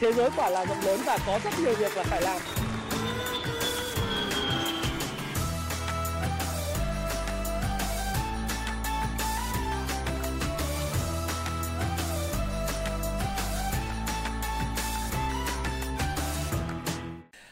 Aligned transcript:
thế 0.00 0.12
giới 0.12 0.30
quả 0.36 0.50
là 0.50 0.66
rộng 0.66 0.80
lớn 0.84 1.00
và 1.06 1.18
có 1.26 1.38
rất 1.44 1.50
nhiều 1.62 1.74
việc 1.74 1.96
là 1.96 2.02
phải 2.02 2.22
làm 2.22 2.40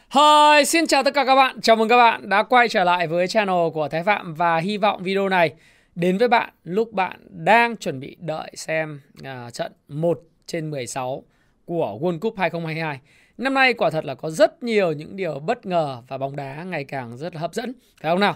Hi, 0.09 0.65
xin 0.65 0.87
chào 0.87 1.03
tất 1.03 1.13
cả 1.13 1.25
các 1.25 1.35
bạn. 1.35 1.61
Chào 1.61 1.75
mừng 1.75 1.89
các 1.89 1.97
bạn 1.97 2.29
đã 2.29 2.43
quay 2.43 2.69
trở 2.69 2.83
lại 2.83 3.07
với 3.07 3.27
channel 3.27 3.69
của 3.73 3.87
Thái 3.87 4.03
Phạm 4.03 4.33
và 4.33 4.57
hy 4.57 4.77
vọng 4.77 5.03
video 5.03 5.29
này 5.29 5.53
đến 5.95 6.17
với 6.17 6.27
bạn 6.27 6.49
lúc 6.63 6.93
bạn 6.93 7.19
đang 7.29 7.77
chuẩn 7.77 7.99
bị 7.99 8.15
đợi 8.19 8.51
xem 8.55 9.01
uh, 9.19 9.53
trận 9.53 9.71
1 9.87 10.19
trên 10.45 10.71
16 10.71 11.23
của 11.65 11.97
World 12.01 12.19
Cup 12.19 12.37
2022. 12.37 12.99
Năm 13.37 13.53
nay 13.53 13.73
quả 13.73 13.89
thật 13.89 14.05
là 14.05 14.15
có 14.15 14.29
rất 14.29 14.63
nhiều 14.63 14.91
những 14.91 15.15
điều 15.15 15.39
bất 15.39 15.65
ngờ 15.65 16.01
và 16.07 16.17
bóng 16.17 16.35
đá 16.35 16.63
ngày 16.63 16.83
càng 16.83 17.17
rất 17.17 17.35
là 17.35 17.41
hấp 17.41 17.53
dẫn, 17.53 17.73
phải 18.01 18.11
không 18.11 18.19
nào? 18.19 18.35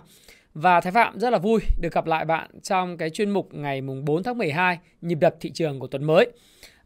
Và 0.54 0.82
Thái 0.82 0.92
Phạm 0.92 1.20
rất 1.20 1.30
là 1.30 1.38
vui 1.38 1.60
được 1.82 1.94
gặp 1.94 2.06
lại 2.06 2.26
bạn 2.26 2.50
trong 2.64 2.98
cái 2.98 3.10
chuyên 3.10 3.30
mục 3.30 3.54
ngày 3.54 3.82
mùng 3.82 4.06
4 4.06 4.24
tháng 4.24 4.38
12 4.38 4.80
nhịp 5.02 5.18
đập 5.22 5.36
thị 5.40 5.52
trường 5.52 5.80
của 5.80 5.88
tuần 5.88 6.04
mới. 6.04 6.32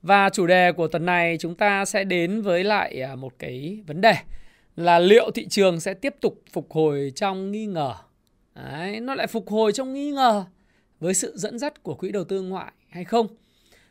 Và 0.02 0.30
chủ 0.30 0.48
đề 0.48 0.72
của 0.72 0.88
tuần 0.88 1.06
này 1.06 1.38
chúng 1.40 1.56
ta 1.56 1.86
sẽ 1.86 2.04
đến 2.04 2.42
với 2.42 2.64
lại 2.64 3.02
à, 3.02 3.16
một 3.16 3.34
cái 3.40 3.84
vấn 3.88 4.02
đề 4.02 4.14
là 4.76 5.00
liệu 5.00 5.32
thị 5.32 5.48
trường 5.50 5.80
sẽ 5.80 5.94
tiếp 5.94 6.16
tục 6.22 6.42
phục 6.52 6.72
hồi 6.72 7.12
trong 7.16 7.52
nghi 7.52 7.66
ngờ. 7.66 7.94
Đấy, 8.56 9.00
nó 9.00 9.16
lại 9.16 9.28
phục 9.28 9.50
hồi 9.50 9.72
trong 9.72 9.94
nghi 9.94 10.12
ngờ 10.12 10.46
với 11.00 11.14
sự 11.14 11.34
dẫn 11.38 11.60
dắt 11.60 11.84
của 11.84 11.96
quỹ 11.96 12.12
đầu 12.12 12.23
tư 12.23 12.42
ngoại 12.42 12.72
hay 12.90 13.04
không? 13.04 13.28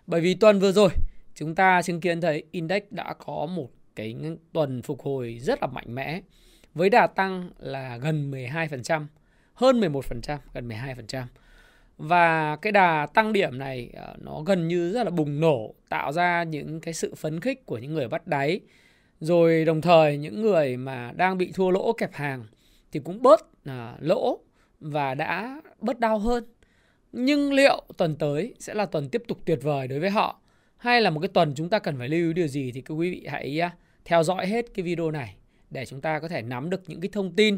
Bởi 0.06 0.20
vì 0.20 0.34
tuần 0.34 0.60
vừa 0.60 0.72
rồi 0.72 0.90
chúng 1.34 1.54
ta 1.54 1.82
chứng 1.82 2.00
kiến 2.00 2.20
thấy 2.20 2.42
index 2.50 2.82
đã 2.90 3.14
có 3.14 3.46
một 3.46 3.70
cái 3.96 4.16
tuần 4.52 4.82
phục 4.82 5.02
hồi 5.02 5.38
rất 5.42 5.58
là 5.62 5.66
mạnh 5.66 5.94
mẽ 5.94 6.20
với 6.74 6.90
đà 6.90 7.06
tăng 7.06 7.50
là 7.58 7.96
gần 7.96 8.30
12%, 8.30 9.06
hơn 9.54 9.80
11%, 9.80 10.38
gần 10.54 10.68
12%. 10.68 11.24
Và 11.98 12.56
cái 12.56 12.72
đà 12.72 13.06
tăng 13.14 13.32
điểm 13.32 13.58
này 13.58 13.90
ờ, 13.94 14.16
nó 14.18 14.40
gần 14.40 14.68
như 14.68 14.92
rất 14.92 15.04
là 15.04 15.10
bùng 15.10 15.40
nổ, 15.40 15.74
tạo 15.88 16.12
ra 16.12 16.42
những 16.42 16.80
cái 16.80 16.94
sự 16.94 17.14
phấn 17.14 17.40
khích 17.40 17.66
của 17.66 17.78
những 17.78 17.94
người 17.94 18.08
bắt 18.08 18.26
đáy. 18.26 18.60
Rồi 19.20 19.64
đồng 19.64 19.80
thời 19.80 20.16
những 20.16 20.42
người 20.42 20.76
mà 20.76 21.12
đang 21.16 21.38
bị 21.38 21.52
thua 21.54 21.70
lỗ 21.70 21.92
kẹp 21.92 22.12
hàng 22.12 22.44
thì 22.92 23.00
cũng 23.00 23.22
bớt 23.22 23.64
à, 23.64 23.96
lỗ 24.00 24.38
và 24.80 25.14
đã 25.14 25.60
bớt 25.80 25.98
đau 26.00 26.18
hơn. 26.18 26.44
Nhưng 27.12 27.52
liệu 27.52 27.82
tuần 27.96 28.16
tới 28.16 28.54
sẽ 28.58 28.74
là 28.74 28.86
tuần 28.86 29.08
tiếp 29.08 29.22
tục 29.28 29.38
tuyệt 29.44 29.58
vời 29.62 29.88
đối 29.88 30.00
với 30.00 30.10
họ 30.10 30.41
hay 30.82 31.00
là 31.00 31.10
một 31.10 31.20
cái 31.20 31.28
tuần 31.28 31.52
chúng 31.56 31.68
ta 31.68 31.78
cần 31.78 31.98
phải 31.98 32.08
lưu 32.08 32.28
ý 32.28 32.32
điều 32.32 32.48
gì 32.48 32.72
thì 32.72 32.80
các 32.80 32.94
quý 32.94 33.10
vị 33.10 33.26
hãy 33.28 33.60
à, 33.60 33.70
theo 34.04 34.22
dõi 34.22 34.46
hết 34.46 34.74
cái 34.74 34.82
video 34.82 35.10
này 35.10 35.36
để 35.70 35.86
chúng 35.86 36.00
ta 36.00 36.20
có 36.20 36.28
thể 36.28 36.42
nắm 36.42 36.70
được 36.70 36.82
những 36.86 37.00
cái 37.00 37.08
thông 37.12 37.32
tin 37.32 37.56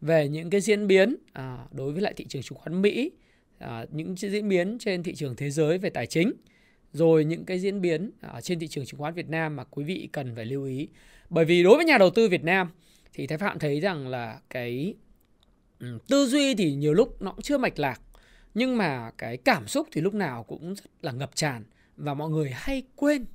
về 0.00 0.28
những 0.28 0.50
cái 0.50 0.60
diễn 0.60 0.86
biến 0.86 1.16
à, 1.32 1.58
đối 1.70 1.92
với 1.92 2.02
lại 2.02 2.12
thị 2.16 2.26
trường 2.28 2.42
chứng 2.42 2.58
khoán 2.58 2.82
Mỹ, 2.82 3.10
à, 3.58 3.84
những 3.90 4.16
diễn 4.16 4.48
biến 4.48 4.78
trên 4.78 5.02
thị 5.02 5.14
trường 5.14 5.36
thế 5.36 5.50
giới 5.50 5.78
về 5.78 5.90
tài 5.90 6.06
chính, 6.06 6.32
rồi 6.92 7.24
những 7.24 7.44
cái 7.44 7.58
diễn 7.58 7.80
biến 7.80 8.10
ở 8.20 8.40
trên 8.40 8.58
thị 8.58 8.68
trường 8.68 8.86
chứng 8.86 9.00
khoán 9.00 9.14
Việt 9.14 9.28
Nam 9.28 9.56
mà 9.56 9.64
quý 9.64 9.84
vị 9.84 10.08
cần 10.12 10.34
phải 10.36 10.44
lưu 10.44 10.64
ý. 10.64 10.88
Bởi 11.30 11.44
vì 11.44 11.62
đối 11.62 11.76
với 11.76 11.84
nhà 11.84 11.98
đầu 11.98 12.10
tư 12.10 12.28
Việt 12.28 12.44
Nam 12.44 12.70
thì 13.12 13.26
Thái 13.26 13.38
Phạm 13.38 13.58
thấy 13.58 13.80
rằng 13.80 14.08
là 14.08 14.40
cái 14.50 14.94
tư 16.08 16.26
duy 16.26 16.54
thì 16.54 16.74
nhiều 16.74 16.94
lúc 16.94 17.22
nó 17.22 17.30
cũng 17.30 17.42
chưa 17.42 17.58
mạch 17.58 17.78
lạc 17.78 18.00
nhưng 18.54 18.76
mà 18.76 19.10
cái 19.18 19.36
cảm 19.36 19.68
xúc 19.68 19.88
thì 19.92 20.00
lúc 20.00 20.14
nào 20.14 20.42
cũng 20.42 20.74
rất 20.74 20.84
là 21.02 21.12
ngập 21.12 21.30
tràn 21.34 21.64
và 21.98 22.14
mọi 22.14 22.30
người 22.30 22.50
hay 22.54 22.82
quên. 22.96 23.26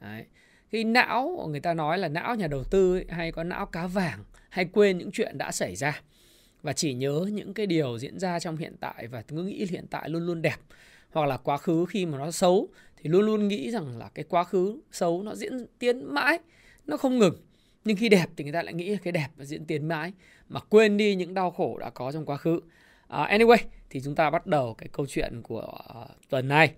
Đấy. 0.00 0.24
Cái 0.70 0.84
não 0.84 1.48
người 1.50 1.60
ta 1.60 1.74
nói 1.74 1.98
là 1.98 2.08
não 2.08 2.34
nhà 2.34 2.46
đầu 2.46 2.64
tư 2.64 2.94
ấy, 2.96 3.06
hay 3.08 3.32
có 3.32 3.44
não 3.44 3.66
cá 3.66 3.86
vàng 3.86 4.24
hay 4.48 4.64
quên 4.64 4.98
những 4.98 5.10
chuyện 5.12 5.38
đã 5.38 5.52
xảy 5.52 5.76
ra. 5.76 6.02
Và 6.62 6.72
chỉ 6.72 6.94
nhớ 6.94 7.26
những 7.32 7.54
cái 7.54 7.66
điều 7.66 7.98
diễn 7.98 8.18
ra 8.18 8.40
trong 8.40 8.56
hiện 8.56 8.76
tại 8.80 9.06
và 9.06 9.22
cứ 9.22 9.42
nghĩ 9.42 9.66
hiện 9.70 9.86
tại 9.90 10.08
luôn 10.08 10.26
luôn 10.26 10.42
đẹp. 10.42 10.56
Hoặc 11.10 11.26
là 11.26 11.36
quá 11.36 11.56
khứ 11.56 11.86
khi 11.88 12.06
mà 12.06 12.18
nó 12.18 12.30
xấu 12.30 12.68
thì 12.96 13.10
luôn 13.10 13.26
luôn 13.26 13.48
nghĩ 13.48 13.70
rằng 13.70 13.98
là 13.98 14.10
cái 14.14 14.24
quá 14.28 14.44
khứ 14.44 14.80
xấu 14.92 15.22
nó 15.22 15.34
diễn 15.34 15.66
tiến 15.78 16.14
mãi 16.14 16.38
nó 16.86 16.96
không 16.96 17.18
ngừng. 17.18 17.36
Nhưng 17.84 17.96
khi 17.96 18.08
đẹp 18.08 18.26
thì 18.36 18.44
người 18.44 18.52
ta 18.52 18.62
lại 18.62 18.74
nghĩ 18.74 18.88
là 18.88 18.98
cái 19.02 19.12
đẹp 19.12 19.28
nó 19.36 19.44
diễn 19.44 19.64
tiến 19.64 19.88
mãi 19.88 20.12
mà 20.48 20.60
quên 20.60 20.96
đi 20.96 21.14
những 21.14 21.34
đau 21.34 21.50
khổ 21.50 21.78
đã 21.78 21.90
có 21.90 22.12
trong 22.12 22.26
quá 22.26 22.36
khứ. 22.36 22.56
Uh, 22.56 23.28
anyway 23.28 23.56
thì 23.90 24.00
chúng 24.04 24.14
ta 24.14 24.30
bắt 24.30 24.46
đầu 24.46 24.74
cái 24.74 24.88
câu 24.92 25.06
chuyện 25.06 25.42
của 25.42 25.78
uh, 26.02 26.28
tuần 26.28 26.48
này 26.48 26.74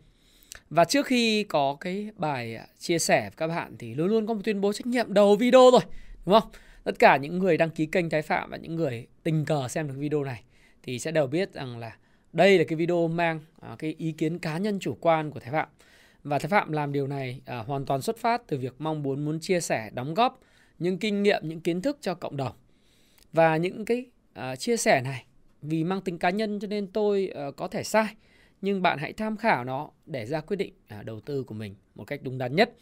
và 0.71 0.85
trước 0.85 1.07
khi 1.07 1.45
có 1.45 1.77
cái 1.81 2.11
bài 2.17 2.57
à, 2.57 2.67
chia 2.79 2.99
sẻ 2.99 3.21
với 3.23 3.37
các 3.37 3.47
bạn 3.47 3.77
thì 3.79 3.95
luôn 3.95 4.09
luôn 4.09 4.27
có 4.27 4.35
một 4.35 4.41
tuyên 4.45 4.61
bố 4.61 4.73
trách 4.73 4.87
nhiệm 4.87 5.15
đầu 5.15 5.37
video 5.37 5.71
rồi, 5.73 5.81
đúng 6.27 6.41
không? 6.41 6.51
Tất 6.85 6.99
cả 6.99 7.17
những 7.17 7.39
người 7.39 7.57
đăng 7.57 7.71
ký 7.71 7.87
kênh 7.87 8.11
Thái 8.11 8.23
Phạm 8.23 8.51
và 8.51 8.57
những 8.57 8.75
người 8.75 9.07
tình 9.23 9.45
cờ 9.45 9.69
xem 9.69 9.89
được 9.89 9.95
video 9.99 10.25
này 10.25 10.43
thì 10.83 10.99
sẽ 10.99 11.11
đều 11.11 11.27
biết 11.27 11.53
rằng 11.53 11.79
là 11.79 11.97
đây 12.33 12.59
là 12.59 12.65
cái 12.69 12.77
video 12.77 13.09
mang 13.09 13.41
à, 13.61 13.77
cái 13.79 13.95
ý 13.99 14.13
kiến 14.13 14.39
cá 14.39 14.59
nhân 14.59 14.79
chủ 14.81 14.97
quan 15.01 15.31
của 15.31 15.41
Thái 15.41 15.53
Phạm. 15.53 15.69
Và 16.25 16.39
Thái 16.39 16.49
Phạm 16.49 16.73
làm 16.73 16.93
điều 16.93 17.07
này 17.07 17.41
à, 17.47 17.59
hoàn 17.59 17.85
toàn 17.85 18.03
xuất 18.03 18.19
phát 18.19 18.43
từ 18.47 18.59
việc 18.59 18.75
mong 18.79 19.03
muốn 19.03 19.25
muốn 19.25 19.41
chia 19.41 19.61
sẻ, 19.61 19.91
đóng 19.95 20.15
góp 20.15 20.41
những 20.79 20.99
kinh 20.99 21.23
nghiệm, 21.23 21.49
những 21.49 21.61
kiến 21.61 21.83
thức 21.83 21.99
cho 22.01 22.15
cộng 22.15 22.37
đồng. 22.37 22.53
Và 23.33 23.57
những 23.57 23.85
cái 23.85 24.07
à, 24.33 24.57
chia 24.57 24.77
sẻ 24.77 25.01
này 25.01 25.25
vì 25.63 25.85
mang 25.85 26.01
tính 26.01 26.19
cá 26.19 26.31
nhân 26.31 26.61
cho 26.61 26.69
nên 26.69 26.87
tôi 26.87 27.31
à, 27.35 27.47
có 27.57 27.69
thể 27.69 27.85
sai 27.85 28.15
nhưng 28.63 28.83
bạn 28.83 28.99
hãy 28.99 29.13
tham 29.13 29.37
khảo 29.37 29.65
nó 29.65 29.91
để 30.07 30.27
ra 30.27 30.41
quyết 30.41 30.57
định 30.57 30.73
à, 30.89 31.03
đầu 31.03 31.21
tư 31.21 31.43
của 31.43 31.55
mình 31.55 31.75
một 31.95 32.05
cách 32.05 32.21
đúng 32.23 32.39
đắn 32.39 32.57
nhất. 32.57 32.73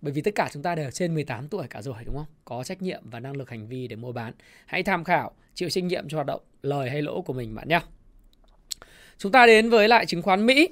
Bởi 0.00 0.12
vì 0.12 0.22
tất 0.22 0.34
cả 0.34 0.48
chúng 0.52 0.62
ta 0.62 0.74
đều 0.74 0.90
trên 0.90 1.14
18 1.14 1.48
tuổi 1.48 1.66
cả 1.70 1.82
rồi 1.82 1.96
đúng 2.04 2.16
không? 2.16 2.26
Có 2.44 2.64
trách 2.64 2.82
nhiệm 2.82 3.02
và 3.10 3.20
năng 3.20 3.36
lực 3.36 3.50
hành 3.50 3.68
vi 3.68 3.88
để 3.88 3.96
mua 3.96 4.12
bán. 4.12 4.32
Hãy 4.66 4.82
tham 4.82 5.04
khảo, 5.04 5.32
chịu 5.54 5.70
trách 5.70 5.84
nhiệm 5.84 6.08
cho 6.08 6.16
hoạt 6.16 6.26
động 6.26 6.40
lời 6.62 6.90
hay 6.90 7.02
lỗ 7.02 7.22
của 7.22 7.32
mình 7.32 7.54
bạn 7.54 7.68
nhé. 7.68 7.80
Chúng 9.18 9.32
ta 9.32 9.46
đến 9.46 9.70
với 9.70 9.88
lại 9.88 10.06
chứng 10.06 10.22
khoán 10.22 10.46
Mỹ. 10.46 10.68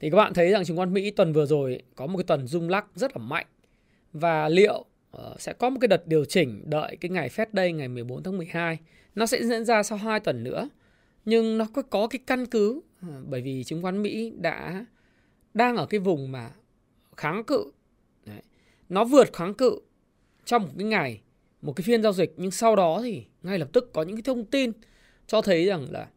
Thì 0.00 0.10
các 0.10 0.16
bạn 0.16 0.34
thấy 0.34 0.50
rằng 0.50 0.64
chứng 0.64 0.76
khoán 0.76 0.92
Mỹ 0.92 1.10
tuần 1.10 1.32
vừa 1.32 1.46
rồi 1.46 1.82
có 1.94 2.06
một 2.06 2.18
cái 2.18 2.24
tuần 2.24 2.46
rung 2.46 2.68
lắc 2.68 2.86
rất 2.94 3.16
là 3.16 3.22
mạnh. 3.22 3.46
Và 4.12 4.48
liệu 4.48 4.84
ờ, 5.10 5.36
sẽ 5.38 5.52
có 5.52 5.70
một 5.70 5.78
cái 5.80 5.88
đợt 5.88 6.06
điều 6.06 6.24
chỉnh 6.24 6.62
đợi 6.64 6.96
cái 7.00 7.10
ngày 7.10 7.28
Fed 7.28 7.46
Day 7.52 7.72
ngày 7.72 7.88
14 7.88 8.22
tháng 8.22 8.36
12. 8.36 8.78
Nó 9.14 9.26
sẽ 9.26 9.44
diễn 9.44 9.64
ra 9.64 9.82
sau 9.82 9.98
2 9.98 10.20
tuần 10.20 10.44
nữa. 10.44 10.68
Nhưng 11.24 11.58
nó 11.58 11.66
có, 11.74 11.82
có 11.82 12.06
cái 12.06 12.18
căn 12.26 12.46
cứ 12.46 12.80
Ờ, 13.08 13.22
bởi 13.28 13.40
vì 13.40 13.64
chứng 13.64 13.82
khoán 13.82 14.02
Mỹ 14.02 14.32
đã 14.36 14.86
đang 15.54 15.76
ở 15.76 15.86
cái 15.86 16.00
vùng 16.00 16.32
mà 16.32 16.50
kháng 17.16 17.44
cự. 17.44 17.70
Đấy. 18.26 18.42
nó 18.88 19.04
vượt 19.04 19.32
kháng 19.32 19.54
cự 19.54 19.80
trong 20.44 20.62
một 20.62 20.72
cái 20.78 20.86
ngày, 20.86 21.20
một 21.62 21.72
cái 21.72 21.82
phiên 21.82 22.02
giao 22.02 22.12
dịch, 22.12 22.34
nhưng 22.36 22.50
sau 22.50 22.76
đó 22.76 23.00
thì 23.02 23.24
ngay 23.42 23.58
lập 23.58 23.68
tức 23.72 23.90
có 23.92 24.02
những 24.02 24.16
cái 24.16 24.22
thông 24.22 24.44
tin 24.44 24.72
cho 25.26 25.42
thấy 25.42 25.66
rằng 25.66 25.86
là 25.90 26.08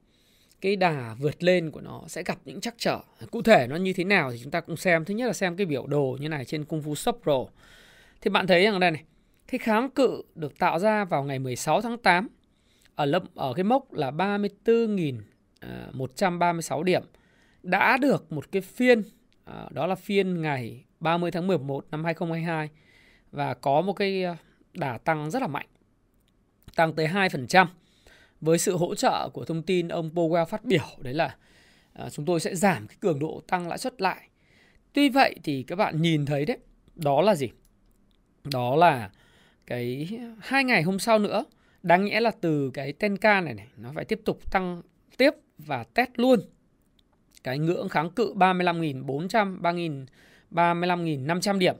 cái 0.62 0.76
đà 0.76 1.16
vượt 1.20 1.44
lên 1.44 1.72
của 1.72 1.81
nó 1.81 2.03
sẽ 2.08 2.24
gặp 2.24 2.38
những 2.46 2.62
trắc 2.62 2.76
trở. 2.78 3.00
Cụ 3.31 3.42
thể 3.42 3.68
nó 3.68 3.76
như 3.76 3.94
thế 3.94 4.03
nào 4.03 4.31
thì 4.31 4.40
chúng 4.44 4.52
ta 4.52 4.62
cũng 4.62 4.78
xem. 4.78 5.06
Thứ 5.06 5.14
nhất 5.14 5.28
là 5.28 5.34
xem 5.34 5.56
cái 5.56 5.66
biểu 5.66 5.88
đồ 5.88 6.18
như 6.20 6.30
này 6.30 6.46
trên 6.46 6.66
cung 6.66 6.81
phu 6.81 6.96
shop 6.96 7.20
pro. 7.24 7.46
Thì 8.22 8.30
bạn 8.30 8.47
thấy 8.47 8.64
rằng 8.64 8.80
đây 8.80 8.92
này, 8.92 9.03
cái 9.47 9.59
kháng 9.59 9.90
cự 9.90 10.22
được 10.36 10.59
tạo 10.59 10.80
ra 10.80 11.06
vào 11.06 11.24
ngày 11.24 11.40
16 11.40 11.81
tháng 11.81 11.97
8 11.97 12.28
ở 12.96 13.06
lâm 13.06 13.24
ở 13.36 13.53
cái 13.53 13.64
mốc 13.64 13.94
là 13.94 14.12
34.000 14.12 15.18
À, 15.59 15.88
136 15.94 16.84
điểm 16.84 17.03
đã 17.63 17.97
được 17.97 18.31
một 18.31 18.51
cái 18.51 18.62
phiên 18.62 19.03
à, 19.45 19.68
đó 19.72 19.88
là 19.88 19.95
phiên 19.95 20.41
ngày 20.41 20.85
30 21.00 21.31
tháng 21.31 21.47
11 21.47 21.85
năm 21.91 22.03
2022 22.03 22.69
và 23.31 23.53
có 23.53 23.81
một 23.81 23.94
cái 23.94 24.23
à, 24.23 24.38
đà 24.73 24.97
tăng 24.97 25.31
rất 25.31 25.41
là 25.41 25.47
mạnh 25.47 25.67
tăng 26.75 26.94
tới 26.94 27.07
2% 27.07 27.67
với 28.41 28.57
sự 28.57 28.78
hỗ 28.78 28.96
trợ 28.96 29.29
của 29.34 29.46
thông 29.46 29.63
tin 29.63 29.88
ông 29.88 30.09
Powell 30.13 30.46
phát 30.46 30.66
biểu 30.66 30.85
đấy 31.00 31.13
là 31.13 31.35
chúng 32.12 32.25
tôi 32.25 32.40
sẽ 32.40 32.56
giảm 32.56 32.88
cái 32.88 32.97
cường 33.00 33.19
độ 33.19 33.41
tăng 33.47 33.67
lãi 33.67 33.78
suất 33.78 34.01
lại. 34.01 34.29
Tuy 34.94 35.09
vậy 35.09 35.35
thì 35.44 35.63
các 35.63 35.75
bạn 35.75 36.01
nhìn 36.01 36.25
thấy 36.25 36.46
đấy, 36.46 36.57
đó 36.96 37.22
là 37.22 37.35
gì? 37.35 37.50
Đó 38.44 38.75
là 38.75 39.09
cái 39.66 40.09
hai 40.40 40.64
ngày 40.64 40.84
hôm 40.84 40.99
sau 40.99 41.20
nữa, 41.20 41.46
đáng 41.84 42.05
nhẽ 42.05 42.20
là 42.20 42.32
từ 42.41 42.72
cái 42.73 42.93
tenka 42.93 43.41
này 43.41 43.53
này 43.53 43.67
nó 43.78 43.91
phải 43.96 44.05
tiếp 44.05 44.22
tục 44.26 44.52
tăng 44.52 44.82
tiếp 45.17 45.32
và 45.58 45.84
test 45.84 46.09
luôn 46.16 46.40
cái 47.44 47.59
ngưỡng 47.59 47.90
kháng 47.90 48.09
cự 48.09 48.34
35.400, 48.34 49.62
3.000, 49.62 50.06
35.500 50.52 51.58
điểm. 51.58 51.76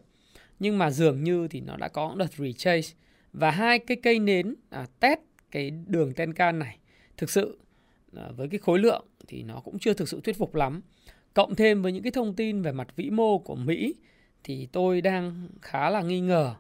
Nhưng 0.60 0.78
mà 0.78 0.92
dường 0.92 1.24
như 1.24 1.48
thì 1.48 1.62
nó 1.62 1.78
đã 1.78 1.88
có 1.88 2.16
đợt 2.18 2.34
retrace 2.38 2.88
và 3.34 3.52
hai 3.52 3.80
cái 3.80 3.98
cây 4.04 4.20
nến 4.20 4.56
à, 4.70 4.86
test 5.00 5.20
cái 5.52 5.72
đường 5.88 6.14
Tenkan 6.14 6.60
này 6.60 6.78
thực 7.18 7.30
sự 7.30 7.58
à, 8.16 8.24
với 8.38 8.48
cái 8.48 8.60
khối 8.60 8.80
lượng 8.80 9.06
thì 9.28 9.44
nó 9.44 9.60
cũng 9.60 9.80
chưa 9.80 9.94
thực 9.94 10.10
sự 10.10 10.22
thuyết 10.24 10.38
phục 10.38 10.56
lắm. 10.56 10.82
Cộng 11.34 11.56
thêm 11.56 11.82
với 11.82 11.92
những 11.92 12.04
cái 12.04 12.12
thông 12.12 12.34
tin 12.34 12.62
về 12.62 12.72
mặt 12.72 12.88
vĩ 12.96 13.10
mô 13.10 13.38
của 13.38 13.56
Mỹ 13.56 13.96
thì 14.44 14.68
tôi 14.72 15.02
đang 15.02 15.48
khá 15.62 15.90
là 15.90 16.02
nghi 16.02 16.20
ngờ 16.20 16.56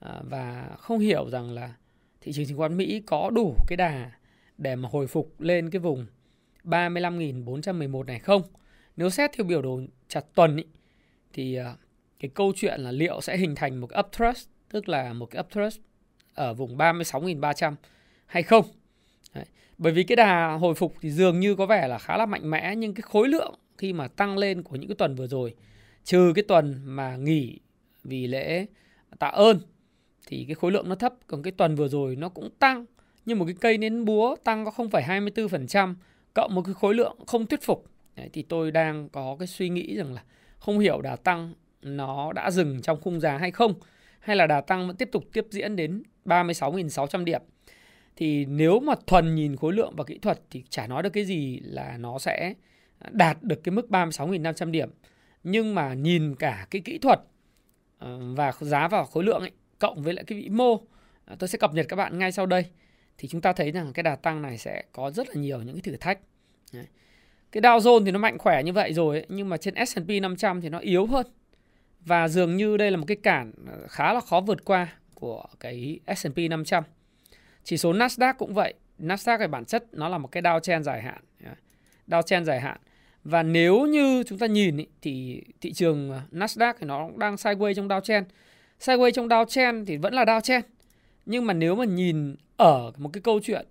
à, 0.00 0.20
và 0.22 0.76
không 0.78 0.98
hiểu 0.98 1.30
rằng 1.30 1.50
là 1.50 1.74
thị 2.20 2.32
trường 2.32 2.46
chứng 2.46 2.58
khoán 2.58 2.76
Mỹ 2.76 3.02
có 3.06 3.30
đủ 3.30 3.56
cái 3.66 3.76
đà 3.76 4.10
để 4.58 4.76
mà 4.76 4.88
hồi 4.92 5.06
phục 5.06 5.40
lên 5.40 5.70
cái 5.70 5.80
vùng 5.80 6.06
35.411 6.64 8.02
này 8.04 8.18
không? 8.18 8.42
Nếu 8.96 9.10
xét 9.10 9.30
theo 9.32 9.44
biểu 9.44 9.62
đồ 9.62 9.80
chặt 10.08 10.24
tuần 10.34 10.56
ý, 10.56 10.64
thì 11.32 11.54
ờ, 11.54 11.74
cái 12.18 12.30
câu 12.34 12.52
chuyện 12.56 12.80
là 12.80 12.92
liệu 12.92 13.20
sẽ 13.20 13.36
hình 13.36 13.54
thành 13.54 13.80
một 13.80 13.90
uptrust 13.98 14.48
tức 14.68 14.88
là 14.88 15.12
một 15.12 15.26
cái 15.26 15.42
uptrust 15.42 15.80
ở 16.34 16.54
vùng 16.54 16.76
36.300 16.76 17.74
hay 18.26 18.42
không. 18.42 18.64
Đấy. 19.34 19.44
Bởi 19.78 19.92
vì 19.92 20.04
cái 20.04 20.16
đà 20.16 20.52
hồi 20.52 20.74
phục 20.74 20.94
thì 21.00 21.10
dường 21.10 21.40
như 21.40 21.54
có 21.54 21.66
vẻ 21.66 21.88
là 21.88 21.98
khá 21.98 22.16
là 22.16 22.26
mạnh 22.26 22.50
mẽ 22.50 22.76
nhưng 22.76 22.94
cái 22.94 23.02
khối 23.02 23.28
lượng 23.28 23.54
khi 23.78 23.92
mà 23.92 24.08
tăng 24.08 24.38
lên 24.38 24.62
của 24.62 24.76
những 24.76 24.88
cái 24.88 24.96
tuần 24.96 25.14
vừa 25.14 25.26
rồi 25.26 25.54
trừ 26.04 26.32
cái 26.34 26.44
tuần 26.48 26.80
mà 26.84 27.16
nghỉ 27.16 27.60
vì 28.04 28.26
lễ 28.26 28.66
tạ 29.18 29.26
ơn 29.26 29.60
thì 30.26 30.44
cái 30.48 30.54
khối 30.54 30.72
lượng 30.72 30.88
nó 30.88 30.94
thấp 30.94 31.14
còn 31.26 31.42
cái 31.42 31.52
tuần 31.52 31.74
vừa 31.74 31.88
rồi 31.88 32.16
nó 32.16 32.28
cũng 32.28 32.50
tăng 32.58 32.84
nhưng 33.26 33.38
một 33.38 33.44
cái 33.44 33.54
cây 33.60 33.78
nến 33.78 34.04
búa 34.04 34.36
tăng 34.44 34.64
có 34.64 34.70
0,24% 34.76 35.94
cộng 36.34 36.54
một 36.54 36.62
cái 36.62 36.74
khối 36.74 36.94
lượng 36.94 37.16
không 37.26 37.46
thuyết 37.46 37.62
phục. 37.62 37.86
Đấy, 38.16 38.30
thì 38.32 38.42
tôi 38.42 38.70
đang 38.70 39.08
có 39.08 39.36
cái 39.38 39.46
suy 39.46 39.68
nghĩ 39.68 39.96
rằng 39.96 40.14
là 40.14 40.22
không 40.58 40.78
hiểu 40.78 41.00
đà 41.00 41.16
tăng 41.16 41.54
nó 41.82 42.32
đã 42.32 42.50
dừng 42.50 42.82
trong 42.82 43.00
khung 43.00 43.20
giá 43.20 43.38
hay 43.38 43.50
không 43.50 43.74
hay 44.20 44.36
là 44.36 44.46
đà 44.46 44.60
tăng 44.60 44.86
vẫn 44.86 44.96
tiếp 44.96 45.08
tục 45.12 45.24
tiếp 45.32 45.46
diễn 45.50 45.76
đến 45.76 46.02
36.600 46.24 47.24
điểm. 47.24 47.42
Thì 48.16 48.44
nếu 48.44 48.80
mà 48.80 48.94
thuần 49.06 49.34
nhìn 49.34 49.56
khối 49.56 49.72
lượng 49.72 49.92
và 49.96 50.04
kỹ 50.04 50.18
thuật 50.18 50.40
thì 50.50 50.64
chả 50.68 50.86
nói 50.86 51.02
được 51.02 51.10
cái 51.10 51.24
gì 51.24 51.60
là 51.62 51.96
nó 51.98 52.18
sẽ 52.18 52.54
đạt 53.10 53.42
được 53.42 53.64
cái 53.64 53.72
mức 53.72 53.86
36.500 53.90 54.70
điểm. 54.70 54.90
Nhưng 55.44 55.74
mà 55.74 55.94
nhìn 55.94 56.34
cả 56.34 56.66
cái 56.70 56.82
kỹ 56.84 56.98
thuật 56.98 57.18
ờ, 57.98 58.20
và 58.36 58.52
giá 58.60 58.88
và 58.88 59.04
khối 59.04 59.24
lượng 59.24 59.40
ấy, 59.40 59.50
cộng 59.78 60.02
với 60.02 60.14
lại 60.14 60.24
cái 60.24 60.38
vĩ 60.38 60.48
mô 60.48 60.80
ờ, 61.24 61.36
tôi 61.38 61.48
sẽ 61.48 61.58
cập 61.58 61.74
nhật 61.74 61.86
các 61.88 61.96
bạn 61.96 62.18
ngay 62.18 62.32
sau 62.32 62.46
đây 62.46 62.64
thì 63.18 63.28
chúng 63.28 63.40
ta 63.40 63.52
thấy 63.52 63.70
rằng 63.70 63.92
cái 63.92 64.02
đà 64.02 64.16
tăng 64.16 64.42
này 64.42 64.58
sẽ 64.58 64.82
có 64.92 65.10
rất 65.10 65.28
là 65.28 65.34
nhiều 65.34 65.62
những 65.62 65.74
cái 65.74 65.82
thử 65.82 65.96
thách. 65.96 66.18
Đấy. 66.72 66.86
cái 67.52 67.60
Dow 67.62 67.78
Jones 67.78 68.04
thì 68.04 68.10
nó 68.10 68.18
mạnh 68.18 68.38
khỏe 68.38 68.62
như 68.62 68.72
vậy 68.72 68.92
rồi 68.92 69.16
ấy, 69.16 69.26
nhưng 69.28 69.48
mà 69.48 69.56
trên 69.56 69.74
S&P 69.86 70.08
500 70.22 70.60
thì 70.60 70.68
nó 70.68 70.78
yếu 70.78 71.06
hơn. 71.06 71.26
Và 72.00 72.28
dường 72.28 72.56
như 72.56 72.76
đây 72.76 72.90
là 72.90 72.96
một 72.96 73.04
cái 73.08 73.16
cản 73.16 73.52
ờ, 73.66 73.86
khá 73.88 74.12
là 74.12 74.20
khó 74.20 74.40
vượt 74.40 74.64
qua 74.64 74.92
của 75.14 75.44
cái 75.60 76.00
S&P 76.16 76.38
500 76.50 76.84
chỉ 77.64 77.76
số 77.76 77.92
Nasdaq 77.92 78.34
cũng 78.38 78.54
vậy. 78.54 78.74
Nasdaq 78.98 79.38
về 79.38 79.46
bản 79.46 79.64
chất 79.64 79.84
nó 79.92 80.08
là 80.08 80.18
một 80.18 80.28
cái 80.32 80.42
downtrend 80.42 80.82
dài 80.82 81.02
hạn. 81.02 81.24
Downtrend 82.06 82.44
dài 82.44 82.60
hạn. 82.60 82.78
Và 83.24 83.42
nếu 83.42 83.86
như 83.86 84.22
chúng 84.26 84.38
ta 84.38 84.46
nhìn 84.46 84.76
ý, 84.76 84.86
thì 85.02 85.42
thị 85.60 85.72
trường 85.72 86.10
ờ, 86.10 86.20
Nasdaq 86.32 86.74
thì 86.78 86.86
nó 86.86 87.10
đang 87.16 87.34
sideways 87.34 87.74
trong 87.74 87.88
downtrend. 87.88 88.24
Sideways 88.80 89.10
trong 89.10 89.28
downtrend 89.28 89.84
thì 89.84 89.96
vẫn 89.96 90.14
là 90.14 90.24
downtrend. 90.24 90.62
Nhưng 91.26 91.46
mà 91.46 91.54
nếu 91.54 91.74
mà 91.74 91.84
nhìn 91.84 92.34
ở 92.56 92.92
một 92.96 93.10
cái 93.12 93.20
câu 93.20 93.40
chuyện 93.42 93.66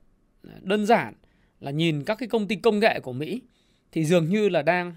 đơn 0.62 0.86
giản 0.86 1.14
là 1.60 1.72
nhìn 1.72 2.04
các 2.04 2.16
cái 2.16 2.30
công 2.30 2.48
ty 2.48 2.56
công 2.56 2.80
nghệ 2.80 3.00
của 3.00 3.14
Mỹ, 3.14 3.42
thì 3.92 4.06
dường 4.06 4.30
như 4.30 4.50
là 4.50 4.62
đang 4.62 4.96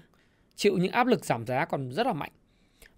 chịu 0.55 0.77
những 0.77 0.91
áp 0.91 1.07
lực 1.07 1.25
giảm 1.25 1.45
giá 1.45 1.65
còn 1.65 1.91
rất 1.91 2.07
là 2.07 2.13
mạnh. 2.13 2.31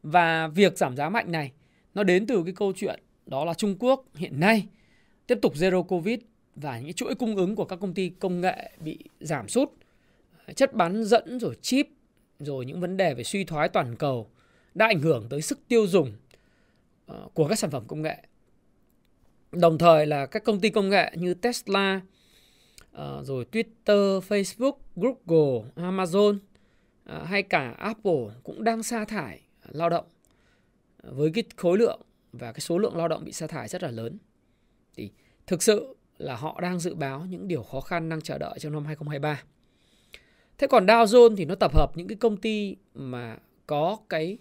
Và 0.03 0.47
việc 0.47 0.77
giảm 0.77 0.95
giá 0.95 1.09
mạnh 1.09 1.31
này, 1.31 1.51
nó 1.94 2.03
đến 2.03 2.27
từ 2.27 2.44
cái 2.44 2.53
câu 2.56 2.73
chuyện 2.75 3.00
đó 3.25 3.45
là 3.45 3.53
Trung 3.53 3.75
Quốc 3.79 4.06
hiện 4.15 4.39
nay 4.39 4.67
tiếp 5.27 5.39
tục 5.41 5.53
zero 5.56 5.83
covid 5.83 6.19
và 6.55 6.79
những 6.79 6.94
chuỗi 6.94 7.15
cung 7.15 7.35
ứng 7.35 7.55
của 7.55 7.65
các 7.65 7.79
công 7.79 7.94
ty 7.94 8.09
công 8.09 8.41
nghệ 8.41 8.71
bị 8.79 9.00
giảm 9.19 9.47
sút, 9.47 9.71
chất 10.55 10.73
bán 10.73 11.03
dẫn 11.03 11.39
rồi 11.39 11.55
chip, 11.62 11.88
rồi 12.39 12.65
những 12.65 12.79
vấn 12.79 12.97
đề 12.97 13.13
về 13.13 13.23
suy 13.23 13.44
thoái 13.44 13.69
toàn 13.69 13.95
cầu 13.95 14.29
đã 14.75 14.85
ảnh 14.85 15.01
hưởng 15.01 15.27
tới 15.29 15.41
sức 15.41 15.59
tiêu 15.67 15.88
dùng 15.88 16.13
ờ, 17.05 17.27
của 17.33 17.47
các 17.47 17.59
sản 17.59 17.71
phẩm 17.71 17.83
công 17.88 18.01
nghệ. 18.01 18.23
Đồng 19.51 19.78
thời 19.78 20.06
là 20.06 20.25
các 20.25 20.44
công 20.44 20.60
ty 20.60 20.69
công 20.69 20.90
nghệ 20.90 21.12
như 21.16 21.34
Tesla, 21.34 22.01
uh, 22.92 23.25
rồi 23.25 23.46
Twitter, 23.51 24.19
Facebook, 24.19 24.74
Google, 24.96 25.69
Amazon 25.75 26.36
uh, 26.36 27.28
hay 27.28 27.44
cả 27.44 27.75
Apple 27.78 28.25
cũng 28.44 28.63
đang 28.63 28.84
sa 28.84 29.06
thải 29.06 29.42
lao 29.69 29.90
động 29.90 30.06
với 31.04 31.31
cái 31.34 31.44
khối 31.56 31.78
lượng 31.78 32.01
và 32.34 32.51
cái 32.51 32.60
số 32.60 32.78
lượng 32.78 32.98
lao 32.98 33.07
động 33.07 33.25
bị 33.25 33.31
sa 33.31 33.48
thải 33.48 33.68
rất 33.68 33.84
là 33.84 33.92
lớn. 33.92 34.18
Thì 34.96 35.12
thực 35.48 35.63
sự 35.63 35.96
là 36.18 36.36
họ 36.36 36.60
đang 36.62 36.80
dự 36.80 36.96
báo 36.96 37.25
những 37.30 37.48
điều 37.48 37.63
khó 37.63 37.81
khăn 37.81 38.10
đang 38.10 38.22
chờ 38.22 38.38
đợi 38.38 38.60
trong 38.60 38.74
năm 38.74 38.86
2023. 38.86 39.44
Thế 40.57 40.68
còn 40.68 40.86
Dow 40.86 41.06
Jones 41.06 41.36
thì 41.36 41.46
nó 41.46 41.56
tập 41.56 41.75
hợp 41.75 41.92
những 41.96 42.07
cái 42.07 42.16
công 42.16 42.38
ty 42.38 42.75
mà 42.94 43.38
có 43.68 43.98
cái 44.10 44.38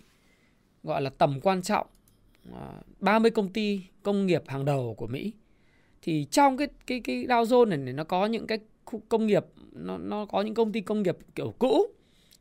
gọi 0.82 1.02
là 1.02 1.10
tầm 1.10 1.40
quan 1.40 1.62
trọng 1.62 1.86
Ờ, 2.52 2.72
30 3.00 3.30
công 3.30 3.52
ty 3.52 3.80
công 4.02 4.26
nghiệp 4.26 4.42
hàng 4.46 4.64
đầu 4.64 4.94
của 4.94 5.06
Mỹ. 5.06 5.32
Thì 6.02 6.26
trong 6.30 6.56
cái 6.56 6.68
cái 6.86 7.00
cái 7.00 7.26
Dow 7.26 7.44
Jones 7.44 7.68
này, 7.68 7.78
này 7.78 7.92
nó 7.92 8.04
có 8.04 8.26
những 8.26 8.46
cái 8.46 8.58
khu 8.84 9.02
công 9.08 9.26
nghiệp 9.26 9.44
nó 9.72 9.98
nó 9.98 10.26
có 10.26 10.42
những 10.42 10.54
công 10.54 10.72
ty 10.72 10.80
công 10.80 11.02
nghiệp 11.02 11.16
kiểu 11.34 11.54
cũ 11.58 11.86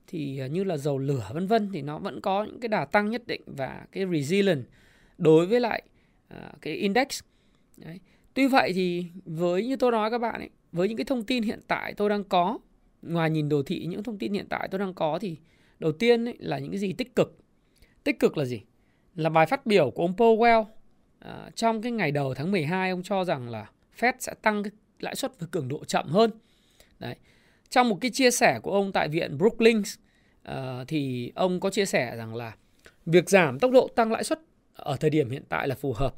thì 0.07 0.39
ờ, 0.39 0.45
như 0.45 0.63
là 0.63 0.77
dầu 0.77 0.97
lửa 0.97 1.29
vân 1.33 1.47
vân 1.47 1.69
thì 1.73 1.81
nó 1.81 1.99
vẫn 1.99 2.21
có 2.21 2.43
những 2.43 2.59
cái 2.59 2.69
đà 2.69 2.85
tăng 2.85 3.09
nhất 3.09 3.27
định 3.27 3.41
và 3.45 3.85
cái 3.91 4.05
resilient 4.11 4.65
đối 5.17 5.45
với 5.45 5.59
lại 5.59 5.83
uh, 6.33 6.61
cái 6.61 6.73
index. 6.73 7.19
Đấy. 7.77 7.99
Tuy 8.33 8.47
vậy 8.47 8.71
thì 8.75 9.05
với 9.25 9.67
như 9.67 9.75
tôi 9.75 9.91
nói 9.91 10.11
các 10.11 10.17
bạn 10.17 10.35
ấy, 10.41 10.49
với 10.71 10.87
những 10.87 10.97
cái 10.97 11.05
thông 11.05 11.23
tin 11.23 11.43
hiện 11.43 11.59
tại 11.67 11.93
tôi 11.97 12.09
đang 12.09 12.23
có 12.23 12.59
ngoài 13.01 13.29
nhìn 13.29 13.49
đồ 13.49 13.63
thị 13.63 13.85
những 13.85 14.03
thông 14.03 14.17
tin 14.17 14.33
hiện 14.33 14.45
tại 14.49 14.67
tôi 14.71 14.79
đang 14.79 14.93
có 14.93 15.19
thì 15.21 15.37
đầu 15.79 15.91
tiên 15.91 16.25
ấy, 16.25 16.35
là 16.39 16.59
những 16.59 16.71
cái 16.71 16.79
gì 16.79 16.93
tích 16.93 17.15
cực 17.15 17.37
tích 18.03 18.19
cực 18.19 18.37
là 18.37 18.45
gì 18.45 18.61
là 19.17 19.29
bài 19.29 19.45
phát 19.45 19.65
biểu 19.65 19.91
của 19.91 20.03
ông 20.03 20.15
Powell 20.15 20.65
à, 21.19 21.49
trong 21.55 21.81
cái 21.81 21.91
ngày 21.91 22.11
đầu 22.11 22.33
tháng 22.33 22.51
12 22.51 22.89
ông 22.89 23.03
cho 23.03 23.23
rằng 23.23 23.49
là 23.49 23.69
Fed 23.99 24.13
sẽ 24.19 24.33
tăng 24.41 24.63
cái 24.63 24.71
lãi 24.99 25.15
suất 25.15 25.39
với 25.39 25.49
cường 25.51 25.67
độ 25.67 25.85
chậm 25.85 26.07
hơn. 26.07 26.31
Đấy. 26.99 27.15
Trong 27.69 27.89
một 27.89 27.97
cái 28.01 28.11
chia 28.11 28.31
sẻ 28.31 28.59
của 28.63 28.71
ông 28.71 28.91
tại 28.91 29.07
viện 29.07 29.37
Brookings 29.37 29.97
à, 30.43 30.83
thì 30.87 31.31
ông 31.35 31.59
có 31.59 31.69
chia 31.69 31.85
sẻ 31.85 32.15
rằng 32.17 32.35
là 32.35 32.55
việc 33.05 33.29
giảm 33.29 33.59
tốc 33.59 33.71
độ 33.71 33.87
tăng 33.95 34.11
lãi 34.11 34.23
suất 34.23 34.39
ở 34.73 34.97
thời 34.99 35.09
điểm 35.09 35.29
hiện 35.29 35.43
tại 35.49 35.67
là 35.67 35.75
phù 35.75 35.93
hợp. 35.93 36.15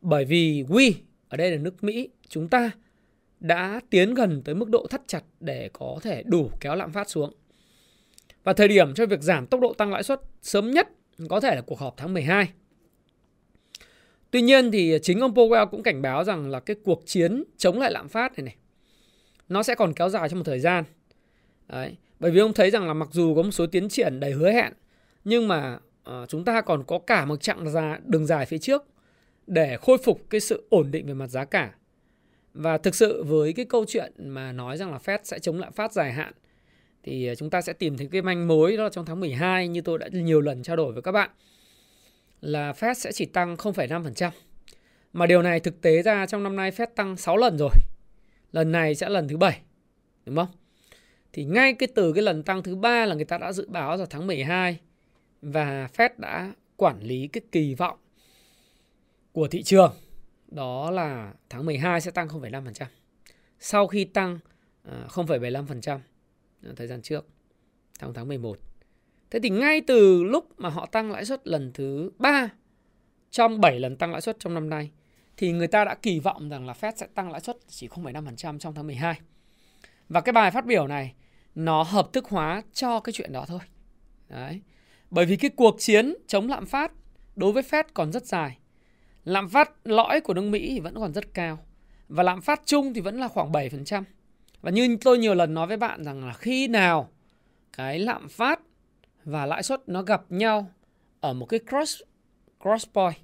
Bởi 0.00 0.24
vì 0.24 0.62
we 0.68 0.92
ở 1.28 1.36
đây 1.36 1.50
là 1.50 1.56
nước 1.56 1.84
Mỹ 1.84 2.08
chúng 2.28 2.48
ta 2.48 2.70
đã 3.40 3.80
tiến 3.90 4.14
gần 4.14 4.42
tới 4.44 4.54
mức 4.54 4.68
độ 4.68 4.86
thắt 4.90 5.00
chặt 5.06 5.22
để 5.40 5.70
có 5.72 5.98
thể 6.02 6.22
đủ 6.26 6.50
kéo 6.60 6.74
lạm 6.74 6.92
phát 6.92 7.10
xuống. 7.10 7.34
Và 8.44 8.52
thời 8.52 8.68
điểm 8.68 8.94
cho 8.94 9.06
việc 9.06 9.22
giảm 9.22 9.46
tốc 9.46 9.60
độ 9.60 9.74
tăng 9.74 9.92
lãi 9.92 10.02
suất 10.02 10.20
sớm 10.42 10.70
nhất 10.70 10.88
có 11.28 11.40
thể 11.40 11.54
là 11.54 11.60
cuộc 11.60 11.78
họp 11.78 11.94
tháng 11.96 12.14
12. 12.14 12.48
Tuy 14.30 14.42
nhiên 14.42 14.70
thì 14.70 14.98
chính 15.02 15.20
ông 15.20 15.34
Powell 15.34 15.66
cũng 15.66 15.82
cảnh 15.82 16.02
báo 16.02 16.24
rằng 16.24 16.50
là 16.50 16.60
cái 16.60 16.76
cuộc 16.84 17.02
chiến 17.06 17.44
chống 17.56 17.80
lại 17.80 17.92
lạm 17.92 18.08
phát 18.08 18.38
này 18.38 18.44
này 18.44 18.56
nó 19.48 19.62
sẽ 19.62 19.74
còn 19.74 19.92
kéo 19.92 20.08
dài 20.08 20.28
trong 20.28 20.38
một 20.38 20.44
thời 20.44 20.60
gian. 20.60 20.84
Đấy. 21.68 21.96
Bởi 22.20 22.30
vì 22.30 22.40
ông 22.40 22.52
thấy 22.52 22.70
rằng 22.70 22.86
là 22.86 22.94
mặc 22.94 23.08
dù 23.12 23.34
có 23.34 23.42
một 23.42 23.50
số 23.50 23.66
tiến 23.66 23.88
triển 23.88 24.20
đầy 24.20 24.32
hứa 24.32 24.52
hẹn 24.52 24.72
nhưng 25.24 25.48
mà 25.48 25.78
uh, 26.10 26.28
chúng 26.28 26.44
ta 26.44 26.60
còn 26.60 26.84
có 26.84 26.98
cả 26.98 27.24
một 27.24 27.36
chặng 27.36 27.70
dài, 27.70 28.00
đường 28.06 28.26
dài 28.26 28.46
phía 28.46 28.58
trước 28.58 28.84
để 29.46 29.76
khôi 29.76 29.98
phục 29.98 30.20
cái 30.30 30.40
sự 30.40 30.66
ổn 30.70 30.90
định 30.90 31.06
về 31.06 31.14
mặt 31.14 31.26
giá 31.26 31.44
cả 31.44 31.74
và 32.54 32.78
thực 32.78 32.94
sự 32.94 33.24
với 33.24 33.52
cái 33.52 33.64
câu 33.64 33.84
chuyện 33.88 34.12
mà 34.18 34.52
nói 34.52 34.76
rằng 34.76 34.92
là 34.92 34.98
Fed 34.98 35.18
sẽ 35.24 35.38
chống 35.38 35.58
lạm 35.58 35.72
phát 35.72 35.92
dài 35.92 36.12
hạn 36.12 36.32
thì 37.08 37.26
ờ, 37.26 37.34
chúng 37.34 37.50
ta 37.50 37.60
sẽ 37.60 37.72
tìm 37.72 37.96
thấy 37.96 38.08
cái 38.12 38.22
manh 38.22 38.48
mối 38.48 38.76
đó 38.76 38.82
là 38.82 38.90
trong 38.90 39.04
tháng 39.04 39.20
12 39.20 39.68
như 39.68 39.80
tôi 39.80 39.98
đã 39.98 40.08
nhiều 40.12 40.40
lần 40.40 40.62
trao 40.62 40.76
đổi 40.76 40.92
với 40.92 41.02
các 41.02 41.12
bạn 41.12 41.30
là 42.40 42.72
Fed 42.72 42.94
sẽ 42.94 43.12
chỉ 43.12 43.26
tăng 43.26 43.56
0,5%. 43.56 44.30
Mà 45.12 45.26
điều 45.26 45.42
này 45.42 45.60
thực 45.60 45.80
tế 45.80 46.02
ra 46.02 46.26
trong 46.26 46.42
năm 46.42 46.56
nay 46.56 46.70
Fed 46.70 46.86
tăng 46.86 47.16
6 47.16 47.36
lần 47.36 47.58
rồi. 47.58 47.70
Lần 48.52 48.72
này 48.72 48.94
sẽ 48.94 49.08
lần 49.08 49.28
thứ 49.28 49.36
7. 49.36 49.60
Đúng 50.26 50.36
không? 50.36 50.48
Thì 51.32 51.44
ngay 51.44 51.74
cái 51.74 51.88
từ 51.94 52.12
cái 52.12 52.22
lần 52.22 52.42
tăng 52.42 52.62
thứ 52.62 52.76
ba 52.76 53.06
là 53.06 53.14
người 53.14 53.24
ta 53.24 53.38
đã 53.38 53.52
dự 53.52 53.66
báo 53.68 53.96
vào 53.96 54.06
tháng 54.06 54.26
12 54.26 54.78
và 55.42 55.88
Fed 55.96 56.10
đã 56.16 56.52
quản 56.76 57.00
lý 57.02 57.28
cái 57.28 57.40
kỳ 57.52 57.74
vọng 57.74 57.98
của 59.32 59.48
thị 59.48 59.62
trường 59.62 59.92
đó 60.48 60.90
là 60.90 61.32
tháng 61.50 61.66
12 61.66 62.00
sẽ 62.00 62.10
tăng 62.10 62.28
0,5%. 62.28 62.86
Sau 63.58 63.86
khi 63.86 64.04
tăng 64.04 64.38
ờ, 64.82 65.06
0,75% 65.08 65.98
thời 66.76 66.86
gian 66.86 67.02
trước, 67.02 67.26
tháng 67.98 68.14
tháng 68.14 68.28
11. 68.28 68.58
Thế 69.30 69.40
thì 69.42 69.50
ngay 69.50 69.80
từ 69.80 70.24
lúc 70.24 70.60
mà 70.60 70.68
họ 70.68 70.86
tăng 70.86 71.10
lãi 71.10 71.24
suất 71.24 71.48
lần 71.48 71.70
thứ 71.74 72.10
3 72.18 72.48
trong 73.30 73.60
7 73.60 73.80
lần 73.80 73.96
tăng 73.96 74.12
lãi 74.12 74.20
suất 74.20 74.36
trong 74.38 74.54
năm 74.54 74.70
nay 74.70 74.90
thì 75.36 75.52
người 75.52 75.66
ta 75.66 75.84
đã 75.84 75.94
kỳ 75.94 76.20
vọng 76.20 76.48
rằng 76.48 76.66
là 76.66 76.72
Fed 76.80 76.92
sẽ 76.96 77.06
tăng 77.14 77.30
lãi 77.30 77.40
suất 77.40 77.56
chỉ 77.68 77.88
0,5% 77.88 78.58
trong 78.58 78.74
tháng 78.74 78.86
12. 78.86 79.20
Và 80.08 80.20
cái 80.20 80.32
bài 80.32 80.50
phát 80.50 80.66
biểu 80.66 80.86
này 80.86 81.14
nó 81.54 81.82
hợp 81.82 82.12
thức 82.12 82.24
hóa 82.28 82.62
cho 82.72 83.00
cái 83.00 83.12
chuyện 83.12 83.32
đó 83.32 83.44
thôi. 83.48 83.60
Đấy. 84.28 84.60
Bởi 85.10 85.26
vì 85.26 85.36
cái 85.36 85.50
cuộc 85.56 85.76
chiến 85.78 86.14
chống 86.26 86.48
lạm 86.48 86.66
phát 86.66 86.92
đối 87.36 87.52
với 87.52 87.62
Fed 87.62 87.84
còn 87.94 88.12
rất 88.12 88.26
dài. 88.26 88.58
Lạm 89.24 89.48
phát 89.48 89.70
lõi 89.84 90.20
của 90.20 90.34
nước 90.34 90.42
Mỹ 90.42 90.68
thì 90.68 90.80
vẫn 90.80 90.94
còn 90.94 91.12
rất 91.12 91.34
cao. 91.34 91.58
Và 92.08 92.22
lạm 92.22 92.40
phát 92.40 92.62
chung 92.64 92.94
thì 92.94 93.00
vẫn 93.00 93.20
là 93.20 93.28
khoảng 93.28 93.52
7%. 93.52 94.02
Và 94.60 94.70
như 94.70 94.96
tôi 95.00 95.18
nhiều 95.18 95.34
lần 95.34 95.54
nói 95.54 95.66
với 95.66 95.76
bạn 95.76 96.04
rằng 96.04 96.26
là 96.26 96.32
khi 96.32 96.68
nào 96.68 97.08
cái 97.76 97.98
lạm 97.98 98.28
phát 98.28 98.60
và 99.24 99.46
lãi 99.46 99.62
suất 99.62 99.88
nó 99.88 100.02
gặp 100.02 100.22
nhau 100.28 100.70
ở 101.20 101.32
một 101.32 101.46
cái 101.46 101.60
cross 101.68 102.02
cross 102.60 102.86
point, 102.92 103.16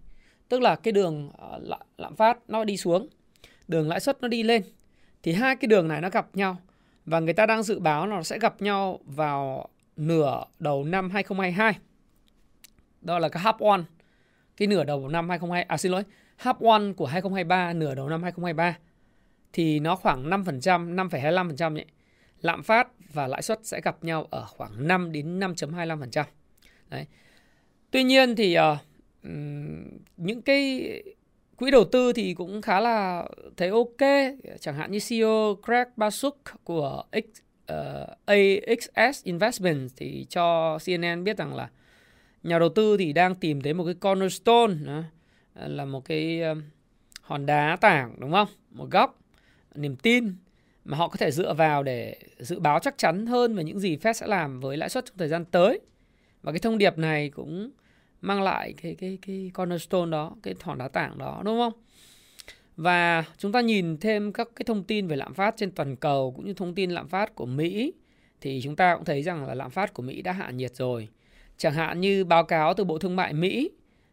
tức 0.48 0.62
là 0.62 0.76
cái 0.76 0.92
đường 0.92 1.30
ờ, 1.38 1.60
lạm 1.96 2.16
phát 2.16 2.38
nó 2.48 2.64
đi 2.64 2.76
xuống, 2.76 3.08
đường 3.68 3.88
lãi 3.88 4.00
suất 4.00 4.22
nó 4.22 4.28
đi 4.28 4.42
lên 4.42 4.62
thì 5.22 5.32
hai 5.32 5.56
cái 5.56 5.66
đường 5.66 5.88
này 5.88 6.00
nó 6.00 6.10
gặp 6.10 6.36
nhau 6.36 6.56
và 7.06 7.20
người 7.20 7.34
ta 7.34 7.46
đang 7.46 7.62
dự 7.62 7.78
báo 7.78 8.06
nó 8.06 8.22
sẽ 8.22 8.38
gặp 8.38 8.62
nhau 8.62 9.00
vào 9.04 9.68
nửa 9.96 10.44
đầu 10.58 10.84
năm 10.84 11.10
2022. 11.10 11.78
Đó 13.00 13.18
là 13.18 13.28
cái 13.28 13.42
half 13.42 13.70
one 13.70 13.82
cái 14.56 14.68
nửa 14.68 14.84
đầu 14.84 15.08
năm 15.08 15.28
2022 15.28 15.62
à 15.62 15.76
xin 15.76 15.92
lỗi, 15.92 16.02
half 16.42 16.70
one 16.70 16.92
của 16.92 17.06
2023 17.06 17.72
nửa 17.72 17.94
đầu 17.94 18.08
năm 18.08 18.22
2023 18.22 18.76
thì 19.54 19.80
nó 19.80 19.96
khoảng 19.96 20.30
5%, 20.30 20.94
5,25% 20.94 21.73
nhỉ. 21.73 21.84
Lạm 22.40 22.62
phát 22.62 22.88
và 23.12 23.26
lãi 23.26 23.42
suất 23.42 23.61
sẽ 23.62 23.80
gặp 23.80 24.04
nhau 24.04 24.26
ở 24.30 24.46
khoảng 24.46 24.88
5 24.88 25.12
đến 25.12 25.40
5.25%. 25.40 26.25
Đấy. 26.90 27.06
Tuy 27.90 28.02
nhiên 28.02 28.37
thì 28.37 28.56
uh, 28.58 28.78
những 30.16 30.42
cái 30.42 31.02
quỹ 31.56 31.70
đầu 31.70 31.84
tư 31.84 32.12
thì 32.12 32.34
cũng 32.34 32.62
khá 32.62 32.80
là 32.80 33.25
thấy 33.56 33.68
ok, 33.68 34.32
chẳng 34.61 34.76
hạn 34.76 34.90
như 34.90 34.99
CEO 35.08 35.56
Craig 35.64 35.88
Basuk 35.96 36.40
của 36.64 37.04
X, 37.12 37.40
ờ, 37.66 38.06
uh, 38.11 38.18
AXS 38.26 39.25
Investment 39.25 39.90
thì 39.96 40.26
cho 40.28 40.78
CNN 40.87 41.25
biết 41.25 41.37
rằng 41.37 41.54
là 41.54 41.70
nhà 42.42 42.58
đầu 42.58 42.68
tư 42.68 42.96
thì 42.96 43.12
đang 43.12 43.34
tìm 43.34 43.61
thấy 43.61 43.75
một 43.75 43.84
cái 43.84 43.94
cornerstone 43.94 44.75
là 45.54 45.84
một 45.84 46.04
cái 46.04 46.40
uh, 46.52 46.58
hòn 47.20 47.46
đá 47.46 47.76
tảng 47.80 48.14
đúng 48.18 48.32
không? 48.32 48.49
Một 48.70 48.90
góc 48.90 49.24
niềm 49.75 49.97
tin 49.97 50.35
mà 50.85 50.97
họ 50.97 51.09
có 51.09 51.16
thể 51.16 51.31
dựa 51.31 51.54
vào 51.54 51.83
để 51.83 52.16
dự 52.38 52.61
báo 52.61 52.78
chắc 52.78 52.99
chắn 52.99 53.26
hơn 53.26 53.54
về 53.54 53.64
những 53.64 53.81
gì 53.81 53.97
Fed 53.97 54.12
sẽ 54.12 54.26
làm 54.26 54.61
với 54.61 54.76
lãi 54.76 54.88
suất 54.88 55.07
trong 55.07 55.19
thời 55.19 55.28
gian 55.28 55.45
tới. 55.45 55.81
Và 56.43 56.52
cái 56.52 56.59
thông 56.59 56.78
điệp 56.78 56.99
này 56.99 57.31
cũng 57.31 57.71
mang 58.21 58.43
lại 58.43 58.75
cái 58.83 58.95
cái 58.95 59.19
cái 59.23 59.50
cornerstone 59.54 60.11
đó, 60.11 60.37
cái 60.43 60.54
thỏi 60.61 60.76
đá 60.78 60.88
tảng 60.88 61.19
đó 61.19 61.43
đúng 61.45 61.59
không? 61.59 61.73
Và 62.76 63.25
chúng 63.38 63.52
ta 63.52 63.61
nhìn 63.61 63.97
thêm 63.97 64.33
các 64.33 64.49
cái 64.57 64.64
thông 64.66 64.85
tin 64.85 65.07
về 65.07 65.16
lạm 65.16 65.35
phát 65.35 65.54
trên 65.57 65.71
toàn 65.71 65.97
cầu 65.97 66.33
cũng 66.37 66.47
như 66.47 66.54
thông 66.54 66.75
tin 66.75 66.90
lạm 66.90 67.09
phát 67.09 67.35
của 67.35 67.47
Mỹ 67.47 67.93
thì 68.40 68.61
chúng 68.64 68.76
ta 68.76 68.97
cũng 68.97 69.04
thấy 69.04 69.23
rằng 69.23 69.47
là 69.47 69.54
lạm 69.54 69.71
phát 69.71 69.95
của 69.95 70.02
Mỹ 70.02 70.23
đã 70.23 70.33
hạ 70.33 70.50
nhiệt 70.50 70.75
rồi. 70.75 71.09
Chẳng 71.57 71.75
hạn 71.75 72.00
như 72.00 72.25
báo 72.25 72.45
cáo 72.45 72.75
từ 72.75 72.85
Bộ 72.85 72.99
Thương 72.99 73.16
mại 73.16 73.33
Mỹ 73.33 73.71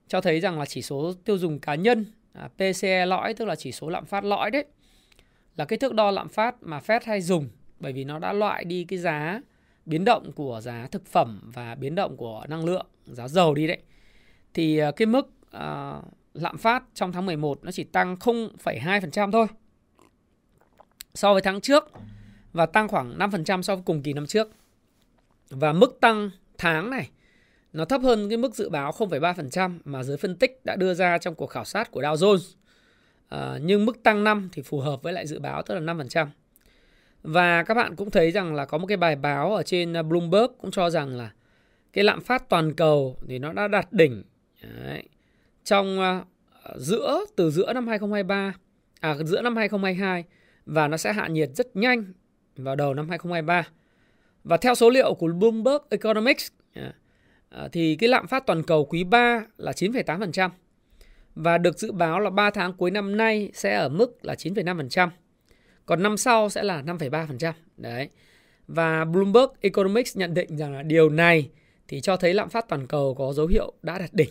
cho 0.07 0.21
thấy 0.21 0.39
rằng 0.39 0.59
là 0.59 0.65
chỉ 0.65 0.81
số 0.81 1.13
tiêu 1.25 1.37
dùng 1.37 1.59
cá 1.59 1.75
nhân 1.75 2.05
à, 2.33 2.49
PCE 2.55 3.05
lõi 3.05 3.33
tức 3.33 3.45
là 3.45 3.55
chỉ 3.55 3.71
số 3.71 3.89
lạm 3.89 4.05
phát 4.05 4.23
lõi 4.23 4.51
đấy 4.51 4.65
là 5.55 5.65
cái 5.65 5.79
thước 5.79 5.93
đo 5.93 6.11
lạm 6.11 6.29
phát 6.29 6.55
mà 6.61 6.79
Fed 6.79 6.99
hay 7.03 7.21
dùng 7.21 7.49
bởi 7.79 7.93
vì 7.93 8.03
nó 8.03 8.19
đã 8.19 8.33
loại 8.33 8.65
đi 8.65 8.83
cái 8.83 8.99
giá 8.99 9.41
biến 9.85 10.05
động 10.05 10.31
của 10.31 10.61
giá 10.63 10.87
thực 10.91 11.05
phẩm 11.05 11.51
và 11.53 11.75
biến 11.75 11.95
động 11.95 12.17
của 12.17 12.45
năng 12.49 12.65
lượng, 12.65 12.85
giá 13.05 13.27
dầu 13.27 13.53
đi 13.53 13.67
đấy. 13.67 13.79
Thì 14.53 14.77
ờ, 14.77 14.91
cái 14.91 15.05
mức 15.05 15.31
uh, 15.55 16.05
lạm 16.33 16.57
phát 16.57 16.83
trong 16.93 17.11
tháng 17.11 17.25
11 17.25 17.63
nó 17.63 17.71
chỉ 17.71 17.83
tăng 17.83 18.15
0,2% 18.15 19.31
thôi 19.31 19.47
so 21.13 21.33
với 21.33 21.41
tháng 21.41 21.61
trước 21.61 21.91
và 22.53 22.65
tăng 22.65 22.87
khoảng 22.87 23.17
5% 23.17 23.61
so 23.61 23.75
với 23.75 23.83
cùng 23.85 24.03
kỳ 24.03 24.13
năm 24.13 24.27
trước. 24.27 24.51
Và 25.49 25.73
mức 25.73 25.97
tăng 26.01 26.29
tháng 26.57 26.89
này 26.89 27.09
nó 27.73 27.85
thấp 27.85 28.01
hơn 28.01 28.29
cái 28.29 28.37
mức 28.37 28.55
dự 28.55 28.69
báo 28.69 28.91
0,3% 28.91 29.79
mà 29.85 30.03
giới 30.03 30.17
phân 30.17 30.35
tích 30.35 30.61
đã 30.65 30.75
đưa 30.75 30.93
ra 30.93 31.17
trong 31.17 31.35
cuộc 31.35 31.47
khảo 31.47 31.65
sát 31.65 31.91
của 31.91 32.01
Dow 32.01 32.15
Jones. 32.15 32.55
À, 33.31 33.57
nhưng 33.61 33.85
mức 33.85 34.03
tăng 34.03 34.23
năm 34.23 34.49
thì 34.53 34.61
phù 34.61 34.79
hợp 34.79 35.03
với 35.03 35.13
lại 35.13 35.27
dự 35.27 35.39
báo 35.39 35.61
tức 35.63 35.75
là 35.75 35.93
5%. 35.93 36.27
Và 37.23 37.63
các 37.63 37.73
bạn 37.73 37.95
cũng 37.95 38.11
thấy 38.11 38.31
rằng 38.31 38.55
là 38.55 38.65
có 38.65 38.77
một 38.77 38.87
cái 38.87 38.97
bài 38.97 39.15
báo 39.15 39.55
ở 39.55 39.63
trên 39.63 39.93
ờ, 39.93 40.03
Bloomberg 40.03 40.51
cũng 40.61 40.71
cho 40.71 40.89
rằng 40.89 41.17
là 41.17 41.31
cái 41.93 42.03
lạm 42.03 42.21
phát 42.21 42.49
toàn 42.49 42.73
cầu 42.73 43.17
thì 43.27 43.39
nó 43.39 43.53
đã 43.53 43.67
đạt 43.67 43.93
đỉnh 43.93 44.23
Đấy. 44.85 45.03
trong 45.63 45.99
uh, 45.99 46.27
giữa 46.77 47.25
từ 47.35 47.51
giữa 47.51 47.73
năm 47.73 47.87
2023 47.87 48.53
à 48.99 49.15
giữa 49.25 49.41
năm 49.41 49.55
2022 49.55 50.23
và 50.65 50.87
nó 50.87 50.97
sẽ 50.97 51.13
hạ 51.13 51.27
nhiệt 51.27 51.49
rất 51.53 51.75
nhanh 51.75 52.13
vào 52.55 52.75
đầu 52.75 52.93
năm 52.93 53.09
2023. 53.09 53.67
Và 54.43 54.57
theo 54.57 54.75
số 54.75 54.89
liệu 54.89 55.13
của 55.13 55.27
Bloomberg 55.27 55.83
Economics 55.89 56.47
uh, 56.79 56.85
thì 57.71 57.95
cái 57.95 58.09
lạm 58.09 58.27
phát 58.27 58.45
toàn 58.45 58.63
cầu 58.63 58.85
quý 58.85 59.03
3 59.03 59.45
là 59.57 59.71
9,8% 59.71 60.49
và 61.35 61.57
được 61.57 61.79
dự 61.79 61.91
báo 61.91 62.19
là 62.19 62.29
3 62.29 62.49
tháng 62.49 62.73
cuối 62.73 62.91
năm 62.91 63.17
nay 63.17 63.51
sẽ 63.53 63.75
ở 63.75 63.89
mức 63.89 64.25
là 64.25 64.33
9,5%. 64.33 65.09
Còn 65.85 66.03
năm 66.03 66.17
sau 66.17 66.49
sẽ 66.49 66.63
là 66.63 66.81
5,3%. 66.81 67.53
Đấy. 67.77 68.09
Và 68.67 69.05
Bloomberg 69.05 69.51
Economics 69.61 70.17
nhận 70.17 70.33
định 70.33 70.57
rằng 70.57 70.73
là 70.73 70.83
điều 70.83 71.09
này 71.09 71.49
thì 71.87 72.01
cho 72.01 72.17
thấy 72.17 72.33
lạm 72.33 72.49
phát 72.49 72.67
toàn 72.69 72.87
cầu 72.87 73.15
có 73.15 73.33
dấu 73.33 73.47
hiệu 73.47 73.73
đã 73.81 73.99
đạt 73.99 74.13
đỉnh. 74.13 74.29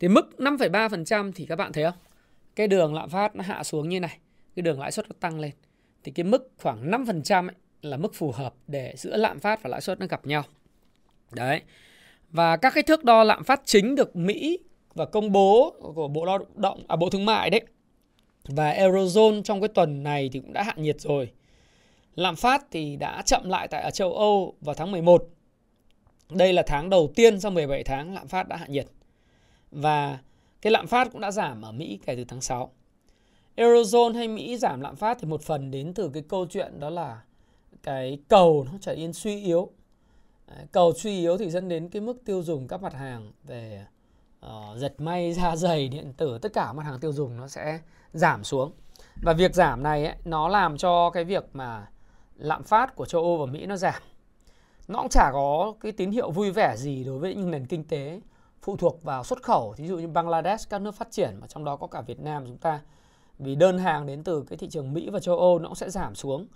Thì 0.00 0.08
mức 0.08 0.30
5,3% 0.38 1.32
thì 1.34 1.46
các 1.46 1.56
bạn 1.56 1.72
thấy 1.72 1.84
không? 1.84 1.98
Cái 2.56 2.68
đường 2.68 2.94
lạm 2.94 3.10
phát 3.10 3.36
nó 3.36 3.44
hạ 3.44 3.64
xuống 3.64 3.88
như 3.88 4.00
này, 4.00 4.18
cái 4.56 4.62
đường 4.62 4.80
lãi 4.80 4.92
suất 4.92 5.08
nó 5.08 5.14
tăng 5.20 5.40
lên. 5.40 5.50
Thì 6.04 6.12
cái 6.12 6.24
mức 6.24 6.50
khoảng 6.56 6.90
5% 6.90 7.48
ấy 7.48 7.54
là 7.82 7.96
mức 7.96 8.14
phù 8.14 8.32
hợp 8.32 8.54
để 8.66 8.94
giữa 8.96 9.16
lạm 9.16 9.40
phát 9.40 9.62
và 9.62 9.70
lãi 9.70 9.80
suất 9.80 10.00
nó 10.00 10.06
gặp 10.06 10.26
nhau. 10.26 10.42
Đấy. 11.32 11.60
Và 12.30 12.56
các 12.56 12.74
cái 12.74 12.82
thước 12.82 13.04
đo 13.04 13.24
lạm 13.24 13.44
phát 13.44 13.60
chính 13.64 13.94
được 13.94 14.16
Mỹ 14.16 14.58
và 14.94 15.04
công 15.04 15.32
bố 15.32 15.74
của 15.94 16.08
Bộ 16.08 16.24
Lao 16.24 16.38
động 16.54 16.82
à 16.88 16.96
Bộ 16.96 17.10
Thương 17.10 17.26
mại 17.26 17.50
đấy 17.50 17.60
và 18.44 18.74
Eurozone 18.74 19.42
trong 19.42 19.60
cái 19.60 19.68
tuần 19.68 20.02
này 20.02 20.30
thì 20.32 20.40
cũng 20.40 20.52
đã 20.52 20.62
hạ 20.62 20.74
nhiệt 20.76 21.00
rồi. 21.00 21.30
Lạm 22.14 22.36
phát 22.36 22.66
thì 22.70 22.96
đã 22.96 23.22
chậm 23.26 23.48
lại 23.48 23.68
tại 23.68 23.82
ở 23.82 23.90
châu 23.90 24.14
Âu 24.14 24.54
vào 24.60 24.74
tháng 24.74 24.92
11. 24.92 25.28
Đây 26.30 26.52
là 26.52 26.62
tháng 26.66 26.90
đầu 26.90 27.12
tiên 27.14 27.40
sau 27.40 27.50
17 27.50 27.84
tháng 27.84 28.14
lạm 28.14 28.28
phát 28.28 28.48
đã 28.48 28.56
hạ 28.56 28.66
nhiệt. 28.66 28.86
Và 29.70 30.18
cái 30.62 30.70
lạm 30.70 30.86
phát 30.86 31.08
cũng 31.12 31.20
đã 31.20 31.30
giảm 31.30 31.62
ở 31.62 31.72
Mỹ 31.72 31.98
kể 32.06 32.16
từ 32.16 32.24
tháng 32.24 32.40
6. 32.40 32.70
Eurozone 33.56 34.14
hay 34.14 34.28
Mỹ 34.28 34.56
giảm 34.56 34.80
lạm 34.80 34.96
phát 34.96 35.18
thì 35.20 35.26
một 35.26 35.42
phần 35.42 35.70
đến 35.70 35.94
từ 35.94 36.10
cái 36.14 36.22
câu 36.28 36.46
chuyện 36.46 36.80
đó 36.80 36.90
là 36.90 37.22
cái 37.82 38.18
cầu 38.28 38.66
nó 38.72 38.78
trở 38.80 38.94
nên 38.94 39.12
suy 39.12 39.42
yếu. 39.42 39.70
Cầu 40.72 40.92
suy 40.92 41.18
yếu 41.18 41.38
thì 41.38 41.50
dẫn 41.50 41.68
đến 41.68 41.88
cái 41.88 42.02
mức 42.02 42.24
tiêu 42.24 42.42
dùng 42.42 42.68
các 42.68 42.82
mặt 42.82 42.94
hàng 42.94 43.32
về 43.44 43.86
uh, 44.46 45.00
may, 45.00 45.32
da 45.36 45.56
dày, 45.56 45.88
điện 45.88 46.12
tử, 46.16 46.38
tất 46.38 46.52
cả 46.52 46.72
mặt 46.72 46.82
hàng 46.82 47.00
tiêu 47.00 47.12
dùng 47.12 47.36
nó 47.36 47.48
sẽ 47.48 47.80
giảm 48.12 48.44
xuống. 48.44 48.72
Và 49.22 49.32
việc 49.32 49.54
giảm 49.54 49.82
này 49.82 50.06
ấy, 50.06 50.16
nó 50.24 50.48
làm 50.48 50.76
cho 50.76 51.10
cái 51.10 51.24
việc 51.24 51.44
mà 51.52 51.86
lạm 52.36 52.62
phát 52.62 52.96
của 52.96 53.06
châu 53.06 53.22
Âu 53.22 53.36
và 53.36 53.46
Mỹ 53.46 53.66
nó 53.66 53.76
giảm. 53.76 54.02
Nó 54.88 54.98
cũng 54.98 55.08
chả 55.08 55.30
có 55.32 55.74
cái 55.80 55.92
tín 55.92 56.10
hiệu 56.10 56.30
vui 56.30 56.50
vẻ 56.50 56.76
gì 56.76 57.04
đối 57.04 57.18
với 57.18 57.34
những 57.34 57.50
nền 57.50 57.66
kinh 57.66 57.84
tế 57.84 58.20
phụ 58.62 58.76
thuộc 58.76 59.02
vào 59.02 59.24
xuất 59.24 59.42
khẩu, 59.42 59.74
ví 59.76 59.88
dụ 59.88 59.98
như 59.98 60.08
Bangladesh, 60.08 60.70
các 60.70 60.80
nước 60.80 60.94
phát 60.94 61.10
triển 61.10 61.36
mà 61.40 61.46
trong 61.46 61.64
đó 61.64 61.76
có 61.76 61.86
cả 61.86 62.00
Việt 62.00 62.20
Nam 62.20 62.44
chúng 62.46 62.58
ta. 62.58 62.80
Vì 63.38 63.54
đơn 63.54 63.78
hàng 63.78 64.06
đến 64.06 64.24
từ 64.24 64.44
cái 64.48 64.56
thị 64.56 64.68
trường 64.68 64.92
Mỹ 64.92 65.10
và 65.10 65.20
châu 65.20 65.38
Âu 65.38 65.58
nó 65.58 65.68
cũng 65.68 65.74
sẽ 65.74 65.90
giảm 65.90 66.14
xuống. 66.14 66.46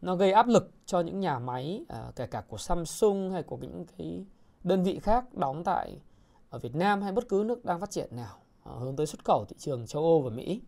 Nó 0.00 0.16
gây 0.16 0.32
áp 0.32 0.46
lực 0.46 0.70
cho 0.86 1.00
những 1.00 1.20
nhà 1.20 1.38
máy 1.38 1.84
ờ, 1.88 2.12
kể 2.16 2.26
cả 2.26 2.42
của 2.48 2.56
Samsung 2.56 3.30
hay 3.30 3.42
của 3.42 3.56
những 3.56 3.84
cái 3.98 4.24
đơn 4.64 4.82
vị 4.82 4.98
khác 5.02 5.34
đóng 5.34 5.64
tại 5.64 6.00
ở 6.50 6.58
Việt 6.58 6.74
Nam 6.74 7.02
hay 7.02 7.12
bất 7.12 7.28
cứ 7.28 7.44
nước 7.46 7.64
đang 7.64 7.80
phát 7.80 7.90
triển 7.90 8.08
nào 8.16 8.36
ờ, 8.64 8.78
hướng 8.78 8.96
tới 8.96 9.06
xuất 9.06 9.24
khẩu 9.24 9.44
thị 9.48 9.56
trường 9.58 9.86
châu 9.86 10.02
Âu 10.02 10.22
và 10.22 10.30
Mỹ. 10.30 10.60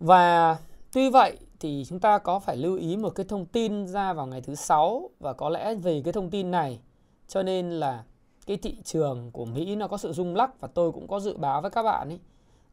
Và 0.00 0.56
tuy 0.92 1.10
vậy 1.10 1.38
thì 1.60 1.84
chúng 1.88 2.00
ta 2.00 2.18
có 2.18 2.38
phải 2.38 2.56
lưu 2.56 2.76
ý 2.76 2.96
một 2.96 3.10
cái 3.10 3.26
thông 3.28 3.46
tin 3.46 3.86
ra 3.86 4.12
vào 4.12 4.26
ngày 4.26 4.40
thứ 4.40 4.54
sáu 4.54 5.10
và 5.20 5.32
có 5.32 5.48
lẽ 5.48 5.74
vì 5.74 6.02
cái 6.02 6.12
thông 6.12 6.30
tin 6.30 6.50
này 6.50 6.80
cho 7.28 7.42
nên 7.42 7.70
là 7.70 8.04
cái 8.46 8.56
thị 8.56 8.76
trường 8.84 9.30
của 9.32 9.44
Mỹ 9.44 9.76
nó 9.76 9.88
có 9.88 9.96
sự 9.96 10.12
rung 10.12 10.36
lắc 10.36 10.60
và 10.60 10.68
tôi 10.68 10.92
cũng 10.92 11.08
có 11.08 11.20
dự 11.20 11.36
báo 11.36 11.62
với 11.62 11.70
các 11.70 11.82
bạn 11.82 12.08
ấy 12.08 12.20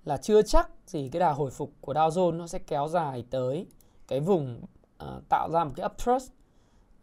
là 0.06 0.18
chưa 0.18 0.42
chắc 0.42 0.70
gì 0.86 1.10
cái 1.10 1.20
đà 1.20 1.32
hồi 1.32 1.52
phục 1.52 1.72
của 1.82 1.94
Dow 1.94 2.10
Jones 2.10 2.38
nó 2.38 2.48
sẽ 2.48 2.60
kéo 2.60 2.88
dài 2.88 3.26
tới 3.30 3.68
cái 4.08 4.20
vùng 4.20 4.62
uh, 5.04 5.30
tạo 5.30 5.50
ra 5.52 5.64
một 5.64 5.72
cái 5.76 5.86
uptrust 5.86 6.32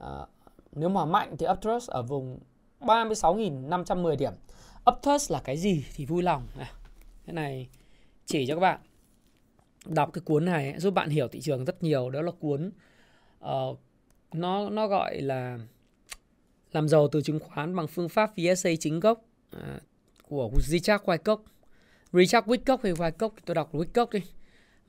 uh, 0.04 0.28
nếu 0.72 0.88
mà 0.88 1.04
mạnh 1.04 1.36
thì 1.38 1.46
uptrust 1.48 1.90
ở 1.90 2.02
vùng 2.02 2.38
36.510 2.84 4.16
điểm. 4.16 4.32
Uptrust 4.90 5.30
là 5.30 5.40
cái 5.44 5.56
gì 5.56 5.84
thì 5.94 6.06
vui 6.06 6.22
lòng. 6.22 6.46
Cái 7.26 7.34
này 7.34 7.68
chỉ 8.26 8.46
cho 8.46 8.54
các 8.54 8.60
bạn. 8.60 8.80
Đọc 9.86 10.10
cái 10.12 10.22
cuốn 10.24 10.44
này 10.44 10.74
giúp 10.78 10.94
bạn 10.94 11.08
hiểu 11.08 11.28
thị 11.28 11.40
trường 11.40 11.64
rất 11.64 11.82
nhiều. 11.82 12.10
Đó 12.10 12.22
là 12.22 12.30
cuốn 12.40 12.70
uh, 13.44 13.78
nó 14.32 14.70
nó 14.70 14.86
gọi 14.86 15.20
là 15.20 15.58
làm 16.72 16.88
giàu 16.88 17.08
từ 17.08 17.22
chứng 17.22 17.40
khoán 17.40 17.76
bằng 17.76 17.86
phương 17.86 18.08
pháp 18.08 18.32
VSA 18.36 18.70
chính 18.80 19.00
gốc 19.00 19.24
uh, 19.56 19.62
của 20.28 20.50
Richard 20.60 21.04
Wyckoff. 21.04 21.38
Richard 22.12 22.46
Wyckoff 22.46 22.78
hay 22.82 22.92
Wyckoff 22.92 23.30
tôi 23.44 23.54
đọc 23.54 23.74
Wyckoff 23.74 24.06
đi. 24.10 24.20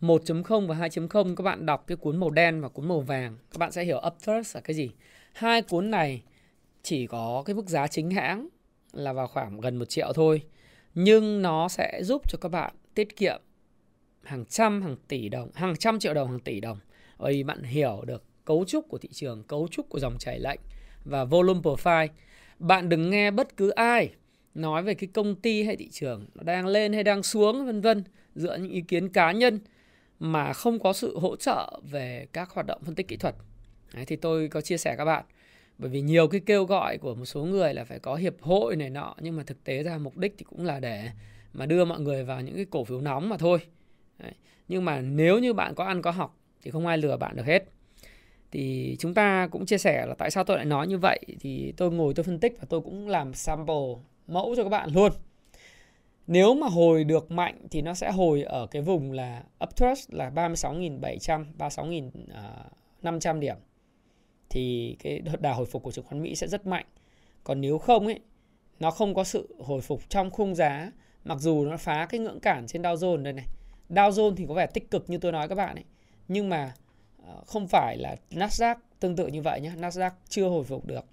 1.0 0.02 0.68
và 0.68 0.76
2.0 0.76 1.36
các 1.36 1.44
bạn 1.44 1.66
đọc 1.66 1.84
cái 1.88 1.98
cuốn 1.98 2.18
màu 2.18 2.30
đen 2.30 2.62
và 2.62 2.70
cuốn 2.70 2.88
màu 2.88 3.02
vàng 3.02 3.38
các 3.52 3.58
bạn 3.58 3.72
sẽ 3.72 3.84
hiểu. 3.84 4.02
Uptrust 4.08 4.56
là 4.56 4.62
cái 4.62 4.76
gì? 4.76 4.92
Hai 5.34 5.62
cuốn 5.62 5.92
này 5.92 6.24
chỉ 6.86 7.08
có 7.08 7.44
cái 7.46 7.54
mức 7.54 7.70
giá 7.70 7.88
chính 7.88 8.12
hãng 8.12 8.48
là 8.94 9.14
vào 9.14 9.28
khoảng 9.28 9.60
gần 9.60 9.76
một 9.76 9.86
triệu 9.86 10.14
thôi. 10.14 10.42
Nhưng 10.96 11.42
nó 11.42 11.68
sẽ 11.68 12.00
giúp 12.04 12.22
cho 12.30 12.38
các 12.42 12.50
bạn 12.50 12.74
tiết 12.94 13.16
kiệm 13.16 13.42
hàng 14.24 14.46
trăm 14.46 14.82
hàng 14.82 14.96
tỷ 15.08 15.30
đồng 15.30 15.50
hàng 15.54 15.76
trăm 15.76 16.00
triệu 16.00 16.14
đồng 16.14 16.30
hàng 16.30 16.40
tỷ 16.40 16.60
đồng. 16.60 16.80
Bởi 17.18 17.34
vì 17.34 17.44
bạn 17.44 17.64
hiểu 17.64 18.04
được 18.06 18.24
cấu 18.46 18.66
trúc 18.66 18.90
của 18.90 18.98
thị 18.98 19.10
trường 19.12 19.44
cấu 19.44 19.68
trúc 19.68 19.90
của 19.90 20.00
dòng 20.00 20.18
chảy 20.20 20.40
lệnh 20.40 20.60
và 21.06 21.26
volume 21.26 21.60
profile 21.60 22.08
bạn 22.60 22.90
đừng 22.90 23.10
nghe 23.10 23.32
bất 23.32 23.58
cứ 23.58 23.70
ai 23.70 24.10
nói 24.54 24.84
về 24.84 24.94
cái 24.94 25.10
công 25.14 25.36
ty 25.36 25.64
hay 25.64 25.76
thị 25.76 25.90
trường 25.92 26.26
nó 26.36 26.44
đang 26.44 26.68
lên 26.68 26.94
hay 26.94 27.04
đang 27.04 27.24
xuống 27.24 27.66
vân 27.66 27.82
vân 27.82 28.04
dựa 28.36 28.58
những 28.58 28.72
ý 28.72 28.82
kiến 28.82 29.10
cá 29.10 29.32
nhân 29.32 29.60
mà 30.20 30.54
không 30.54 30.80
có 30.80 30.94
sự 30.94 31.20
hỗ 31.20 31.36
trợ 31.36 31.80
về 31.92 32.28
các 32.34 32.50
hoạt 32.50 32.66
động 32.66 32.82
phân 32.86 32.96
tích 32.96 33.08
kỹ 33.08 33.18
thuật. 33.18 33.36
Đấy, 33.94 34.06
thì 34.06 34.16
tôi 34.16 34.48
có 34.48 34.62
chia 34.62 34.78
sẻ 34.78 34.96
các 34.98 35.06
bạn 35.06 35.26
bởi 35.78 35.90
vì 35.90 36.02
nhiều 36.02 36.28
cái 36.28 36.42
kêu 36.46 36.66
gọi 36.66 36.98
của 36.98 37.16
một 37.16 37.26
số 37.26 37.44
người 37.44 37.74
là 37.74 37.84
phải 37.84 38.00
có 38.00 38.16
hiệp 38.16 38.42
hội 38.42 38.76
này 38.76 38.90
nọ, 38.90 39.16
nhưng 39.20 39.38
mà 39.38 39.44
thực 39.44 39.64
tế 39.64 39.84
ra 39.84 39.98
mục 39.98 40.18
đích 40.18 40.36
thì 40.38 40.44
cũng 40.44 40.66
là 40.66 40.80
để 40.80 41.10
mà 41.54 41.66
đưa 41.66 41.86
mọi 41.86 42.00
người 42.00 42.24
vào 42.24 42.42
những 42.42 42.56
cái 42.56 42.66
cổ 42.66 42.84
phiếu 42.84 43.02
nóng 43.02 43.30
mà 43.30 43.38
thôi. 43.38 43.60
Đấy. 44.20 44.32
nhưng 44.68 44.86
mà 44.86 45.02
nếu 45.02 45.40
như 45.40 45.54
bạn 45.54 45.76
có 45.76 45.84
ăn 45.84 46.02
có 46.02 46.12
học 46.12 46.38
thì 46.62 46.72
không 46.72 46.88
ai 46.88 46.98
lừa 46.98 47.18
bạn 47.18 47.36
được 47.36 47.46
hết. 47.46 47.66
Thì 48.52 48.96
chúng 49.00 49.14
ta 49.14 49.48
cũng 49.52 49.66
chia 49.66 49.78
sẻ 49.78 50.06
là 50.06 50.16
tại 50.18 50.32
sao 50.32 50.44
tôi 50.44 50.58
lại 50.58 50.66
nói 50.66 50.88
như 50.88 50.98
vậy 50.98 51.20
thì 51.40 51.74
tôi 51.78 51.92
ngồi 51.92 52.14
tôi 52.14 52.24
phân 52.24 52.40
tích 52.40 52.58
và 52.60 52.68
tôi 52.70 52.82
cũng 52.82 53.08
làm 53.08 53.34
sample 53.34 53.96
mẫu 54.28 54.54
cho 54.58 54.64
các 54.64 54.70
bạn 54.70 54.90
luôn. 54.94 55.12
Nếu 56.28 56.56
mà 56.56 56.68
hồi 56.68 57.04
được 57.04 57.32
mạnh 57.32 57.68
thì 57.72 57.82
nó 57.82 57.94
sẽ 57.94 58.12
hồi 58.12 58.44
ở 58.44 58.68
cái 58.68 58.82
vùng 58.82 59.12
là 59.12 59.44
uptrust 59.64 60.14
là 60.14 60.30
36.700 60.30 61.46
36.500 61.58 63.36
à, 63.36 63.40
điểm 63.40 63.56
thì 64.56 64.96
cái 65.00 65.22
đà 65.40 65.54
hồi 65.54 65.66
phục 65.66 65.84
của 65.84 65.92
chứng 65.92 66.06
khoán 66.06 66.22
Mỹ 66.22 66.36
sẽ 66.36 66.48
rất 66.48 66.68
mạnh. 66.68 66.86
Còn 67.44 67.62
nếu 67.62 67.78
không 67.78 68.06
ấy 68.06 68.20
nó 68.80 68.92
không 68.92 69.14
có 69.14 69.24
sự 69.24 69.56
hồi 69.60 69.82
phục 69.82 70.10
trong 70.10 70.32
khung 70.32 70.56
giá 70.56 70.92
mặc 71.26 71.38
dù 71.40 71.66
nó 71.66 71.78
phá 71.78 72.06
cái 72.10 72.20
ngưỡng 72.20 72.40
cản 72.40 72.68
trên 72.68 72.82
Dow 72.82 72.96
Jones 72.96 73.24
đây 73.24 73.34
này. 73.34 73.46
Dow 73.90 74.10
Jones 74.10 74.36
thì 74.36 74.46
có 74.48 74.54
vẻ 74.54 74.68
tích 74.68 74.92
cực 74.92 75.10
như 75.10 75.18
tôi 75.18 75.32
nói 75.32 75.48
các 75.48 75.56
bạn 75.56 75.76
ấy 75.76 75.84
nhưng 76.28 76.50
mà 76.50 76.74
ờ, 77.28 77.42
không 77.46 77.68
phải 77.68 77.98
là 77.98 78.16
Nasdaq 78.32 78.76
tương 79.00 79.16
tự 79.16 79.28
như 79.28 79.42
vậy 79.42 79.62
nhé 79.62 79.72
Nasdaq 79.78 80.12
chưa 80.30 80.48
hồi 80.48 80.64
phục 80.64 80.86
được. 80.86 81.06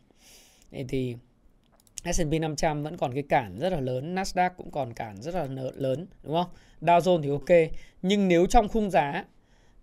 Thì 0.88 1.16
S&P 2.04 2.40
500 2.40 2.82
vẫn 2.82 2.96
còn 2.96 3.14
cái 3.14 3.22
cản 3.22 3.58
rất 3.58 3.72
là 3.72 3.80
lớn, 3.80 4.14
Nasdaq 4.14 4.50
cũng 4.56 4.70
còn 4.70 4.92
cản 4.92 5.22
rất 5.22 5.34
là 5.34 5.46
lớn, 5.74 6.06
đúng 6.22 6.34
không? 6.34 6.50
Dow 6.80 7.00
Jones 7.00 7.22
thì 7.22 7.30
ok, 7.30 7.72
nhưng 8.02 8.28
nếu 8.28 8.46
trong 8.46 8.68
khung 8.68 8.90
giá 8.90 9.24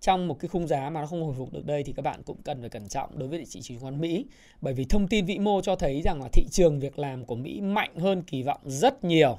trong 0.01 0.27
một 0.27 0.39
cái 0.39 0.49
khung 0.49 0.67
giá 0.67 0.89
mà 0.89 1.01
nó 1.01 1.07
không 1.07 1.23
hồi 1.23 1.35
phục 1.37 1.53
được 1.53 1.65
đây 1.65 1.83
thì 1.83 1.93
các 1.93 2.01
bạn 2.01 2.21
cũng 2.25 2.37
cần 2.43 2.61
phải 2.61 2.69
cẩn 2.69 2.87
trọng 2.87 3.19
đối 3.19 3.29
với 3.29 3.39
thị 3.39 3.45
trường 3.45 3.63
chứng 3.63 3.79
khoán 3.79 4.01
Mỹ 4.01 4.25
bởi 4.61 4.73
vì 4.73 4.85
thông 4.85 5.07
tin 5.07 5.25
vĩ 5.25 5.39
mô 5.39 5.61
cho 5.61 5.75
thấy 5.75 6.01
rằng 6.01 6.21
là 6.21 6.29
thị 6.33 6.45
trường 6.51 6.79
việc 6.79 6.99
làm 6.99 7.25
của 7.25 7.35
Mỹ 7.35 7.61
mạnh 7.61 7.95
hơn 7.95 8.21
kỳ 8.21 8.43
vọng 8.43 8.61
rất 8.65 9.03
nhiều 9.03 9.37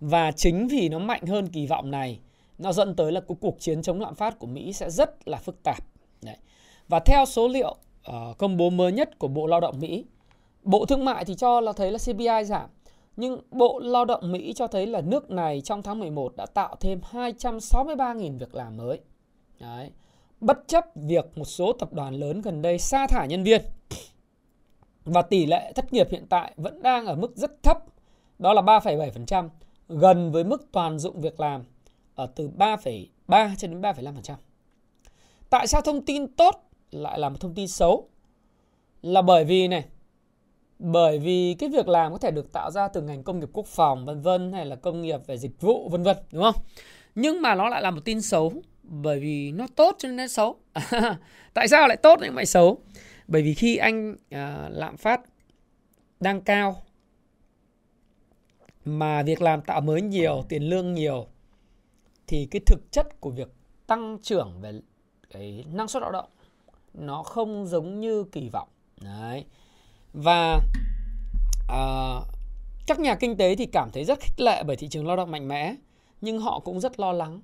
và 0.00 0.32
chính 0.32 0.68
vì 0.68 0.88
nó 0.88 0.98
mạnh 0.98 1.26
hơn 1.26 1.48
kỳ 1.48 1.66
vọng 1.66 1.90
này 1.90 2.18
nó 2.58 2.72
dẫn 2.72 2.94
tới 2.94 3.12
là 3.12 3.20
cái 3.20 3.36
cuộc 3.40 3.60
chiến 3.60 3.82
chống 3.82 4.00
lạm 4.00 4.14
phát 4.14 4.38
của 4.38 4.46
Mỹ 4.46 4.72
sẽ 4.72 4.90
rất 4.90 5.28
là 5.28 5.38
phức 5.38 5.62
tạp 5.62 5.84
Đấy. 6.22 6.36
và 6.88 7.00
theo 7.00 7.24
số 7.24 7.48
liệu 7.48 7.76
uh, 8.10 8.38
công 8.38 8.56
bố 8.56 8.70
mới 8.70 8.92
nhất 8.92 9.18
của 9.18 9.28
Bộ 9.28 9.46
Lao 9.46 9.60
động 9.60 9.80
Mỹ 9.80 10.04
Bộ 10.62 10.86
Thương 10.86 11.04
mại 11.04 11.24
thì 11.24 11.34
cho 11.34 11.60
là 11.60 11.72
thấy 11.72 11.92
là 11.92 11.98
CPI 11.98 12.44
giảm 12.44 12.70
nhưng 13.16 13.40
Bộ 13.50 13.78
Lao 13.78 14.04
động 14.04 14.32
Mỹ 14.32 14.52
cho 14.56 14.66
thấy 14.66 14.86
là 14.86 15.00
nước 15.00 15.30
này 15.30 15.60
trong 15.60 15.82
tháng 15.82 15.98
11 15.98 16.36
đã 16.36 16.46
tạo 16.46 16.76
thêm 16.80 17.00
263.000 17.12 18.38
việc 18.38 18.54
làm 18.54 18.76
mới. 18.76 19.00
Đấy. 19.60 19.90
Bất 20.40 20.58
chấp 20.66 20.84
việc 20.94 21.38
một 21.38 21.44
số 21.44 21.72
tập 21.72 21.92
đoàn 21.92 22.14
lớn 22.14 22.40
gần 22.40 22.62
đây 22.62 22.78
sa 22.78 23.06
thải 23.06 23.28
nhân 23.28 23.44
viên 23.44 23.62
và 25.04 25.22
tỷ 25.22 25.46
lệ 25.46 25.72
thất 25.72 25.92
nghiệp 25.92 26.08
hiện 26.10 26.26
tại 26.28 26.52
vẫn 26.56 26.82
đang 26.82 27.06
ở 27.06 27.14
mức 27.14 27.36
rất 27.36 27.62
thấp, 27.62 27.78
đó 28.38 28.52
là 28.52 28.62
3,7%, 28.62 29.48
gần 29.88 30.32
với 30.32 30.44
mức 30.44 30.68
toàn 30.72 30.98
dụng 30.98 31.20
việc 31.20 31.40
làm 31.40 31.64
ở 32.14 32.26
từ 32.26 32.50
3,3 32.58 33.54
cho 33.58 33.68
đến 33.68 33.80
3,5%. 33.80 34.34
Tại 35.50 35.66
sao 35.66 35.80
thông 35.80 36.04
tin 36.04 36.26
tốt 36.26 36.62
lại 36.90 37.18
là 37.18 37.28
một 37.28 37.36
thông 37.40 37.54
tin 37.54 37.68
xấu? 37.68 38.08
Là 39.02 39.22
bởi 39.22 39.44
vì 39.44 39.68
này, 39.68 39.84
bởi 40.78 41.18
vì 41.18 41.56
cái 41.58 41.68
việc 41.68 41.88
làm 41.88 42.12
có 42.12 42.18
thể 42.18 42.30
được 42.30 42.52
tạo 42.52 42.70
ra 42.70 42.88
từ 42.88 43.02
ngành 43.02 43.22
công 43.22 43.40
nghiệp 43.40 43.48
quốc 43.52 43.66
phòng 43.66 44.04
vân 44.04 44.20
vân 44.20 44.52
hay 44.52 44.66
là 44.66 44.76
công 44.76 45.02
nghiệp 45.02 45.20
về 45.26 45.38
dịch 45.38 45.60
vụ 45.60 45.88
vân 45.88 46.02
vân 46.02 46.16
đúng 46.32 46.42
không 46.42 46.54
nhưng 47.14 47.42
mà 47.42 47.54
nó 47.54 47.68
lại 47.68 47.82
là 47.82 47.90
một 47.90 48.00
tin 48.04 48.22
xấu 48.22 48.52
bởi 48.88 49.20
vì 49.20 49.52
nó 49.52 49.66
tốt 49.76 49.96
cho 49.98 50.08
nên 50.08 50.16
nó 50.16 50.26
xấu. 50.26 50.56
Tại 51.54 51.68
sao 51.68 51.88
lại 51.88 51.96
tốt 51.96 52.18
nhưng 52.22 52.36
lại 52.36 52.46
xấu? 52.46 52.78
Bởi 53.28 53.42
vì 53.42 53.54
khi 53.54 53.76
anh 53.76 54.16
à, 54.30 54.68
lạm 54.72 54.96
phát 54.96 55.20
đang 56.20 56.40
cao 56.40 56.82
mà 58.84 59.22
việc 59.22 59.42
làm 59.42 59.62
tạo 59.62 59.80
mới 59.80 60.02
nhiều 60.02 60.44
tiền 60.48 60.62
lương 60.62 60.94
nhiều 60.94 61.26
thì 62.26 62.48
cái 62.50 62.60
thực 62.66 62.92
chất 62.92 63.20
của 63.20 63.30
việc 63.30 63.48
tăng 63.86 64.18
trưởng 64.22 64.60
về 64.60 64.80
cái 65.30 65.64
năng 65.72 65.88
suất 65.88 66.02
lao 66.02 66.12
động 66.12 66.28
nó 66.94 67.22
không 67.22 67.66
giống 67.66 68.00
như 68.00 68.24
kỳ 68.32 68.48
vọng. 68.52 68.68
Đấy. 69.00 69.44
Và 70.12 70.60
à, 71.68 71.84
các 72.86 73.00
nhà 73.00 73.14
kinh 73.14 73.36
tế 73.36 73.56
thì 73.56 73.66
cảm 73.66 73.90
thấy 73.92 74.04
rất 74.04 74.20
khích 74.20 74.40
lệ 74.40 74.62
bởi 74.66 74.76
thị 74.76 74.88
trường 74.88 75.06
lao 75.06 75.16
động 75.16 75.30
mạnh 75.30 75.48
mẽ 75.48 75.74
nhưng 76.20 76.38
họ 76.38 76.60
cũng 76.60 76.80
rất 76.80 77.00
lo 77.00 77.12
lắng 77.12 77.40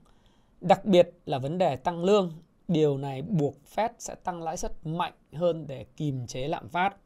đặc 0.63 0.85
biệt 0.85 1.11
là 1.27 1.39
vấn 1.39 1.59
đề 1.59 1.77
tăng 1.77 2.05
lương 2.05 2.33
điều 2.69 2.99
này 2.99 3.23
buộc 3.23 3.55
Fed 3.75 3.89
sẽ 3.99 4.15
tăng 4.15 4.43
lãi 4.43 4.57
suất 4.57 4.87
mạnh 4.87 5.13
hơn 5.33 5.67
để 5.67 5.87
kìm 5.97 6.27
chế 6.27 6.49
lạm 6.49 6.69
phát. 6.69 6.97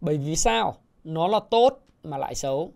Bởi 0.00 0.18
vì 0.18 0.36
sao? 0.36 0.74
Nó 1.04 1.28
là 1.28 1.40
tốt 1.50 1.78
mà 2.02 2.18
lại 2.18 2.34
xấu. 2.34 2.72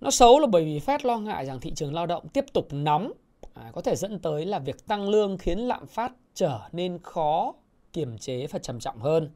Nó 0.00 0.10
xấu 0.10 0.40
là 0.40 0.46
bởi 0.46 0.64
vì 0.64 0.78
Fed 0.78 0.98
lo 1.02 1.18
ngại 1.18 1.46
rằng 1.46 1.60
thị 1.60 1.72
trường 1.74 1.94
lao 1.94 2.06
động 2.06 2.28
tiếp 2.28 2.44
tục 2.52 2.68
nóng 2.70 3.12
à, 3.54 3.70
có 3.74 3.80
thể 3.80 3.96
dẫn 3.96 4.18
tới 4.18 4.46
là 4.46 4.58
việc 4.58 4.86
tăng 4.86 5.08
lương 5.08 5.38
khiến 5.38 5.58
lạm 5.58 5.86
phát 5.86 6.12
trở 6.34 6.60
nên 6.72 6.98
khó 7.02 7.54
kiềm 7.92 8.18
chế 8.18 8.46
và 8.46 8.58
trầm 8.58 8.80
trọng 8.80 8.98
hơn. 8.98 9.30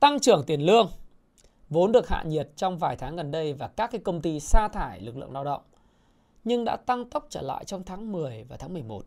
Tăng 0.00 0.20
trưởng 0.20 0.44
tiền 0.46 0.60
lương 0.60 0.90
vốn 1.68 1.92
được 1.92 2.08
hạ 2.08 2.22
nhiệt 2.26 2.48
trong 2.56 2.78
vài 2.78 2.96
tháng 2.96 3.16
gần 3.16 3.30
đây 3.30 3.52
và 3.52 3.68
các 3.68 3.90
cái 3.90 4.00
công 4.04 4.22
ty 4.22 4.40
sa 4.40 4.68
thải 4.68 5.00
lực 5.00 5.16
lượng 5.16 5.32
lao 5.32 5.44
động 5.44 5.62
nhưng 6.44 6.64
đã 6.64 6.76
tăng 6.76 7.10
tốc 7.10 7.26
trở 7.30 7.42
lại 7.42 7.64
trong 7.64 7.82
tháng 7.84 8.12
10 8.12 8.44
và 8.48 8.56
tháng 8.56 8.72
11. 8.72 9.06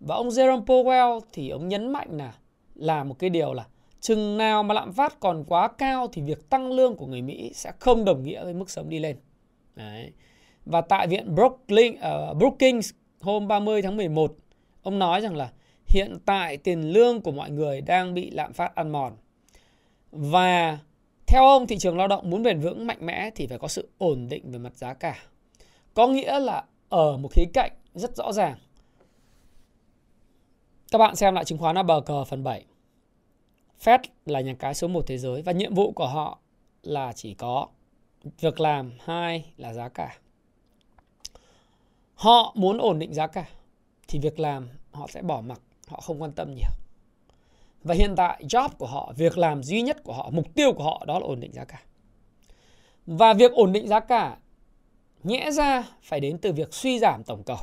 Và 0.00 0.14
ông 0.14 0.28
Jerome 0.28 0.64
Powell 0.64 1.20
thì 1.32 1.48
ông 1.48 1.68
nhấn 1.68 1.92
mạnh 1.92 2.08
là 2.10 2.34
là 2.74 3.04
một 3.04 3.18
cái 3.18 3.30
điều 3.30 3.52
là 3.52 3.66
chừng 4.00 4.38
nào 4.38 4.62
mà 4.62 4.74
lạm 4.74 4.92
phát 4.92 5.20
còn 5.20 5.44
quá 5.44 5.68
cao 5.68 6.06
thì 6.12 6.22
việc 6.22 6.50
tăng 6.50 6.72
lương 6.72 6.96
của 6.96 7.06
người 7.06 7.22
Mỹ 7.22 7.50
sẽ 7.54 7.72
không 7.78 8.04
đồng 8.04 8.22
nghĩa 8.22 8.44
với 8.44 8.54
mức 8.54 8.70
sống 8.70 8.88
đi 8.88 8.98
lên. 8.98 9.16
Đấy. 9.74 10.12
Và 10.64 10.80
tại 10.80 11.06
viện 11.06 11.34
Brooklyn, 11.34 11.94
uh, 11.94 12.36
Brookings 12.36 12.90
hôm 13.20 13.48
30 13.48 13.82
tháng 13.82 13.96
11, 13.96 14.36
ông 14.82 14.98
nói 14.98 15.20
rằng 15.20 15.36
là 15.36 15.50
hiện 15.86 16.18
tại 16.26 16.56
tiền 16.56 16.92
lương 16.92 17.20
của 17.20 17.32
mọi 17.32 17.50
người 17.50 17.80
đang 17.80 18.14
bị 18.14 18.30
lạm 18.30 18.52
phát 18.52 18.74
ăn 18.74 18.90
mòn. 18.90 19.12
Và 20.12 20.78
theo 21.26 21.46
ông, 21.46 21.66
thị 21.66 21.78
trường 21.78 21.98
lao 21.98 22.08
động 22.08 22.30
muốn 22.30 22.42
bền 22.42 22.60
vững 22.60 22.86
mạnh 22.86 23.06
mẽ 23.06 23.30
thì 23.34 23.46
phải 23.46 23.58
có 23.58 23.68
sự 23.68 23.88
ổn 23.98 24.28
định 24.28 24.50
về 24.50 24.58
mặt 24.58 24.76
giá 24.76 24.94
cả. 24.94 25.18
Có 25.96 26.06
nghĩa 26.06 26.40
là 26.40 26.64
ở 26.88 27.16
một 27.16 27.28
khía 27.32 27.44
cạnh 27.54 27.72
rất 27.94 28.16
rõ 28.16 28.32
ràng. 28.32 28.58
Các 30.90 30.98
bạn 30.98 31.16
xem 31.16 31.34
lại 31.34 31.44
chứng 31.44 31.58
khoán 31.58 31.76
ABG 31.76 32.12
phần 32.28 32.44
7. 32.44 32.64
Fed 33.84 33.98
là 34.26 34.40
nhà 34.40 34.54
cái 34.58 34.74
số 34.74 34.88
1 34.88 35.06
thế 35.06 35.18
giới 35.18 35.42
và 35.42 35.52
nhiệm 35.52 35.74
vụ 35.74 35.92
của 35.92 36.06
họ 36.06 36.38
là 36.82 37.12
chỉ 37.12 37.34
có 37.34 37.66
việc 38.40 38.60
làm, 38.60 38.92
hai 39.04 39.44
là 39.56 39.72
giá 39.72 39.88
cả. 39.88 40.18
Họ 42.14 42.52
muốn 42.56 42.78
ổn 42.78 42.98
định 42.98 43.14
giá 43.14 43.26
cả 43.26 43.48
thì 44.08 44.18
việc 44.18 44.40
làm 44.40 44.68
họ 44.92 45.06
sẽ 45.06 45.22
bỏ 45.22 45.40
mặc, 45.40 45.60
họ 45.88 46.00
không 46.00 46.22
quan 46.22 46.32
tâm 46.32 46.54
nhiều. 46.54 46.70
Và 47.82 47.94
hiện 47.94 48.14
tại 48.16 48.44
job 48.48 48.68
của 48.78 48.86
họ, 48.86 49.12
việc 49.16 49.38
làm 49.38 49.62
duy 49.62 49.82
nhất 49.82 49.96
của 50.04 50.12
họ, 50.12 50.30
mục 50.32 50.54
tiêu 50.54 50.72
của 50.72 50.84
họ 50.84 51.04
đó 51.06 51.18
là 51.18 51.26
ổn 51.26 51.40
định 51.40 51.52
giá 51.52 51.64
cả. 51.64 51.82
Và 53.06 53.32
việc 53.32 53.52
ổn 53.52 53.72
định 53.72 53.88
giá 53.88 54.00
cả 54.00 54.36
nhẽ 55.26 55.50
ra 55.50 55.84
phải 56.02 56.20
đến 56.20 56.38
từ 56.38 56.52
việc 56.52 56.74
suy 56.74 56.98
giảm 56.98 57.24
tổng 57.24 57.42
cầu. 57.46 57.58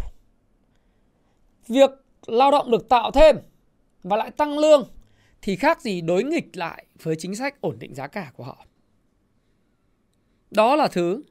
Việc 1.67 1.89
lao 2.27 2.51
động 2.51 2.71
được 2.71 2.89
tạo 2.89 3.11
thêm 3.11 3.35
và 4.03 4.17
lại 4.17 4.31
tăng 4.31 4.59
lương 4.59 4.89
thì 5.41 5.55
khác 5.55 5.81
gì 5.81 6.01
đối 6.01 6.23
nghịch 6.23 6.57
lại 6.57 6.85
với 7.03 7.15
chính 7.15 7.35
sách 7.35 7.61
ổn 7.61 7.79
định 7.79 7.95
giá 7.95 8.07
cả 8.07 8.31
của 8.35 8.43
họ. 8.43 8.65
Đó 10.51 10.75
là 10.75 10.87
thứ 10.87 11.23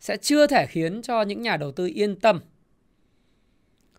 sẽ 0.00 0.16
chưa 0.16 0.46
thể 0.46 0.66
khiến 0.66 1.02
cho 1.02 1.22
những 1.22 1.42
nhà 1.42 1.56
đầu 1.56 1.72
tư 1.72 1.90
yên 1.94 2.20
tâm. 2.20 2.40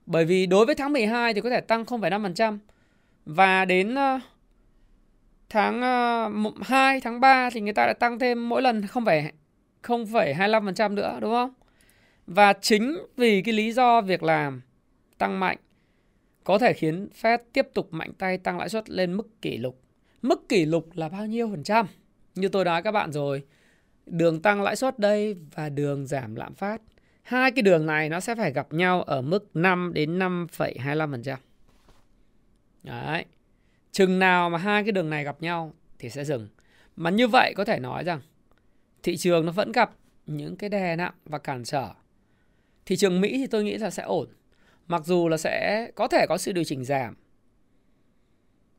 Bởi 0.05 0.25
vì 0.25 0.45
đối 0.45 0.65
với 0.65 0.75
tháng 0.75 0.93
12 0.93 1.33
thì 1.33 1.41
có 1.41 1.49
thể 1.49 1.61
tăng 1.61 1.83
0,5%, 1.83 2.57
và 3.25 3.65
đến 3.65 3.95
ờ, 3.95 4.19
tháng 5.49 5.81
ờ, 5.81 6.31
2, 6.61 7.01
tháng 7.01 7.19
3 7.19 7.49
thì 7.49 7.61
người 7.61 7.73
ta 7.73 7.85
đã 7.85 7.93
tăng 7.93 8.19
thêm 8.19 8.49
mỗi 8.49 8.61
lần 8.61 8.87
không 8.87 9.05
phải 9.05 9.31
0,25% 9.83 10.93
nữa 10.93 11.17
đúng 11.21 11.31
không? 11.31 11.53
Và 12.27 12.53
chính 12.53 12.97
vì 13.17 13.41
cái 13.41 13.53
lý 13.53 13.71
do 13.71 14.01
việc 14.01 14.23
làm 14.23 14.61
tăng 15.17 15.39
mạnh 15.39 15.57
có 16.43 16.57
thể 16.57 16.73
khiến 16.73 17.09
Fed 17.21 17.37
tiếp 17.53 17.67
tục 17.73 17.93
mạnh 17.93 18.11
tay 18.17 18.37
tăng 18.37 18.57
lãi 18.57 18.69
suất 18.69 18.89
lên 18.89 19.13
mức 19.13 19.41
kỷ 19.41 19.57
lục. 19.57 19.81
Mức 20.21 20.49
kỷ 20.49 20.65
lục 20.65 20.89
là 20.93 21.09
bao 21.09 21.25
nhiêu 21.25 21.49
phần 21.49 21.63
trăm? 21.63 21.87
Như 22.35 22.47
tôi 22.47 22.65
nói 22.65 22.83
các 22.83 22.91
bạn 22.91 23.11
rồi, 23.11 23.43
đường 24.05 24.41
tăng 24.41 24.61
lãi 24.61 24.75
suất 24.75 24.99
đây 24.99 25.35
và 25.55 25.69
đường 25.69 26.07
giảm 26.07 26.35
lạm 26.35 26.53
phát. 26.53 26.81
Hai 27.21 27.51
cái 27.51 27.61
đường 27.61 27.85
này 27.85 28.09
nó 28.09 28.19
sẽ 28.19 28.35
phải 28.35 28.53
gặp 28.53 28.73
nhau 28.73 29.03
ở 29.03 29.21
mức 29.21 29.55
5 29.55 29.91
đến 29.93 30.19
5,25%. 30.19 31.37
Đấy. 32.83 33.25
Chừng 33.91 34.19
nào 34.19 34.49
mà 34.49 34.57
hai 34.57 34.83
cái 34.83 34.91
đường 34.91 35.09
này 35.09 35.23
gặp 35.23 35.41
nhau 35.41 35.73
thì 35.99 36.09
sẽ 36.09 36.25
dừng. 36.25 36.47
Mà 36.95 37.09
như 37.09 37.27
vậy 37.27 37.53
có 37.57 37.65
thể 37.65 37.79
nói 37.79 38.03
rằng 38.03 38.21
thị 39.03 39.17
trường 39.17 39.45
nó 39.45 39.51
vẫn 39.51 39.71
gặp 39.71 39.91
những 40.25 40.55
cái 40.55 40.69
đè 40.69 40.95
nặng 40.95 41.13
và 41.25 41.37
cản 41.37 41.63
trở. 41.63 41.89
Thị 42.85 42.95
trường 42.95 43.21
Mỹ 43.21 43.37
thì 43.37 43.47
tôi 43.47 43.63
nghĩ 43.63 43.77
là 43.77 43.89
sẽ 43.89 44.03
ổn. 44.03 44.29
Mặc 44.87 45.05
dù 45.05 45.27
là 45.27 45.37
sẽ 45.37 45.91
có 45.95 46.07
thể 46.07 46.25
có 46.29 46.37
sự 46.37 46.51
điều 46.51 46.63
chỉnh 46.63 46.85
giảm. 46.85 47.15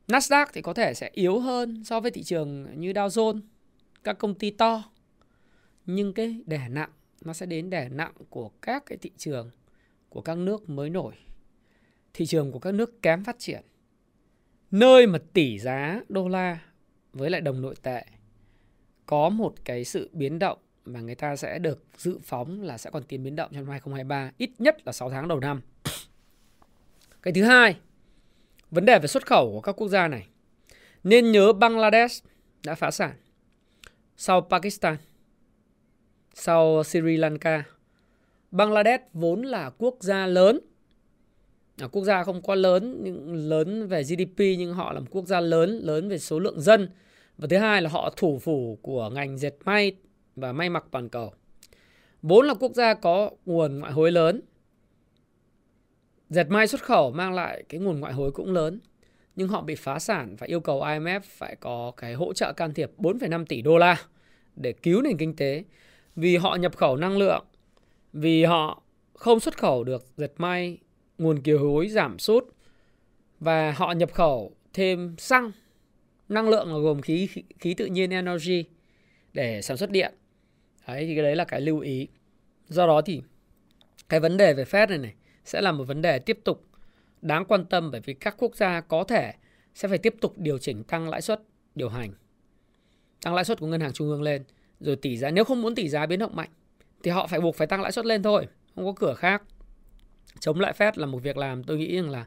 Nasdaq 0.07 0.45
thì 0.53 0.61
có 0.61 0.73
thể 0.73 0.93
sẽ 0.93 1.09
yếu 1.13 1.39
hơn 1.39 1.83
so 1.83 1.99
với 1.99 2.11
thị 2.11 2.23
trường 2.23 2.79
như 2.79 2.91
Dow 2.91 3.07
Jones. 3.07 3.41
các 4.03 4.17
công 4.17 4.35
ty 4.35 4.51
to 4.51 4.83
nhưng 5.85 6.13
cái 6.13 6.41
đè 6.45 6.69
nặng, 6.69 6.91
nó 7.21 7.33
sẽ 7.33 7.45
đến 7.45 7.69
đè 7.69 7.89
nặng 7.89 8.13
của 8.29 8.49
các 8.61 8.83
cái 8.85 8.97
thị 8.97 9.11
trường, 9.17 9.49
của 10.09 10.21
các 10.21 10.37
nước 10.37 10.69
mới 10.69 10.89
nổi 10.89 11.13
thị 12.15 12.25
trường 12.25 12.51
của 12.51 12.59
các 12.59 12.73
nước 12.73 13.01
kém 13.01 13.23
phát 13.23 13.39
triển 13.39 13.61
nơi 14.71 15.07
mà 15.07 15.19
tỷ 15.33 15.59
giá 15.59 16.01
đô 16.09 16.27
la 16.27 16.59
với 17.13 17.29
lại 17.29 17.41
đồng 17.41 17.61
nội 17.61 17.75
tệ, 17.81 18.05
có 19.05 19.29
một 19.29 19.53
cái 19.65 19.83
sự 19.85 20.09
biến 20.13 20.39
động 20.39 20.57
mà 20.85 20.99
người 20.99 21.15
ta 21.15 21.35
sẽ 21.35 21.59
được 21.59 21.83
dự 21.97 22.19
phóng 22.23 22.61
là 22.61 22.77
sẽ 22.77 22.89
còn 22.89 23.03
tiền 23.03 23.23
biến 23.23 23.35
động 23.35 23.49
trong 23.53 23.63
năm 23.65 23.71
2023 23.71 24.31
ít 24.37 24.49
nhất 24.59 24.77
là 24.85 24.91
6 24.91 25.09
tháng 25.09 25.27
đầu 25.27 25.39
năm. 25.39 25.61
Cái 27.21 27.33
thứ 27.33 27.43
hai, 27.43 27.77
vấn 28.71 28.85
đề 28.85 28.99
về 28.99 29.07
xuất 29.07 29.25
khẩu 29.25 29.51
của 29.51 29.61
các 29.61 29.71
quốc 29.71 29.87
gia 29.87 30.07
này. 30.07 30.27
Nên 31.03 31.31
nhớ 31.31 31.53
Bangladesh 31.53 32.25
đã 32.63 32.75
phá 32.75 32.91
sản. 32.91 33.11
Sau 34.17 34.41
Pakistan, 34.41 34.97
sau 36.33 36.83
Sri 36.83 37.17
Lanka. 37.17 37.63
Bangladesh 38.51 39.03
vốn 39.13 39.41
là 39.41 39.69
quốc 39.69 39.97
gia 39.99 40.25
lớn. 40.27 40.59
là 41.77 41.87
quốc 41.87 42.03
gia 42.03 42.23
không 42.23 42.41
quá 42.41 42.55
lớn 42.55 42.99
nhưng 43.03 43.33
lớn 43.49 43.87
về 43.87 44.03
GDP 44.03 44.37
nhưng 44.37 44.73
họ 44.73 44.93
là 44.93 44.99
một 44.99 45.07
quốc 45.11 45.25
gia 45.25 45.39
lớn, 45.39 45.79
lớn 45.83 46.09
về 46.09 46.17
số 46.17 46.39
lượng 46.39 46.61
dân. 46.61 46.89
Và 47.37 47.47
thứ 47.49 47.57
hai 47.57 47.81
là 47.81 47.89
họ 47.89 48.13
thủ 48.17 48.39
phủ 48.39 48.79
của 48.81 49.09
ngành 49.09 49.37
dệt 49.37 49.53
may 49.65 49.95
và 50.35 50.53
may 50.53 50.69
mặc 50.69 50.85
toàn 50.91 51.09
cầu. 51.09 51.33
Vốn 52.21 52.45
là 52.45 52.53
quốc 52.53 52.71
gia 52.73 52.93
có 52.93 53.31
nguồn 53.45 53.79
ngoại 53.79 53.91
hối 53.91 54.11
lớn. 54.11 54.41
Dệt 56.29 56.49
may 56.49 56.67
xuất 56.67 56.83
khẩu 56.83 57.11
mang 57.11 57.33
lại 57.33 57.63
cái 57.69 57.79
nguồn 57.79 57.99
ngoại 57.99 58.13
hối 58.13 58.31
cũng 58.31 58.53
lớn. 58.53 58.79
Nhưng 59.35 59.47
họ 59.47 59.61
bị 59.61 59.75
phá 59.75 59.99
sản 59.99 60.35
và 60.39 60.47
yêu 60.47 60.59
cầu 60.59 60.81
IMF 60.81 61.19
phải 61.23 61.55
có 61.55 61.91
cái 61.97 62.13
hỗ 62.13 62.33
trợ 62.33 62.53
can 62.53 62.73
thiệp 62.73 62.91
4,5 62.97 63.45
tỷ 63.45 63.61
đô 63.61 63.77
la 63.77 64.01
để 64.55 64.73
cứu 64.73 65.01
nền 65.01 65.17
kinh 65.17 65.35
tế. 65.35 65.63
Vì 66.15 66.37
họ 66.37 66.55
nhập 66.55 66.77
khẩu 66.77 66.97
năng 66.97 67.17
lượng, 67.17 67.45
vì 68.13 68.43
họ 68.43 68.81
không 69.13 69.39
xuất 69.39 69.57
khẩu 69.57 69.83
được 69.83 70.05
dệt 70.17 70.33
may, 70.37 70.77
nguồn 71.17 71.41
kiều 71.41 71.59
hối 71.59 71.87
giảm 71.87 72.19
sút 72.19 72.47
và 73.39 73.71
họ 73.71 73.91
nhập 73.91 74.13
khẩu 74.13 74.55
thêm 74.73 75.15
xăng, 75.17 75.51
năng 76.29 76.49
lượng 76.49 76.73
là 76.73 76.79
gồm 76.79 77.01
khí 77.01 77.29
khí 77.59 77.73
tự 77.73 77.85
nhiên 77.85 78.09
energy 78.09 78.63
để 79.33 79.61
sản 79.61 79.77
xuất 79.77 79.91
điện 79.91 80.13
Đấy 80.87 81.05
thì 81.05 81.15
cái 81.15 81.23
đấy 81.23 81.35
là 81.35 81.45
cái 81.45 81.61
lưu 81.61 81.79
ý. 81.79 82.07
Do 82.67 82.87
đó 82.87 83.01
thì 83.01 83.21
cái 84.09 84.19
vấn 84.19 84.37
đề 84.37 84.53
về 84.53 84.63
Fed 84.63 84.89
này 84.89 84.97
này 84.97 85.13
sẽ 85.45 85.61
là 85.61 85.71
một 85.71 85.83
vấn 85.83 86.01
đề 86.01 86.19
tiếp 86.19 86.39
tục 86.43 86.65
đáng 87.21 87.45
quan 87.45 87.65
tâm 87.65 87.91
bởi 87.91 88.01
vì 88.01 88.13
các 88.13 88.35
quốc 88.37 88.55
gia 88.55 88.81
có 88.81 89.03
thể 89.03 89.33
sẽ 89.75 89.87
phải 89.87 89.97
tiếp 89.97 90.15
tục 90.21 90.33
điều 90.37 90.57
chỉnh 90.57 90.83
tăng 90.83 91.09
lãi 91.09 91.21
suất 91.21 91.41
điều 91.75 91.89
hành. 91.89 92.13
Tăng 93.21 93.33
lãi 93.35 93.45
suất 93.45 93.59
của 93.59 93.67
ngân 93.67 93.81
hàng 93.81 93.93
trung 93.93 94.09
ương 94.09 94.21
lên 94.21 94.43
rồi 94.79 94.95
tỷ 94.95 95.17
giá 95.17 95.31
nếu 95.31 95.43
không 95.43 95.61
muốn 95.61 95.75
tỷ 95.75 95.89
giá 95.89 96.05
biến 96.05 96.19
động 96.19 96.35
mạnh 96.35 96.49
thì 97.03 97.11
họ 97.11 97.27
phải 97.27 97.41
buộc 97.41 97.55
phải 97.55 97.67
tăng 97.67 97.81
lãi 97.81 97.91
suất 97.91 98.05
lên 98.05 98.23
thôi, 98.23 98.47
không 98.75 98.85
có 98.85 98.93
cửa 98.95 99.13
khác. 99.13 99.43
Chống 100.39 100.59
lại 100.59 100.73
Fed 100.77 100.91
là 100.95 101.05
một 101.05 101.19
việc 101.23 101.37
làm 101.37 101.63
tôi 101.63 101.77
nghĩ 101.77 101.95
rằng 101.95 102.09
là 102.09 102.25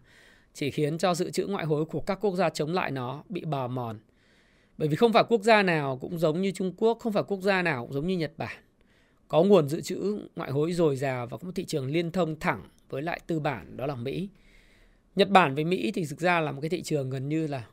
chỉ 0.55 0.71
khiến 0.71 0.99
cho 0.99 1.15
dự 1.15 1.31
trữ 1.31 1.47
ngoại 1.47 1.65
hối 1.65 1.85
của 1.85 2.01
các 2.01 2.19
quốc 2.21 2.35
gia 2.35 2.51
chống 2.51 2.73
lại 2.73 2.91
nó 2.91 3.23
bị 3.29 3.45
bào 3.45 3.69
mòn 3.69 3.99
bởi 4.79 4.89
vì 4.89 4.97
không 4.97 5.13
phải 5.13 5.25
quốc 5.29 5.43
gia 5.43 5.63
nào 5.63 5.99
cũng 6.01 6.19
giống 6.19 6.43
như 6.43 6.51
Trung 6.51 6.73
Quốc, 6.77 6.99
không 6.99 7.13
phải 7.13 7.23
quốc 7.29 7.41
gia 7.41 7.63
nào 7.63 7.85
cũng 7.85 7.93
giống 7.93 8.07
như 8.07 8.17
Nhật 8.17 8.33
Bản. 8.37 8.57
Có 9.29 9.43
nguồn 9.43 9.69
dự 9.69 9.81
trữ 9.81 10.19
ngoại 10.37 10.51
hối 10.51 10.73
dồi 10.73 10.97
dào 10.97 11.27
và 11.27 11.37
có 11.37 11.47
một 11.47 11.53
thị 11.55 11.65
trường 11.65 11.87
liên 11.87 12.11
thông 12.11 12.39
thẳng 12.39 12.63
với 12.89 13.03
lại 13.03 13.21
tư 13.27 13.41
bản 13.41 13.77
đó 13.77 13.87
là 13.87 13.95
Mỹ. 13.95 14.29
Nhật 15.17 15.31
Bản 15.31 15.55
với 15.55 15.65
Mỹ 15.65 15.93
thì 15.95 16.05
thực 16.11 16.21
ra 16.21 16.41
là 16.41 16.53
một 16.53 16.61
cái 16.61 16.71
thị 16.71 16.83
trường 16.83 17.11
gần 17.11 17.29
như 17.29 17.47
là 17.47 17.67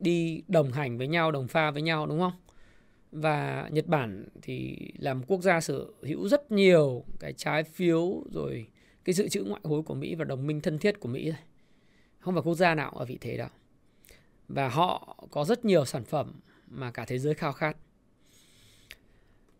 đi 0.00 0.42
đồng 0.48 0.72
hành 0.72 0.98
với 0.98 1.08
nhau, 1.08 1.32
đồng 1.32 1.48
pha 1.48 1.70
với 1.70 1.82
nhau 1.82 2.06
đúng 2.06 2.20
không? 2.20 2.32
Và 3.12 3.68
Nhật 3.72 3.86
Bản 3.86 4.28
thì 4.42 4.76
là 4.98 5.14
một 5.14 5.24
quốc 5.26 5.42
gia 5.42 5.60
sở 5.60 5.84
hữu 6.02 6.28
rất 6.28 6.52
nhiều 6.52 7.04
cái 7.20 7.32
trái 7.32 7.64
phiếu 7.64 8.22
rồi 8.30 8.66
cái 9.04 9.14
dự 9.14 9.28
trữ 9.28 9.44
ngoại 9.44 9.60
hối 9.64 9.82
của 9.82 9.94
Mỹ 9.94 10.14
và 10.14 10.24
đồng 10.24 10.46
minh 10.46 10.60
thân 10.60 10.78
thiết 10.78 11.00
của 11.00 11.08
Mỹ. 11.08 11.32
Không 12.18 12.34
phải 12.34 12.42
quốc 12.42 12.54
gia 12.54 12.74
nào 12.74 12.90
ở 12.90 13.04
vị 13.04 13.18
thế 13.20 13.36
đâu 13.36 13.48
và 14.48 14.68
họ 14.68 15.16
có 15.30 15.44
rất 15.44 15.64
nhiều 15.64 15.84
sản 15.84 16.04
phẩm 16.04 16.32
mà 16.68 16.90
cả 16.90 17.04
thế 17.04 17.18
giới 17.18 17.34
khao 17.34 17.52
khát. 17.52 17.76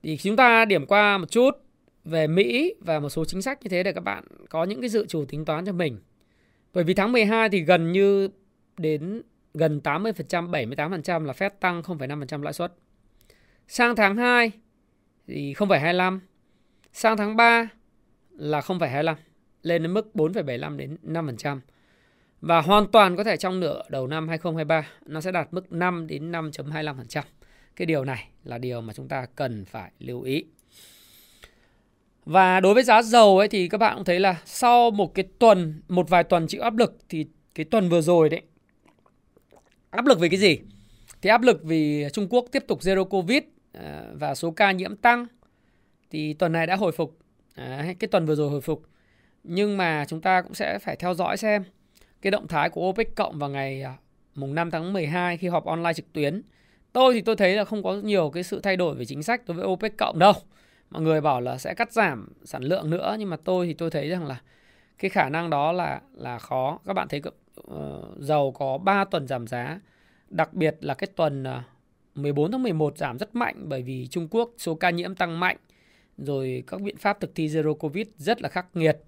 Thì 0.02 0.16
chúng 0.16 0.36
ta 0.36 0.64
điểm 0.64 0.86
qua 0.86 1.18
một 1.18 1.30
chút 1.30 1.50
về 2.04 2.26
Mỹ 2.26 2.74
và 2.80 3.00
một 3.00 3.08
số 3.08 3.24
chính 3.24 3.42
sách 3.42 3.62
như 3.62 3.68
thế 3.68 3.82
để 3.82 3.92
các 3.92 4.00
bạn 4.00 4.24
có 4.48 4.64
những 4.64 4.80
cái 4.80 4.88
dự 4.88 5.06
trù 5.06 5.24
tính 5.24 5.44
toán 5.44 5.66
cho 5.66 5.72
mình. 5.72 5.98
Bởi 6.72 6.84
vì 6.84 6.94
tháng 6.94 7.12
12 7.12 7.48
thì 7.48 7.60
gần 7.60 7.92
như 7.92 8.28
đến 8.76 9.22
gần 9.54 9.80
80%, 9.84 10.50
78% 10.50 11.24
là 11.24 11.32
Fed 11.32 11.50
tăng 11.60 11.82
0,5% 11.82 12.42
lãi 12.42 12.52
suất. 12.52 12.72
Sang 13.68 13.96
tháng 13.96 14.16
2 14.16 14.52
thì 15.26 15.54
0,25. 15.54 16.20
Sang 16.92 17.16
tháng 17.16 17.36
3 17.36 17.68
là 18.30 18.60
0,25 18.60 19.14
lên 19.62 19.82
đến 19.82 19.94
mức 19.94 20.10
4,75 20.14 20.76
đến 20.76 20.96
5%. 21.02 21.60
Và 22.46 22.60
hoàn 22.60 22.86
toàn 22.86 23.16
có 23.16 23.24
thể 23.24 23.36
trong 23.36 23.60
nửa 23.60 23.82
đầu 23.88 24.06
năm 24.06 24.28
2023 24.28 24.86
nó 25.06 25.20
sẽ 25.20 25.32
đạt 25.32 25.48
mức 25.50 25.72
5 25.72 26.06
đến 26.06 26.32
5.25%. 26.32 27.22
Cái 27.76 27.86
điều 27.86 28.04
này 28.04 28.28
là 28.44 28.58
điều 28.58 28.80
mà 28.80 28.92
chúng 28.92 29.08
ta 29.08 29.26
cần 29.36 29.64
phải 29.64 29.90
lưu 29.98 30.22
ý. 30.22 30.44
Và 32.24 32.60
đối 32.60 32.74
với 32.74 32.82
giá 32.82 33.02
dầu 33.02 33.38
ấy 33.38 33.48
thì 33.48 33.68
các 33.68 33.78
bạn 33.78 33.96
cũng 33.96 34.04
thấy 34.04 34.20
là 34.20 34.40
sau 34.44 34.90
một 34.90 35.14
cái 35.14 35.24
tuần, 35.38 35.82
một 35.88 36.08
vài 36.08 36.24
tuần 36.24 36.46
chịu 36.46 36.62
áp 36.62 36.76
lực 36.76 36.96
thì 37.08 37.26
cái 37.54 37.64
tuần 37.64 37.88
vừa 37.88 38.00
rồi 38.00 38.28
đấy 38.28 38.42
áp 39.90 40.06
lực 40.06 40.18
vì 40.20 40.28
cái 40.28 40.38
gì? 40.38 40.58
Thì 41.22 41.30
áp 41.30 41.42
lực 41.42 41.60
vì 41.64 42.06
Trung 42.12 42.26
Quốc 42.30 42.44
tiếp 42.52 42.64
tục 42.68 42.80
zero 42.80 43.04
covid 43.04 43.42
à, 43.72 44.04
và 44.14 44.34
số 44.34 44.50
ca 44.50 44.72
nhiễm 44.72 44.96
tăng 44.96 45.26
thì 46.10 46.34
tuần 46.34 46.52
này 46.52 46.66
đã 46.66 46.76
hồi 46.76 46.92
phục. 46.92 47.18
Đấy, 47.56 47.94
cái 47.98 48.08
tuần 48.08 48.26
vừa 48.26 48.34
rồi 48.34 48.50
hồi 48.50 48.60
phục. 48.60 48.82
Nhưng 49.44 49.76
mà 49.76 50.04
chúng 50.08 50.20
ta 50.20 50.42
cũng 50.42 50.54
sẽ 50.54 50.78
phải 50.78 50.96
theo 50.96 51.14
dõi 51.14 51.36
xem 51.36 51.64
cái 52.24 52.30
động 52.30 52.48
thái 52.48 52.70
của 52.70 52.88
OPEC 52.88 53.14
cộng 53.14 53.38
vào 53.38 53.50
ngày 53.50 53.82
à, 53.82 53.94
mùng 54.34 54.54
5 54.54 54.70
tháng 54.70 54.92
12 54.92 55.36
khi 55.36 55.48
họp 55.48 55.64
online 55.64 55.92
trực 55.92 56.12
tuyến. 56.12 56.42
Tôi 56.92 57.14
thì 57.14 57.20
tôi 57.20 57.36
thấy 57.36 57.56
là 57.56 57.64
không 57.64 57.82
có 57.82 57.92
nhiều 57.92 58.30
cái 58.30 58.42
sự 58.42 58.60
thay 58.60 58.76
đổi 58.76 58.94
về 58.94 59.04
chính 59.04 59.22
sách 59.22 59.42
đối 59.46 59.56
với 59.56 59.66
OPEC 59.66 59.96
cộng 59.98 60.18
đâu. 60.18 60.32
Mọi 60.90 61.02
người 61.02 61.20
bảo 61.20 61.40
là 61.40 61.58
sẽ 61.58 61.74
cắt 61.74 61.92
giảm 61.92 62.28
sản 62.44 62.62
lượng 62.62 62.90
nữa 62.90 63.16
nhưng 63.18 63.30
mà 63.30 63.36
tôi 63.44 63.66
thì 63.66 63.74
tôi 63.74 63.90
thấy 63.90 64.08
rằng 64.08 64.26
là 64.26 64.40
cái 64.98 65.08
khả 65.08 65.28
năng 65.28 65.50
đó 65.50 65.72
là 65.72 66.00
là 66.14 66.38
khó. 66.38 66.78
Các 66.86 66.92
bạn 66.92 67.08
thấy 67.08 67.22
uh, 67.26 67.74
dầu 68.18 68.52
có 68.52 68.78
3 68.78 69.04
tuần 69.04 69.26
giảm 69.26 69.46
giá, 69.46 69.80
đặc 70.28 70.54
biệt 70.54 70.76
là 70.80 70.94
cái 70.94 71.08
tuần 71.16 71.44
à, 71.44 71.64
uh, 72.14 72.18
14 72.18 72.52
tháng 72.52 72.62
11 72.62 72.98
giảm 72.98 73.18
rất 73.18 73.34
mạnh 73.34 73.56
bởi 73.68 73.82
vì 73.82 74.06
Trung 74.10 74.28
Quốc 74.30 74.50
số 74.58 74.74
ca 74.74 74.90
nhiễm 74.90 75.14
tăng 75.14 75.40
mạnh 75.40 75.56
rồi 76.18 76.62
các 76.66 76.80
biện 76.80 76.96
pháp 76.96 77.20
thực 77.20 77.34
thi 77.34 77.48
zero 77.48 77.74
covid 77.74 78.06
rất 78.16 78.42
là 78.42 78.48
khắc 78.48 78.66
nghiệt. 78.74 78.98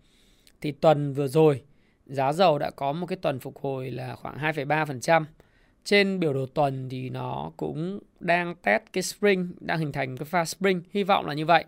Thì 0.60 0.72
tuần 0.72 1.12
vừa 1.12 1.28
rồi 1.28 1.62
giá 2.06 2.32
dầu 2.32 2.58
đã 2.58 2.70
có 2.70 2.92
một 2.92 3.06
cái 3.06 3.16
tuần 3.16 3.40
phục 3.40 3.58
hồi 3.58 3.90
là 3.90 4.16
khoảng 4.16 4.38
2,3%. 4.38 5.24
Trên 5.84 6.20
biểu 6.20 6.32
đồ 6.32 6.46
tuần 6.46 6.88
thì 6.88 7.10
nó 7.10 7.52
cũng 7.56 7.98
đang 8.20 8.54
test 8.54 8.82
cái 8.92 9.02
spring, 9.02 9.52
đang 9.60 9.78
hình 9.78 9.92
thành 9.92 10.16
cái 10.16 10.24
pha 10.24 10.44
spring. 10.44 10.82
Hy 10.90 11.02
vọng 11.02 11.26
là 11.26 11.34
như 11.34 11.46
vậy. 11.46 11.64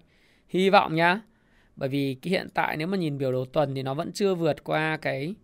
Hy 0.48 0.70
vọng 0.70 0.94
nhá. 0.94 1.20
Bởi 1.76 1.88
vì 1.88 2.16
cái 2.22 2.30
hiện 2.30 2.48
tại 2.54 2.76
nếu 2.76 2.86
mà 2.86 2.96
nhìn 2.96 3.18
biểu 3.18 3.32
đồ 3.32 3.44
tuần 3.44 3.74
thì 3.74 3.82
nó 3.82 3.94
vẫn 3.94 4.12
chưa 4.12 4.34
vượt 4.34 4.64
qua 4.64 4.96
cái 4.96 5.34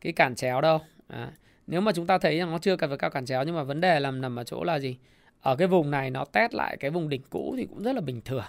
cái 0.00 0.12
cản 0.12 0.34
chéo 0.34 0.60
đâu. 0.60 0.78
À, 1.08 1.32
nếu 1.66 1.80
mà 1.80 1.92
chúng 1.92 2.06
ta 2.06 2.18
thấy 2.18 2.38
rằng 2.38 2.50
nó 2.50 2.58
chưa 2.58 2.76
cần 2.76 2.90
vượt 2.90 2.96
qua 2.96 3.08
cản 3.08 3.26
chéo 3.26 3.44
nhưng 3.44 3.54
mà 3.54 3.62
vấn 3.62 3.80
đề 3.80 4.00
là 4.00 4.10
nằm 4.10 4.36
ở 4.36 4.44
chỗ 4.44 4.64
là 4.64 4.78
gì? 4.78 4.96
Ở 5.40 5.56
cái 5.56 5.68
vùng 5.68 5.90
này 5.90 6.10
nó 6.10 6.24
test 6.24 6.54
lại 6.54 6.76
cái 6.76 6.90
vùng 6.90 7.08
đỉnh 7.08 7.22
cũ 7.30 7.54
thì 7.58 7.66
cũng 7.66 7.82
rất 7.82 7.92
là 7.92 8.00
bình 8.00 8.20
thường. 8.24 8.44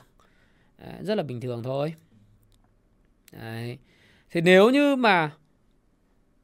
À, 0.78 0.98
rất 1.02 1.16
là 1.16 1.24
bình 1.24 1.42
thường 1.42 1.64
thôi. 1.64 1.94
Đấy. 3.32 3.78
Thì 4.32 4.42
nếu 4.42 4.70
như 4.70 4.96
mà 4.96 5.32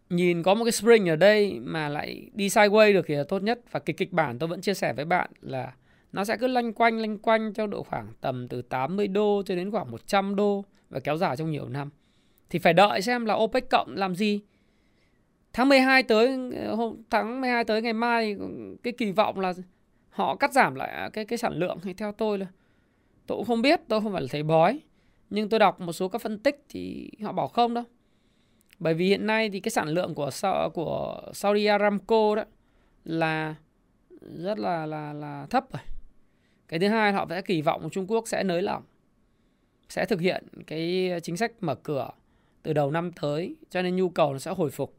nhìn 0.09 0.43
có 0.43 0.53
một 0.53 0.65
cái 0.65 0.71
spring 0.71 1.09
ở 1.09 1.15
đây 1.15 1.59
mà 1.59 1.89
lại 1.89 2.29
đi 2.33 2.47
sideways 2.47 2.93
được 2.93 3.05
thì 3.07 3.15
là 3.15 3.23
tốt 3.23 3.43
nhất 3.43 3.59
và 3.71 3.79
cái 3.79 3.93
kịch 3.93 4.13
bản 4.13 4.39
tôi 4.39 4.49
vẫn 4.49 4.61
chia 4.61 4.73
sẻ 4.73 4.93
với 4.93 5.05
bạn 5.05 5.29
là 5.41 5.73
nó 6.11 6.25
sẽ 6.25 6.37
cứ 6.37 6.47
lanh 6.47 6.73
quanh 6.73 6.97
lanh 6.99 7.17
quanh 7.17 7.53
cho 7.53 7.67
độ 7.67 7.83
khoảng 7.83 8.07
tầm 8.21 8.47
từ 8.47 8.61
80 8.61 9.07
đô 9.07 9.43
cho 9.45 9.55
đến 9.55 9.71
khoảng 9.71 9.91
100 9.91 10.35
đô 10.35 10.65
và 10.89 10.99
kéo 10.99 11.17
dài 11.17 11.37
trong 11.37 11.51
nhiều 11.51 11.69
năm. 11.69 11.89
Thì 12.49 12.59
phải 12.59 12.73
đợi 12.73 13.01
xem 13.01 13.25
là 13.25 13.33
OPEC 13.33 13.69
cộng 13.69 13.95
làm 13.95 14.15
gì. 14.15 14.41
Tháng 15.53 15.69
12 15.69 16.03
tới 16.03 16.37
hôm 16.75 17.03
tháng 17.09 17.41
12 17.41 17.63
tới 17.63 17.81
ngày 17.81 17.93
mai 17.93 18.37
cái 18.83 18.93
kỳ 18.93 19.11
vọng 19.11 19.39
là 19.39 19.53
họ 20.09 20.35
cắt 20.35 20.53
giảm 20.53 20.75
lại 20.75 20.89
à, 20.89 21.09
cái 21.13 21.25
cái 21.25 21.37
sản 21.37 21.53
lượng 21.53 21.77
thì 21.83 21.93
theo 21.93 22.11
tôi 22.11 22.37
là 22.37 22.45
tôi 23.27 23.37
cũng 23.37 23.45
không 23.45 23.61
biết, 23.61 23.81
tôi 23.87 24.01
không 24.01 24.11
phải 24.13 24.21
là 24.21 24.27
thầy 24.31 24.43
bói. 24.43 24.79
Nhưng 25.29 25.49
tôi 25.49 25.59
đọc 25.59 25.81
một 25.81 25.93
số 25.93 26.07
các 26.07 26.21
phân 26.21 26.39
tích 26.39 26.65
thì 26.69 27.11
họ 27.21 27.31
bảo 27.31 27.47
không 27.47 27.73
đâu. 27.73 27.83
Bởi 28.79 28.93
vì 28.93 29.07
hiện 29.07 29.25
nay 29.25 29.49
thì 29.49 29.59
cái 29.59 29.71
sản 29.71 29.87
lượng 29.87 30.15
của 30.15 30.29
của 30.73 31.21
Saudi 31.33 31.65
Aramco 31.65 32.35
đó 32.35 32.43
là 33.03 33.55
rất 34.35 34.59
là 34.59 34.85
là 34.85 35.13
là 35.13 35.47
thấp 35.49 35.65
rồi. 35.73 35.81
Cái 36.67 36.79
thứ 36.79 36.87
hai 36.87 37.13
họ 37.13 37.25
sẽ 37.29 37.41
kỳ 37.41 37.61
vọng 37.61 37.89
Trung 37.91 38.07
Quốc 38.07 38.27
sẽ 38.27 38.43
nới 38.43 38.61
lỏng 38.61 38.83
sẽ 39.89 40.05
thực 40.05 40.21
hiện 40.21 40.43
cái 40.67 41.11
chính 41.23 41.37
sách 41.37 41.51
mở 41.61 41.75
cửa 41.75 42.09
từ 42.63 42.73
đầu 42.73 42.91
năm 42.91 43.11
tới 43.11 43.55
cho 43.69 43.81
nên 43.81 43.95
nhu 43.95 44.09
cầu 44.09 44.33
nó 44.33 44.39
sẽ 44.39 44.51
hồi 44.51 44.69
phục. 44.69 44.95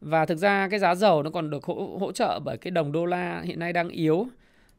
Và 0.00 0.26
thực 0.26 0.38
ra 0.38 0.68
cái 0.68 0.78
giá 0.78 0.94
dầu 0.94 1.22
nó 1.22 1.30
còn 1.30 1.50
được 1.50 1.64
hỗ, 1.64 1.98
hỗ 1.98 2.12
trợ 2.12 2.40
bởi 2.44 2.56
cái 2.58 2.70
đồng 2.70 2.92
đô 2.92 3.06
la 3.06 3.40
hiện 3.44 3.58
nay 3.58 3.72
đang 3.72 3.88
yếu. 3.88 4.26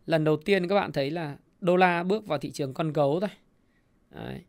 Lần 0.06 0.23
đầu 0.23 0.38
tiên 0.38 0.67
các 0.67 0.75
bạn 0.75 0.91
thấy 0.91 1.12
là 1.12 1.38
đô 1.62 1.75
la 1.75 2.04
bước 2.04 2.28
vào 2.28 2.39
thị 2.39 2.51
trường 2.51 2.73
con 2.73 2.93
gấu 2.93 3.19
thôi. 3.19 3.30
Đấy. 4.12 4.41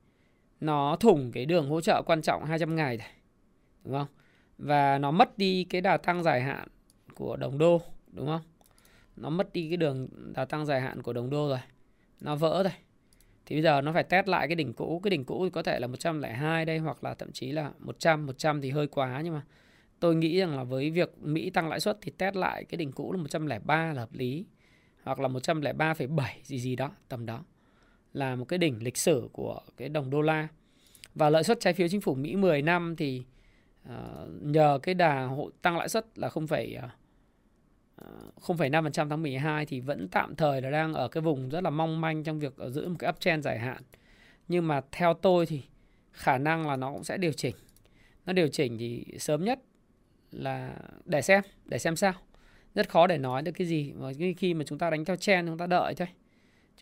Nó 0.61 0.96
thủng 1.00 1.33
cái 1.33 1.46
đường 1.46 1.68
hỗ 1.68 1.81
trợ 1.81 2.02
quan 2.07 2.22
trọng 2.22 2.44
200 2.44 2.76
ngày 2.76 2.96
này. 2.96 3.09
Đúng 3.87 3.94
không? 3.94 4.09
Và 4.59 4.99
nó 4.99 5.11
mất 5.11 5.38
đi 5.38 5.64
cái 5.64 5.81
đà 5.81 5.96
tăng 5.96 6.22
dài 6.22 6.42
hạn 6.42 6.68
của 7.14 7.37
đồng 7.37 7.59
đô, 7.59 7.83
đúng 8.12 8.27
không? 8.27 8.40
Nó 9.16 9.31
mất 9.31 9.53
đi 9.53 9.68
cái 9.68 9.77
đường 9.77 10.09
đà 10.35 10.44
tăng 10.44 10.66
dài 10.66 10.81
hạn 10.81 11.03
của 11.03 11.12
đồng 11.12 11.31
đô 11.31 11.49
rồi. 11.49 11.59
Nó 12.20 12.37
vỡ 12.37 12.62
rồi. 12.62 12.72
Thì 13.46 13.57
bây 13.57 13.62
giờ 13.62 13.81
nó 13.81 13.92
phải 13.92 14.03
test 14.03 14.29
lại 14.29 14.49
cái 14.49 14.55
đỉnh 14.57 14.72
cũ. 14.72 15.01
Cái 15.05 15.11
đỉnh 15.11 15.25
cũ 15.25 15.44
thì 15.44 15.51
có 15.51 15.62
thể 15.62 15.79
là 15.81 15.87
102 15.87 16.64
đây 16.64 16.79
hoặc 16.79 17.05
là 17.05 17.14
thậm 17.14 17.33
chí 17.33 17.53
là 17.53 17.70
100. 17.79 18.27
100 18.27 18.61
thì 18.61 18.70
hơi 18.70 18.87
quá 18.87 19.20
nhưng 19.25 19.35
mà 19.35 19.42
tôi 20.01 20.14
nghĩ 20.14 20.38
rằng 20.38 20.57
là 20.57 20.64
với 20.64 20.90
việc 20.90 21.18
Mỹ 21.18 21.51
tăng 21.51 21.68
lãi 21.68 21.81
suất 21.81 21.99
thì 22.03 22.12
test 22.18 22.37
lại 22.37 22.64
cái 22.64 22.77
đỉnh 22.77 22.92
cũ 22.92 23.12
là 23.12 23.18
103 23.18 23.92
là 23.92 24.01
hợp 24.01 24.12
lý. 24.12 24.46
Hoặc 25.03 25.20
là 25.20 25.29
103,7 25.29 26.25
gì 26.42 26.59
gì 26.59 26.77
đó, 26.77 26.90
tầm 27.09 27.27
đó. 27.27 27.44
Là 28.12 28.37
một 28.37 28.44
cái 28.44 28.59
đỉnh 28.59 28.83
lịch 28.83 28.96
sử 28.96 29.29
của 29.33 29.61
cái 29.77 29.88
đồng 29.88 30.11
đô 30.11 30.20
la. 30.20 30.49
Và 31.14 31.31
lợi 31.31 31.44
suất 31.44 31.61
trái 31.61 31.72
phiếu 31.72 31.88
chính 31.88 32.01
phủ 32.01 32.14
Mỹ 32.14 32.37
10 32.37 32.62
năm 32.62 32.96
thì 32.96 33.22
Ờ, 33.88 34.29
nhờ 34.40 34.79
cái 34.83 34.94
đà 34.94 35.25
hộ 35.25 35.51
tăng 35.62 35.79
lãi 35.79 35.88
suất 35.88 36.18
là 36.18 36.29
không 36.29 36.46
phải 36.46 36.75
ờ, 36.75 36.88
ờ, 37.96 38.07
0,5% 38.40 39.09
tháng 39.09 39.22
12 39.22 39.66
thì 39.66 39.81
vẫn 39.81 40.09
tạm 40.09 40.37
thời 40.37 40.62
là 40.62 40.70
đang 40.70 40.94
ở 40.94 41.09
cái 41.09 41.20
vùng 41.20 41.49
rất 41.49 41.64
là 41.64 41.70
mong 41.70 42.01
manh 42.01 42.25
trong 42.25 42.38
việc 42.38 42.55
giữ 42.68 42.88
một 42.88 42.96
cái 42.99 43.11
uptrend 43.11 43.44
dài 43.44 43.59
hạn. 43.59 43.83
Nhưng 44.49 44.68
mà 44.68 44.81
theo 44.92 45.14
tôi 45.14 45.46
thì 45.46 45.62
khả 46.12 46.38
năng 46.38 46.68
là 46.68 46.77
nó 46.77 46.92
cũng 46.92 47.05
sẽ 47.05 47.16
điều 47.16 47.33
chỉnh. 47.33 47.55
Nó 48.27 48.33
điều 48.33 48.49
chỉnh 48.49 48.79
thì 48.79 49.05
sớm 49.18 49.44
nhất 49.44 49.61
là 50.33 50.77
để 51.05 51.22
xem, 51.22 51.42
để 51.64 51.79
xem 51.79 51.96
sao. 51.96 52.12
Rất 52.75 52.88
khó 52.88 53.07
để 53.07 53.18
nói 53.18 53.42
được 53.42 53.53
cái 53.53 53.66
gì. 53.66 53.92
Và 53.96 54.12
khi 54.37 54.55
mà 54.55 54.64
chúng 54.64 54.79
ta 54.79 54.90
đánh 54.90 55.05
theo 55.05 55.16
trend 55.16 55.49
chúng 55.49 55.59
ta 55.59 55.66
đợi 55.66 55.94
thôi. 55.94 56.09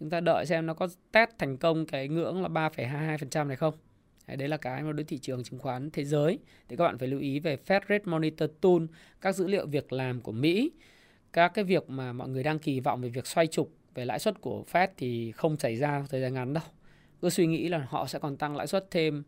Chúng 0.00 0.10
ta 0.10 0.20
đợi 0.20 0.46
xem 0.46 0.66
nó 0.66 0.74
có 0.74 0.88
test 1.12 1.30
thành 1.38 1.56
công 1.56 1.86
cái 1.86 2.08
ngưỡng 2.08 2.42
là 2.42 2.48
3,22% 2.48 3.48
này 3.48 3.56
không. 3.56 3.74
Đấy 4.26 4.48
là 4.48 4.56
cái 4.56 4.82
mà 4.82 4.92
đối 4.92 5.04
thị 5.04 5.18
trường 5.18 5.44
chứng 5.44 5.58
khoán 5.58 5.90
thế 5.90 6.04
giới. 6.04 6.38
Thì 6.68 6.76
các 6.76 6.84
bạn 6.84 6.98
phải 6.98 7.08
lưu 7.08 7.20
ý 7.20 7.40
về 7.40 7.56
Fed 7.66 7.80
Rate 7.88 8.04
Monitor 8.04 8.50
Tool, 8.60 8.82
các 9.20 9.32
dữ 9.32 9.46
liệu 9.46 9.66
việc 9.66 9.92
làm 9.92 10.20
của 10.20 10.32
Mỹ 10.32 10.70
các 11.34 11.54
cái 11.54 11.64
việc 11.64 11.90
mà 11.90 12.12
mọi 12.12 12.28
người 12.28 12.42
đang 12.42 12.58
kỳ 12.58 12.80
vọng 12.80 13.00
về 13.00 13.08
việc 13.08 13.26
xoay 13.26 13.46
trục 13.46 13.72
về 13.94 14.04
lãi 14.04 14.18
suất 14.18 14.40
của 14.40 14.64
Fed 14.72 14.88
thì 14.96 15.32
không 15.32 15.56
xảy 15.56 15.76
ra 15.76 16.04
thời 16.10 16.20
gian 16.20 16.34
ngắn 16.34 16.52
đâu. 16.52 16.64
Cứ 17.22 17.30
suy 17.30 17.46
nghĩ 17.46 17.68
là 17.68 17.86
họ 17.88 18.06
sẽ 18.06 18.18
còn 18.18 18.36
tăng 18.36 18.56
lãi 18.56 18.66
suất 18.66 18.90
thêm 18.90 19.22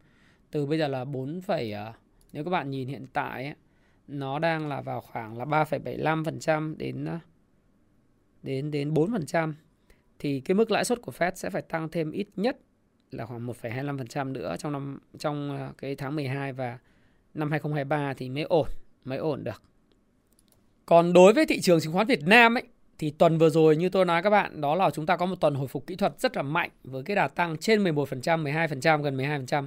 từ 0.50 0.66
bây 0.66 0.78
giờ 0.78 0.88
là 0.88 1.04
4, 1.04 1.40
à, 1.48 1.92
nếu 2.32 2.44
các 2.44 2.50
bạn 2.50 2.70
nhìn 2.70 2.88
hiện 2.88 3.06
tại 3.12 3.44
ấy, 3.44 3.54
nó 4.09 4.38
đang 4.38 4.68
là 4.68 4.80
vào 4.80 5.00
khoảng 5.00 5.38
là 5.38 5.44
3,75% 5.44 6.72
à, 6.72 6.76
đến 6.78 7.09
đến 8.42 8.70
đến 8.70 8.94
4% 8.94 9.52
thì 10.18 10.40
cái 10.40 10.54
mức 10.54 10.70
lãi 10.70 10.85
suất 10.85 11.02
của 11.02 11.12
Fed 11.12 11.32
sẽ 11.35 11.50
phải 11.50 11.62
tăng 11.62 11.88
thêm 11.88 12.11
ít 12.11 12.26
nhất 12.37 12.59
là 13.10 13.26
khoảng 13.26 13.46
1,25% 13.46 14.32
nữa 14.32 14.56
trong 14.58 14.72
năm 14.72 14.98
trong 15.18 15.58
ờ, 15.58 15.72
cái 15.78 15.94
tháng 15.94 16.16
12 16.16 16.52
và 16.52 16.78
năm 17.34 17.50
2023 17.50 18.14
thì 18.14 18.28
mới 18.28 18.42
ổn, 18.42 18.68
mới 19.04 19.18
ổn 19.18 19.44
được. 19.44 19.62
Còn 20.86 21.12
đối 21.12 21.32
với 21.32 21.46
thị 21.46 21.60
trường 21.60 21.80
chứng 21.80 21.92
khoán 21.92 22.06
Việt 22.06 22.22
Nam 22.22 22.56
ấy 22.56 22.64
thì 22.98 23.10
tuần 23.10 23.38
vừa 23.38 23.50
rồi 23.50 23.76
như 23.76 23.88
tôi 23.88 24.04
nói 24.04 24.22
các 24.22 24.30
bạn 24.30 24.60
đó 24.60 24.74
là 24.74 24.90
chúng 24.90 25.06
ta 25.06 25.16
có 25.16 25.26
một 25.26 25.40
tuần 25.40 25.54
hồi 25.54 25.68
phục 25.68 25.86
kỹ 25.86 25.96
thuật 25.96 26.20
rất 26.20 26.36
là 26.36 26.42
mạnh 26.42 26.70
với 26.84 27.02
cái 27.02 27.16
đà 27.16 27.28
tăng 27.28 27.56
trên 27.56 27.84
11%, 27.84 28.42
12%, 28.42 29.02
gần 29.02 29.16
12% 29.16 29.66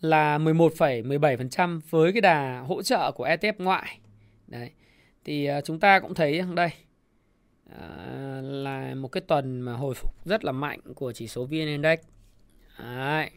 là 0.00 0.38
11,17% 0.38 1.80
với 1.90 2.12
cái 2.12 2.20
đà 2.20 2.60
hỗ 2.60 2.82
trợ 2.82 3.12
của 3.12 3.26
ETF 3.26 3.52
ngoại. 3.58 3.98
Đấy. 4.46 4.70
Thì 5.24 5.46
ờ, 5.46 5.60
chúng 5.60 5.80
ta 5.80 6.00
cũng 6.00 6.14
thấy 6.14 6.42
đây 6.54 6.70
ờ, 7.78 8.40
là 8.40 8.94
một 8.94 9.08
cái 9.08 9.20
tuần 9.20 9.60
mà 9.60 9.72
hồi 9.72 9.94
phục 9.94 10.26
rất 10.26 10.44
là 10.44 10.52
mạnh 10.52 10.80
của 10.94 11.12
chỉ 11.12 11.28
số 11.28 11.44
VN 11.44 11.50
Index. 11.50 11.98
Đấy. 12.78 13.30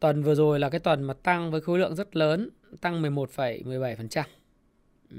Tuần 0.00 0.22
vừa 0.22 0.34
rồi 0.34 0.58
là 0.58 0.68
cái 0.68 0.80
tuần 0.80 1.02
mà 1.02 1.14
tăng 1.14 1.50
với 1.50 1.60
khối 1.60 1.78
lượng 1.78 1.96
rất 1.96 2.16
lớn, 2.16 2.50
tăng 2.80 3.02
11,17%. 3.02 4.24
Ừ 5.10 5.16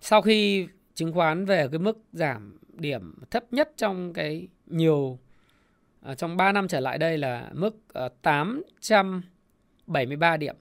sau 0.00 0.22
khi 0.22 0.68
chứng 0.94 1.12
khoán 1.12 1.44
về 1.44 1.68
cái 1.72 1.78
mức 1.78 1.98
giảm 2.12 2.58
điểm 2.68 3.14
thấp 3.30 3.52
nhất 3.52 3.72
trong 3.76 4.12
cái 4.12 4.48
nhiều 4.66 5.18
à, 6.00 6.14
trong 6.14 6.36
3 6.36 6.52
năm 6.52 6.68
trở 6.68 6.80
lại 6.80 6.98
đây 6.98 7.18
là 7.18 7.50
mức 7.52 7.76
à, 7.94 8.08
873 8.22 10.36
điểm 10.36 10.56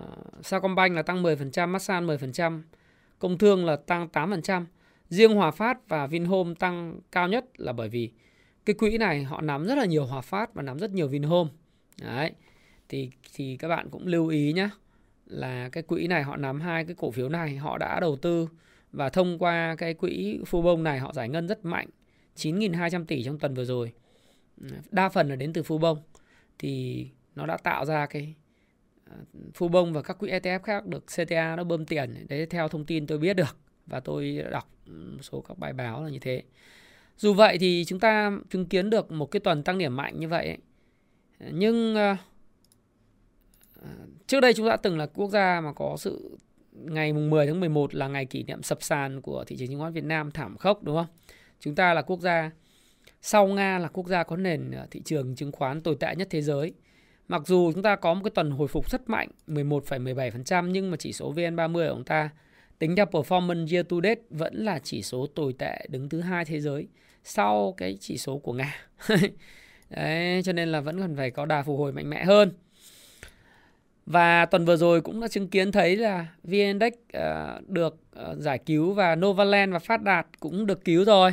Sacombank 0.44 0.96
là 0.96 1.02
tăng 1.02 1.24
10%, 1.24 1.68
Masan 1.68 2.08
10%, 2.08 2.62
Công 3.20 3.38
Thương 3.38 3.66
là 3.66 3.76
tăng 3.76 4.08
8%. 4.14 4.66
Riêng 5.10 5.34
Hòa 5.34 5.52
Phát 5.52 5.90
và 5.90 6.08
Vinhome 6.08 6.54
tăng 6.60 7.00
cao 7.12 7.28
nhất 7.28 7.46
là 7.58 7.74
bởi 7.74 7.90
vì 7.90 8.12
cái 8.66 8.74
quỹ 8.74 8.98
này 8.98 9.24
họ 9.24 9.42
nắm 9.42 9.66
rất 9.66 9.76
là 9.76 9.86
nhiều 9.86 10.06
Hòa 10.06 10.22
Phát 10.22 10.54
và 10.54 10.62
nắm 10.62 10.80
rất 10.80 10.92
nhiều 10.92 11.08
Vinhome. 11.08 11.50
Đấy. 12.02 12.32
Thì 12.90 13.10
thì 13.34 13.58
các 13.60 13.68
bạn 13.68 13.90
cũng 13.90 14.08
lưu 14.08 14.28
ý 14.28 14.54
nhé 14.54 14.70
là 15.26 15.70
cái 15.70 15.84
quỹ 15.84 16.08
này 16.08 16.24
họ 16.24 16.38
nắm 16.38 16.62
hai 16.62 16.86
cái 16.86 16.96
cổ 17.00 17.12
phiếu 17.12 17.30
này 17.30 17.58
họ 17.58 17.78
đã 17.78 18.00
đầu 18.00 18.16
tư 18.16 18.48
và 18.92 19.10
thông 19.10 19.40
qua 19.40 19.76
cái 19.78 19.94
quỹ 19.94 20.40
Fubon 20.52 20.82
này 20.82 21.00
họ 21.00 21.14
giải 21.14 21.30
ngân 21.30 21.48
rất 21.48 21.66
mạnh 21.66 21.88
9.200 22.36 23.06
tỷ 23.06 23.24
trong 23.24 23.40
tuần 23.40 23.54
vừa 23.54 23.66
rồi. 23.66 23.94
Đa 24.92 25.10
phần 25.10 25.30
là 25.30 25.36
đến 25.36 25.54
từ 25.54 25.62
Fubon. 25.62 25.98
Thì 26.60 27.08
nó 27.36 27.46
đã 27.46 27.58
tạo 27.58 27.86
ra 27.86 28.06
cái 28.06 28.36
à, 29.06 29.16
Fubon 29.58 29.94
và 29.94 30.02
các 30.02 30.18
quỹ 30.20 30.30
ETF 30.30 30.60
khác 30.60 30.86
được 30.86 31.06
CTA 31.06 31.56
nó 31.56 31.64
bơm 31.64 31.86
tiền. 31.86 32.26
Đấy 32.30 32.46
theo 32.46 32.68
thông 32.68 32.86
tin 32.86 33.08
tôi 33.08 33.18
biết 33.18 33.34
được 33.34 33.58
và 33.88 34.00
tôi 34.00 34.44
đọc 34.52 34.70
ừ, 34.86 34.92
một 34.92 35.22
số 35.22 35.42
các 35.42 35.58
bài 35.58 35.74
báo 35.74 36.04
là 36.04 36.10
như 36.10 36.20
thế. 36.20 36.44
Dù 37.18 37.34
vậy 37.34 37.58
thì 37.58 37.86
chúng 37.88 38.00
ta 38.00 38.32
chứng 38.50 38.66
kiến 38.66 38.90
được 38.90 39.12
một 39.12 39.26
cái 39.26 39.40
tuần 39.40 39.64
tăng 39.64 39.78
điểm 39.78 39.96
mạnh 39.96 40.20
như 40.20 40.28
vậy 40.28 40.58
nhưng 41.50 41.96
uh, 41.96 42.18
trước 44.28 44.40
đây 44.40 44.54
chúng 44.54 44.68
ta 44.70 44.78
từng 44.78 44.98
là 44.98 45.06
quốc 45.06 45.30
gia 45.30 45.62
mà 45.62 45.74
có 45.74 45.96
sự 46.00 46.38
ngày 46.72 47.14
mùng 47.14 47.30
10 47.30 47.48
tháng 47.48 47.60
11 47.60 47.96
là 47.96 48.08
ngày 48.08 48.26
kỷ 48.26 48.44
niệm 48.44 48.64
sập 48.64 48.84
sàn 48.84 49.22
của 49.22 49.44
thị 49.48 49.56
trường 49.60 49.68
chứng 49.68 49.80
khoán 49.80 49.94
Việt 49.94 50.04
Nam 50.04 50.32
thảm 50.32 50.58
khốc 50.58 50.84
đúng 50.84 50.96
không? 50.96 51.08
Chúng 51.60 51.76
ta 51.76 51.94
là 51.94 52.02
quốc 52.02 52.20
gia 52.20 52.52
sau 53.22 53.48
Nga 53.48 53.80
là 53.80 53.88
quốc 53.88 54.08
gia 54.08 54.24
có 54.24 54.36
nền 54.36 54.72
ờ, 54.72 54.88
thị 54.92 55.02
trường 55.06 55.36
chứng 55.36 55.52
khoán 55.52 55.82
tồi 55.82 55.96
tệ 56.00 56.16
nhất 56.16 56.28
thế 56.32 56.42
giới. 56.42 56.74
Mặc 57.28 57.42
dù 57.46 57.72
chúng 57.74 57.84
ta 57.84 57.96
có 57.96 58.14
một 58.14 58.22
cái 58.24 58.32
tuần 58.36 58.52
hồi 58.52 58.68
phục 58.68 58.90
rất 58.92 59.10
mạnh 59.10 59.30
11,17% 59.48 60.68
nhưng 60.68 60.92
mà 60.92 60.98
chỉ 60.98 61.14
số 61.14 61.34
VN30 61.34 61.74
của 61.74 61.96
chúng 61.96 62.06
ta 62.06 62.30
tính 62.80 62.96
theo 62.96 63.06
performance 63.06 63.74
year 63.74 63.86
to 63.90 63.98
date 64.04 64.22
vẫn 64.30 64.56
là 64.56 64.80
chỉ 64.80 65.02
số 65.02 65.28
tồi 65.36 65.54
tệ 65.54 65.86
đứng 65.90 66.10
thứ 66.10 66.22
hai 66.22 66.46
thế 66.46 66.60
giới 66.60 66.88
sau 67.24 67.74
cái 67.78 67.98
chỉ 68.00 68.18
số 68.18 68.38
của 68.38 68.54
Nga. 68.54 68.76
Đấy, 69.90 70.42
cho 70.44 70.54
nên 70.54 70.70
là 70.70 70.82
vẫn 70.82 71.00
cần 71.00 71.16
phải 71.16 71.32
có 71.32 71.46
đà 71.46 71.64
phục 71.64 71.80
hồi 71.80 71.92
mạnh 71.92 72.10
mẽ 72.10 72.26
hơn. 72.26 72.52
Và 74.06 74.46
tuần 74.46 74.66
vừa 74.66 74.76
rồi 74.76 75.02
cũng 75.02 75.20
đã 75.20 75.28
chứng 75.28 75.48
kiến 75.48 75.72
thấy 75.72 75.96
là 75.96 76.28
VN 76.44 76.52
Index 76.52 76.94
uh, 76.94 77.00
ờ, 77.14 77.62
được 77.68 77.98
uh, 78.32 78.38
giải 78.38 78.58
cứu 78.58 78.94
và 78.94 79.16
Novaland 79.16 79.74
và 79.74 79.80
Phát 79.80 80.02
Đạt 80.02 80.28
cũng 80.40 80.66
được 80.66 80.86
cứu 80.86 81.06
rồi. 81.06 81.32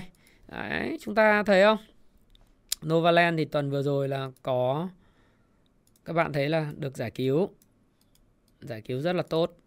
Đấy, 0.49 0.99
chúng 1.01 1.15
ta 1.15 1.43
thấy 1.43 1.63
không? 1.63 1.79
Novaland 2.87 3.39
thì 3.39 3.45
tuần 3.45 3.71
vừa 3.71 3.83
rồi 3.83 4.09
là 4.09 4.31
có 4.43 4.89
các 6.05 6.13
bạn 6.13 6.33
thấy 6.33 6.49
là 6.49 6.73
được 6.77 6.97
giải 6.97 7.11
cứu 7.11 7.49
giải 8.61 8.81
cứu 8.81 9.01
rất 9.01 9.13
là 9.13 9.23
tốt 9.23 9.59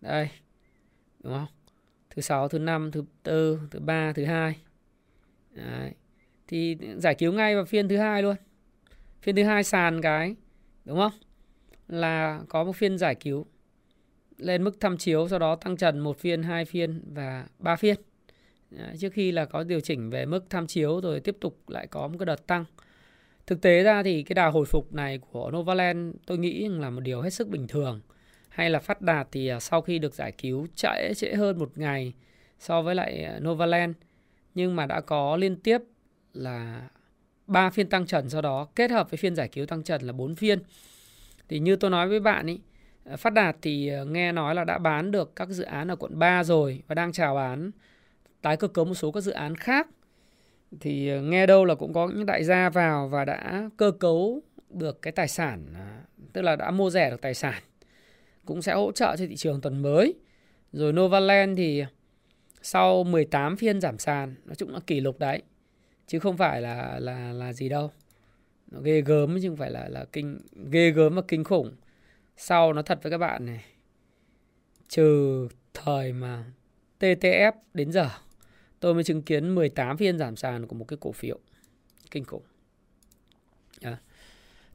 đây 0.00 0.28
đúng 1.22 1.32
không 1.32 1.46
thứ 2.10 2.22
sáu 2.22 2.48
thứ 2.48 2.58
năm 2.58 2.90
thứ 2.90 3.04
tư 3.22 3.60
thứ 3.70 3.80
ba 3.80 4.12
thứ 4.12 4.24
hai 4.24 4.56
Đấy. 5.50 5.92
thì 6.48 6.78
giải 6.96 7.14
cứu 7.14 7.32
ngay 7.32 7.54
vào 7.54 7.64
phiên 7.64 7.88
thứ 7.88 7.96
hai 7.96 8.22
luôn 8.22 8.36
phiên 9.22 9.36
thứ 9.36 9.44
hai 9.44 9.64
sàn 9.64 10.02
cái 10.02 10.36
đúng 10.84 10.98
không 10.98 11.12
là 11.88 12.40
có 12.48 12.64
một 12.64 12.76
phiên 12.76 12.98
giải 12.98 13.14
cứu. 13.14 13.46
Lên 14.38 14.64
mức 14.64 14.80
tham 14.80 14.98
chiếu, 14.98 15.28
sau 15.28 15.38
đó 15.38 15.56
tăng 15.56 15.76
trần 15.76 15.98
một 15.98 16.18
phiên, 16.18 16.42
hai 16.42 16.64
phiên 16.64 17.02
và 17.14 17.46
ba 17.58 17.76
phiên. 17.76 17.96
Dạ, 18.70 18.92
trước 18.98 19.12
khi 19.12 19.32
là 19.32 19.44
có 19.44 19.64
điều 19.64 19.80
chỉnh 19.80 20.10
về 20.10 20.26
mức 20.26 20.44
tham 20.50 20.66
chiếu 20.66 21.00
rồi 21.00 21.20
tiếp 21.20 21.36
tục 21.40 21.58
lại 21.68 21.86
có 21.86 22.08
một 22.08 22.16
cái 22.18 22.26
đợt 22.26 22.46
tăng. 22.46 22.64
Thực 23.46 23.60
tế 23.60 23.82
ra 23.82 24.02
thì 24.02 24.22
cái 24.22 24.34
đà 24.34 24.46
hồi 24.46 24.66
phục 24.66 24.94
này 24.94 25.18
của 25.18 25.50
Novaland, 25.50 26.14
tôi 26.26 26.38
nghĩ 26.38 26.68
là 26.68 26.90
một 26.90 27.00
điều 27.00 27.20
hết 27.20 27.30
sức 27.30 27.48
bình 27.48 27.66
thường. 27.66 28.00
Hay 28.48 28.70
là 28.70 28.78
phát 28.78 29.02
đạt 29.02 29.28
thì 29.32 29.48
à, 29.48 29.60
sau 29.60 29.82
khi 29.82 29.98
được 29.98 30.14
giải 30.14 30.32
cứu 30.32 30.66
trễ 30.74 31.14
trễ 31.16 31.34
hơn 31.34 31.58
một 31.58 31.78
ngày 31.78 32.12
so 32.58 32.82
với 32.82 32.94
lại 32.94 33.24
à, 33.24 33.38
Novaland. 33.38 33.94
Nhưng 34.54 34.76
mà 34.76 34.86
đã 34.86 35.00
có 35.00 35.36
liên 35.36 35.56
tiếp 35.56 35.78
là 36.34 36.88
ba 37.46 37.70
phiên 37.70 37.88
tăng 37.88 38.06
trần, 38.06 38.30
sau 38.30 38.42
đó 38.42 38.68
kết 38.74 38.90
hợp 38.90 39.10
với 39.10 39.18
phiên 39.18 39.36
giải 39.36 39.48
cứu 39.48 39.66
tăng 39.66 39.82
trần 39.82 40.02
là 40.02 40.12
bốn 40.12 40.34
phiên 40.34 40.58
thì 41.48 41.58
như 41.58 41.76
tôi 41.76 41.90
nói 41.90 42.08
với 42.08 42.20
bạn 42.20 42.46
ý 42.46 42.60
ờ, 43.04 43.16
phát 43.16 43.32
đạt 43.32 43.56
thì 43.62 43.88
ờ, 43.88 44.04
nghe 44.04 44.32
nói 44.32 44.54
là 44.54 44.64
đã 44.64 44.78
bán 44.78 45.10
được 45.10 45.36
các 45.36 45.48
dự 45.48 45.64
án 45.64 45.88
ở 45.88 45.96
quận 45.96 46.18
3 46.18 46.44
rồi 46.44 46.82
và 46.86 46.94
đang 46.94 47.12
chào 47.12 47.34
bán 47.34 47.70
tái 48.42 48.56
cơ 48.56 48.68
cấu 48.68 48.84
một 48.84 48.94
số 48.94 49.12
các 49.12 49.20
dự 49.20 49.32
án 49.32 49.56
khác 49.56 49.88
thì 50.80 51.08
ờ, 51.08 51.22
nghe 51.22 51.46
đâu 51.46 51.64
là 51.64 51.74
cũng 51.74 51.92
có 51.92 52.08
những 52.08 52.26
đại 52.26 52.44
gia 52.44 52.70
vào 52.70 53.08
và 53.08 53.24
đã 53.24 53.70
cơ 53.76 53.90
cấu 53.90 54.42
được 54.70 55.02
cái 55.02 55.12
tài 55.12 55.28
sản 55.28 55.66
à, 55.74 56.00
tức 56.32 56.42
là 56.42 56.56
đã 56.56 56.70
mua 56.70 56.90
rẻ 56.90 57.10
được 57.10 57.20
tài 57.20 57.34
sản 57.34 57.62
cũng 58.46 58.62
sẽ 58.62 58.74
hỗ 58.74 58.92
trợ 58.92 59.16
cho 59.18 59.26
thị 59.26 59.36
trường 59.36 59.60
tuần 59.60 59.82
mới. 59.82 60.14
Rồi 60.72 60.92
Novaland 60.92 61.58
thì 61.58 61.84
sau 62.62 63.04
18 63.04 63.56
phiên 63.56 63.80
giảm 63.80 63.98
sàn, 63.98 64.34
nói 64.44 64.54
chung 64.54 64.70
là 64.70 64.80
kỷ 64.86 65.00
lục 65.00 65.18
đấy. 65.18 65.42
Chứ 66.06 66.18
không 66.18 66.36
phải 66.36 66.60
là 66.60 66.98
là 66.98 67.32
là 67.32 67.52
gì 67.52 67.68
đâu. 67.68 67.90
Nó 68.70 68.80
ghê 68.80 69.00
gớm 69.00 69.38
chứ 69.42 69.48
không 69.48 69.56
phải 69.56 69.70
là 69.70 69.88
là 69.88 70.04
kinh, 70.12 70.38
ghê 70.70 70.90
gớm 70.90 71.14
và 71.14 71.22
kinh 71.28 71.44
khủng. 71.44 71.76
Sau 72.36 72.72
nó 72.72 72.82
thật 72.82 72.98
với 73.02 73.10
các 73.10 73.18
bạn 73.18 73.46
này. 73.46 73.64
Trừ 74.88 75.48
thời 75.74 76.12
mà 76.12 76.44
TTF 77.00 77.52
đến 77.74 77.92
giờ, 77.92 78.10
tôi 78.80 78.94
mới 78.94 79.04
chứng 79.04 79.22
kiến 79.22 79.54
18 79.54 79.96
phiên 79.96 80.18
giảm 80.18 80.36
sàn 80.36 80.66
của 80.66 80.76
một 80.76 80.84
cái 80.84 80.96
cổ 81.00 81.12
phiếu 81.12 81.38
kinh 82.10 82.24
khủng. 82.24 82.42
À. 83.80 83.98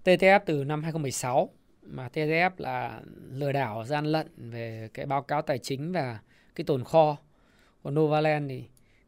TTF 0.04 0.40
từ 0.46 0.64
năm 0.64 0.84
2016 0.84 1.50
mà 1.82 2.10
TTF 2.14 2.52
là 2.58 3.02
lừa 3.32 3.52
đảo, 3.52 3.86
gian 3.86 4.06
lận 4.06 4.28
về 4.52 4.90
cái 4.94 5.06
báo 5.06 5.22
cáo 5.22 5.42
tài 5.42 5.58
chính 5.58 5.92
và 5.92 6.20
cái 6.56 6.66
tồn 6.66 6.84
kho 6.84 7.18
của 7.82 7.92
Novaland 7.92 8.50
thì 8.50 8.64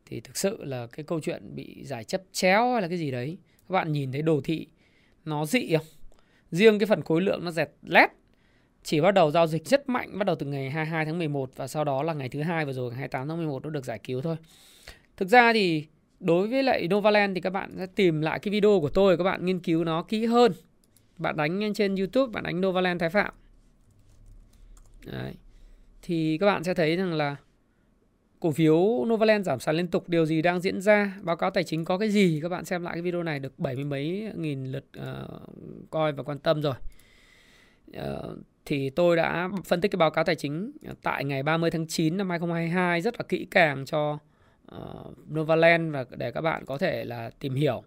thì 0.06 0.20
thực 0.20 0.38
sự 0.38 0.64
là 0.64 0.88
cái 0.88 1.04
câu 1.04 1.20
chuyện 1.20 1.56
bị 1.56 1.84
giải 1.86 2.04
chấp 2.04 2.22
chéo 2.32 2.72
hay 2.72 2.82
là 2.82 2.88
cái 2.88 2.98
gì 2.98 3.12
đấy 3.12 3.38
các 3.70 3.74
bạn 3.74 3.92
nhìn 3.92 4.12
thấy 4.12 4.22
đồ 4.22 4.42
thị 4.44 4.68
nó 5.26 5.46
dị 5.46 5.76
không 5.76 5.86
riêng 6.52 6.80
cái 6.80 6.88
phần 6.88 7.02
khối 7.02 7.22
lượng 7.22 7.46
nó 7.46 7.52
dẹt 7.52 7.70
lét. 7.82 8.10
Chỉ 8.84 9.02
bắt 9.02 9.12
đầu 9.12 9.32
giao 9.32 9.48
dịch 9.48 9.66
rất 9.66 9.90
mạnh, 9.90 10.20
bắt 10.20 10.24
đầu 10.24 10.36
từ 10.36 10.46
ngày 10.46 10.70
22 10.70 11.06
tháng 11.06 11.18
11 11.18 11.50
và 11.56 11.68
sau 11.68 11.84
đó 11.84 12.04
là 12.04 12.14
ngày 12.14 12.30
thứ 12.30 12.42
hai 12.42 12.66
vừa 12.66 12.74
rồi, 12.74 12.90
ngày 12.90 13.00
28 13.00 13.28
tháng 13.28 13.38
11 13.38 13.64
nó 13.64 13.70
được 13.70 13.86
giải 13.86 14.00
cứu 14.04 14.22
thôi. 14.22 14.36
Thực 15.18 15.30
ra 15.30 15.54
thì 15.54 15.88
đối 16.20 16.48
với 16.48 16.64
lại 16.64 16.88
Novaland 16.88 17.36
thì 17.36 17.42
các 17.42 17.50
bạn 17.50 17.72
sẽ 17.78 17.86
tìm 17.86 18.22
lại 18.22 18.40
cái 18.40 18.52
video 18.52 18.80
của 18.82 18.90
tôi, 18.90 19.18
các 19.18 19.24
bạn 19.24 19.46
nghiên 19.46 19.60
cứu 19.60 19.84
nó 19.84 20.04
kỹ 20.04 20.26
hơn. 20.26 20.52
Bạn 21.18 21.38
đánh 21.38 21.74
trên 21.74 21.96
YouTube, 21.96 22.32
bạn 22.32 22.44
đánh 22.44 22.62
Novaland 22.62 23.00
Thái 23.00 23.10
Phạm. 23.10 23.34
Đấy. 25.06 25.34
thì 26.02 26.38
các 26.38 26.46
bạn 26.46 26.64
sẽ 26.64 26.74
thấy 26.74 26.96
rằng 26.96 27.14
là 27.14 27.36
cổ 28.44 28.52
phiếu 28.52 29.06
Novaland 29.06 29.46
giảm 29.46 29.60
sàn 29.60 29.76
liên 29.76 29.88
tục. 29.88 30.10
Điều 30.10 30.26
gì 30.26 30.42
đang 30.42 30.60
diễn 30.60 30.82
ra? 30.82 31.18
Báo 31.22 31.36
cáo 31.36 31.50
tài 31.50 31.64
chính 31.64 31.86
có 31.86 31.98
cái 31.98 32.10
gì? 32.10 32.40
Các 32.44 32.50
bạn 32.50 32.66
xem 32.66 32.84
lại 32.84 32.94
cái 32.94 33.02
video 33.02 33.24
này 33.24 33.40
được 33.40 33.60
bảy 33.60 33.76
mươi 33.76 33.84
mấy 33.84 34.32
nghìn 34.36 34.66
lượt 34.66 34.86
uh, 34.98 35.42
coi 35.90 36.12
và 36.12 36.24
quan 36.24 36.40
tâm 36.40 36.62
rồi. 36.62 36.74
Uh, 37.98 38.38
thì 38.66 38.90
tôi 38.90 39.16
đã 39.16 39.50
phân 39.66 39.82
tích 39.82 39.92
cái 39.92 39.98
báo 39.98 40.12
cáo 40.12 40.24
tài 40.24 40.36
chính 40.36 40.72
tại 41.04 41.26
ngày 41.26 41.44
30 41.44 41.72
tháng 41.72 41.88
9 41.88 42.18
năm 42.18 42.30
2022 42.30 43.02
rất 43.02 43.16
là 43.20 43.24
kỹ 43.30 43.48
càng 43.52 43.86
cho 43.86 44.20
uh, 44.76 45.34
Novaland 45.34 45.94
và 45.94 46.06
để 46.18 46.32
các 46.32 46.42
bạn 46.42 46.66
có 46.66 46.78
thể 46.78 47.06
là 47.06 47.30
tìm 47.40 47.54
hiểu. 47.54 47.84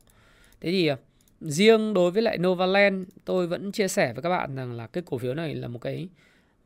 Thế 0.60 0.70
thì 0.70 0.90
riêng 1.40 1.94
đối 1.94 2.10
với 2.10 2.22
lại 2.22 2.38
Novaland 2.38 3.08
tôi 3.24 3.46
vẫn 3.46 3.72
chia 3.72 3.88
sẻ 3.88 4.12
với 4.12 4.22
các 4.22 4.28
bạn 4.28 4.54
rằng 4.54 4.72
là 4.72 4.86
cái 4.86 5.02
cổ 5.06 5.18
phiếu 5.18 5.34
này 5.34 5.54
là 5.54 5.68
một 5.68 5.78
cái 5.78 6.08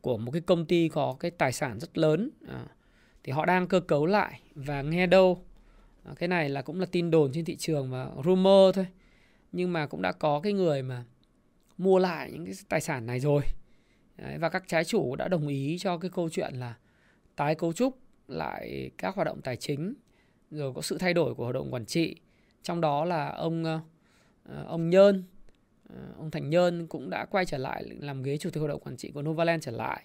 của 0.00 0.18
một 0.18 0.30
cái 0.30 0.40
công 0.40 0.64
ty 0.64 0.88
có 0.88 1.16
cái 1.20 1.30
tài 1.30 1.52
sản 1.52 1.80
rất 1.80 1.98
lớn 1.98 2.30
Uh, 2.44 2.79
thì 3.24 3.32
họ 3.32 3.46
đang 3.46 3.66
cơ 3.66 3.80
cấu 3.80 4.06
lại 4.06 4.40
và 4.54 4.82
nghe 4.82 5.06
đâu. 5.06 5.44
Ờ, 6.04 6.14
cái 6.14 6.28
này 6.28 6.48
là 6.48 6.62
cũng 6.62 6.80
là 6.80 6.86
tin 6.86 7.10
đồn 7.10 7.30
trên 7.34 7.44
thị 7.44 7.56
trường 7.56 7.90
và 7.90 8.10
rumor 8.24 8.74
thôi. 8.74 8.86
Nhưng 9.52 9.72
mà 9.72 9.86
cũng 9.86 10.02
đã 10.02 10.12
có 10.12 10.40
cái 10.40 10.52
người 10.52 10.82
mà 10.82 11.04
mua 11.78 11.98
lại 11.98 12.30
những 12.32 12.44
cái 12.44 12.54
tài 12.68 12.80
sản 12.80 13.06
này 13.06 13.20
rồi. 13.20 13.42
Đấy, 14.16 14.38
và 14.38 14.48
các 14.48 14.64
trái 14.66 14.84
chủ 14.84 15.16
đã 15.16 15.28
đồng 15.28 15.48
ý 15.48 15.78
cho 15.80 15.98
cái 15.98 16.10
câu 16.14 16.28
chuyện 16.30 16.54
là 16.54 16.74
tái 17.36 17.54
cấu 17.54 17.72
trúc 17.72 17.98
lại 18.28 18.90
các 18.98 19.14
hoạt 19.14 19.26
động 19.26 19.40
tài 19.42 19.56
chính 19.56 19.94
rồi 20.50 20.72
có 20.74 20.82
sự 20.82 20.98
thay 20.98 21.14
đổi 21.14 21.34
của 21.34 21.44
hoạt 21.44 21.54
động 21.54 21.74
quản 21.74 21.86
trị. 21.86 22.16
Trong 22.62 22.80
đó 22.80 23.04
là 23.04 23.28
ông 23.28 23.64
ờ, 23.64 23.80
ờ, 24.44 24.64
ông 24.66 24.90
Nhơn 24.90 25.24
ông 26.16 26.30
Thành 26.30 26.50
Nhơn 26.50 26.86
cũng 26.86 27.10
đã 27.10 27.24
quay 27.24 27.44
trở 27.44 27.58
lại 27.58 27.84
làm 28.00 28.22
ghế 28.22 28.36
chủ 28.36 28.50
tịch 28.50 28.60
hội 28.60 28.68
đồng 28.68 28.80
quản 28.80 28.96
trị 28.96 29.10
của 29.10 29.22
Novaland 29.22 29.64
trở 29.64 29.72
lại 29.72 30.02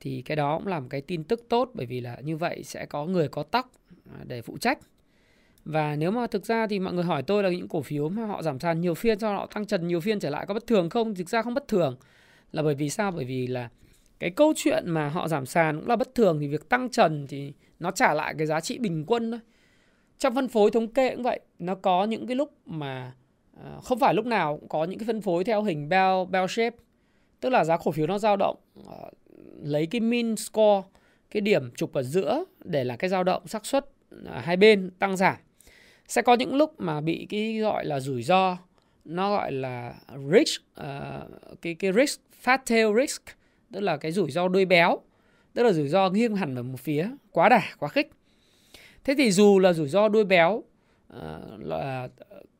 thì 0.00 0.22
cái 0.22 0.36
đó 0.36 0.58
cũng 0.58 0.66
là 0.66 0.80
một 0.80 0.86
cái 0.90 1.00
tin 1.00 1.24
tức 1.24 1.46
tốt, 1.48 1.70
bởi 1.74 1.86
vì 1.86 2.00
là 2.00 2.16
như 2.22 2.36
vậy 2.36 2.62
sẽ 2.62 2.86
có 2.86 3.06
người 3.06 3.28
có 3.28 3.42
tóc 3.42 3.72
à, 4.12 4.24
để 4.26 4.42
phụ 4.42 4.58
trách. 4.58 4.78
Và 5.64 5.96
nếu 5.96 6.10
mà 6.10 6.26
thực 6.26 6.46
ra 6.46 6.66
thì 6.66 6.78
mọi 6.78 6.94
người 6.94 7.04
hỏi 7.04 7.22
tôi 7.22 7.42
là 7.42 7.50
những 7.50 7.68
cổ 7.68 7.82
phiếu 7.82 8.08
mà 8.08 8.26
họ 8.26 8.42
giảm 8.42 8.60
sàn 8.60 8.80
nhiều 8.80 8.94
phiên, 8.94 9.18
cho 9.18 9.32
họ 9.32 9.46
tăng 9.46 9.66
trần 9.66 9.86
nhiều 9.86 10.00
phiên 10.00 10.20
trở 10.20 10.30
lại 10.30 10.46
có 10.46 10.54
bất 10.54 10.66
thường 10.66 10.90
không? 10.90 11.14
Thực 11.14 11.28
ra 11.28 11.42
không 11.42 11.54
bất 11.54 11.68
thường. 11.68 11.96
Là 12.52 12.62
bởi 12.62 12.74
vì 12.74 12.90
sao? 12.90 13.10
Bởi 13.10 13.24
vì 13.24 13.46
là 13.46 13.68
cái 14.18 14.30
câu 14.30 14.52
chuyện 14.56 14.90
mà 14.90 15.08
họ 15.08 15.28
giảm 15.28 15.46
sàn 15.46 15.80
cũng 15.80 15.88
là 15.88 15.96
bất 15.96 16.14
thường 16.14 16.40
thì 16.40 16.48
việc 16.48 16.68
tăng 16.68 16.90
trần 16.90 17.26
thì 17.26 17.52
nó 17.80 17.90
trả 17.90 18.14
lại 18.14 18.34
cái 18.38 18.46
giá 18.46 18.60
trị 18.60 18.78
bình 18.78 19.04
quân 19.06 19.30
thôi. 19.30 19.40
Trong 20.18 20.34
phân 20.34 20.48
phối 20.48 20.70
thống 20.70 20.88
kê 20.88 21.14
cũng 21.14 21.22
vậy, 21.22 21.40
nó 21.58 21.74
có 21.74 22.04
những 22.04 22.26
cái 22.26 22.36
lúc 22.36 22.52
mà 22.66 23.12
à, 23.64 23.78
không 23.82 23.98
phải 23.98 24.14
lúc 24.14 24.26
nào 24.26 24.56
cũng 24.58 24.68
có 24.68 24.84
những 24.84 24.98
cái 24.98 25.06
phân 25.06 25.20
phối 25.20 25.44
theo 25.44 25.62
hình 25.62 25.88
bell 25.88 26.24
bell 26.30 26.46
shape, 26.48 26.76
tức 27.40 27.48
là 27.48 27.64
giá 27.64 27.76
cổ 27.76 27.90
phiếu 27.90 28.06
nó 28.06 28.18
dao 28.18 28.36
động 28.36 28.56
ờ, 28.86 29.10
lấy 29.62 29.86
cái 29.86 30.00
min 30.00 30.36
score 30.36 30.88
cái 31.30 31.40
điểm 31.40 31.70
trục 31.70 31.92
ở 31.92 32.02
giữa 32.02 32.44
để 32.64 32.84
là 32.84 32.96
cái 32.96 33.10
dao 33.10 33.24
động 33.24 33.46
xác 33.46 33.66
suất 33.66 33.84
hai 34.26 34.56
bên 34.56 34.90
tăng 34.98 35.16
giảm. 35.16 35.36
Sẽ 36.08 36.22
có 36.22 36.34
những 36.34 36.54
lúc 36.54 36.80
mà 36.80 37.00
bị 37.00 37.26
cái 37.30 37.58
gọi 37.58 37.84
là 37.84 38.00
rủi 38.00 38.22
ro 38.22 38.58
nó 39.04 39.30
gọi 39.30 39.52
là 39.52 39.94
risk 40.32 40.62
uh, 40.80 41.62
cái 41.62 41.74
cái 41.74 41.92
risk 41.92 42.20
fat 42.44 42.58
tail 42.66 42.86
risk 43.00 43.22
tức 43.72 43.80
là 43.80 43.96
cái 43.96 44.12
rủi 44.12 44.30
ro 44.30 44.48
đuôi 44.48 44.64
béo 44.64 45.00
tức 45.54 45.62
là 45.62 45.72
rủi 45.72 45.88
ro 45.88 46.10
nghiêng 46.10 46.36
hẳn 46.36 46.54
vào 46.54 46.64
một 46.64 46.80
phía 46.80 47.10
quá 47.30 47.48
đà 47.48 47.62
quá 47.78 47.88
khích. 47.88 48.10
Thế 49.04 49.14
thì 49.18 49.30
dù 49.30 49.58
là 49.58 49.72
rủi 49.72 49.88
ro 49.88 50.08
đuôi 50.08 50.24
béo 50.24 50.52
uh, 50.52 50.64
là 51.58 52.08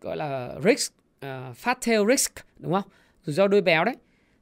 gọi 0.00 0.16
là 0.16 0.54
risk 0.64 0.92
uh, 0.92 1.56
fat 1.62 1.74
tail 1.87 2.00
risk 2.11 2.32
đúng 2.59 2.72
không? 2.72 2.90
Rủi 3.22 3.35
ro 3.35 3.46
đuôi 3.46 3.61
béo 3.61 3.85
đấy 3.85 3.96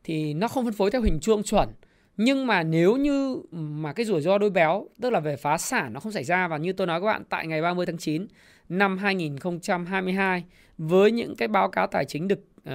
thì 0.04 0.34
nó 0.34 0.48
không 0.48 0.64
phân 0.64 0.74
phối 0.74 0.90
theo 0.90 1.02
hình 1.02 1.18
chuông 1.20 1.42
chuẩn 1.42 1.68
nhưng 2.16 2.46
mà 2.46 2.62
nếu 2.62 2.96
như 2.96 3.42
mà 3.53 3.92
cái 3.92 4.07
rủi 4.07 4.20
ro 4.20 4.38
đôi 4.38 4.50
béo 4.50 4.88
tức 5.00 5.11
là 5.11 5.20
về 5.20 5.37
phá 5.37 5.59
sản 5.59 5.92
nó 5.92 6.00
không 6.00 6.12
xảy 6.12 6.24
ra 6.24 6.48
và 6.48 6.57
như 6.57 6.72
tôi 6.72 6.87
nói 6.87 7.00
các 7.00 7.07
bạn 7.07 7.22
tại 7.29 7.46
ngày 7.46 7.62
30 7.62 7.87
tháng 7.87 7.98
9 7.98 8.27
năm 8.68 8.98
2022 8.98 10.44
với 10.79 11.12
những 11.12 11.37
cái 11.37 11.48
báo 11.48 11.69
cáo 11.69 11.87
tài 11.87 12.04
chính 12.04 12.29
được 12.29 12.40
uh, 12.69 12.75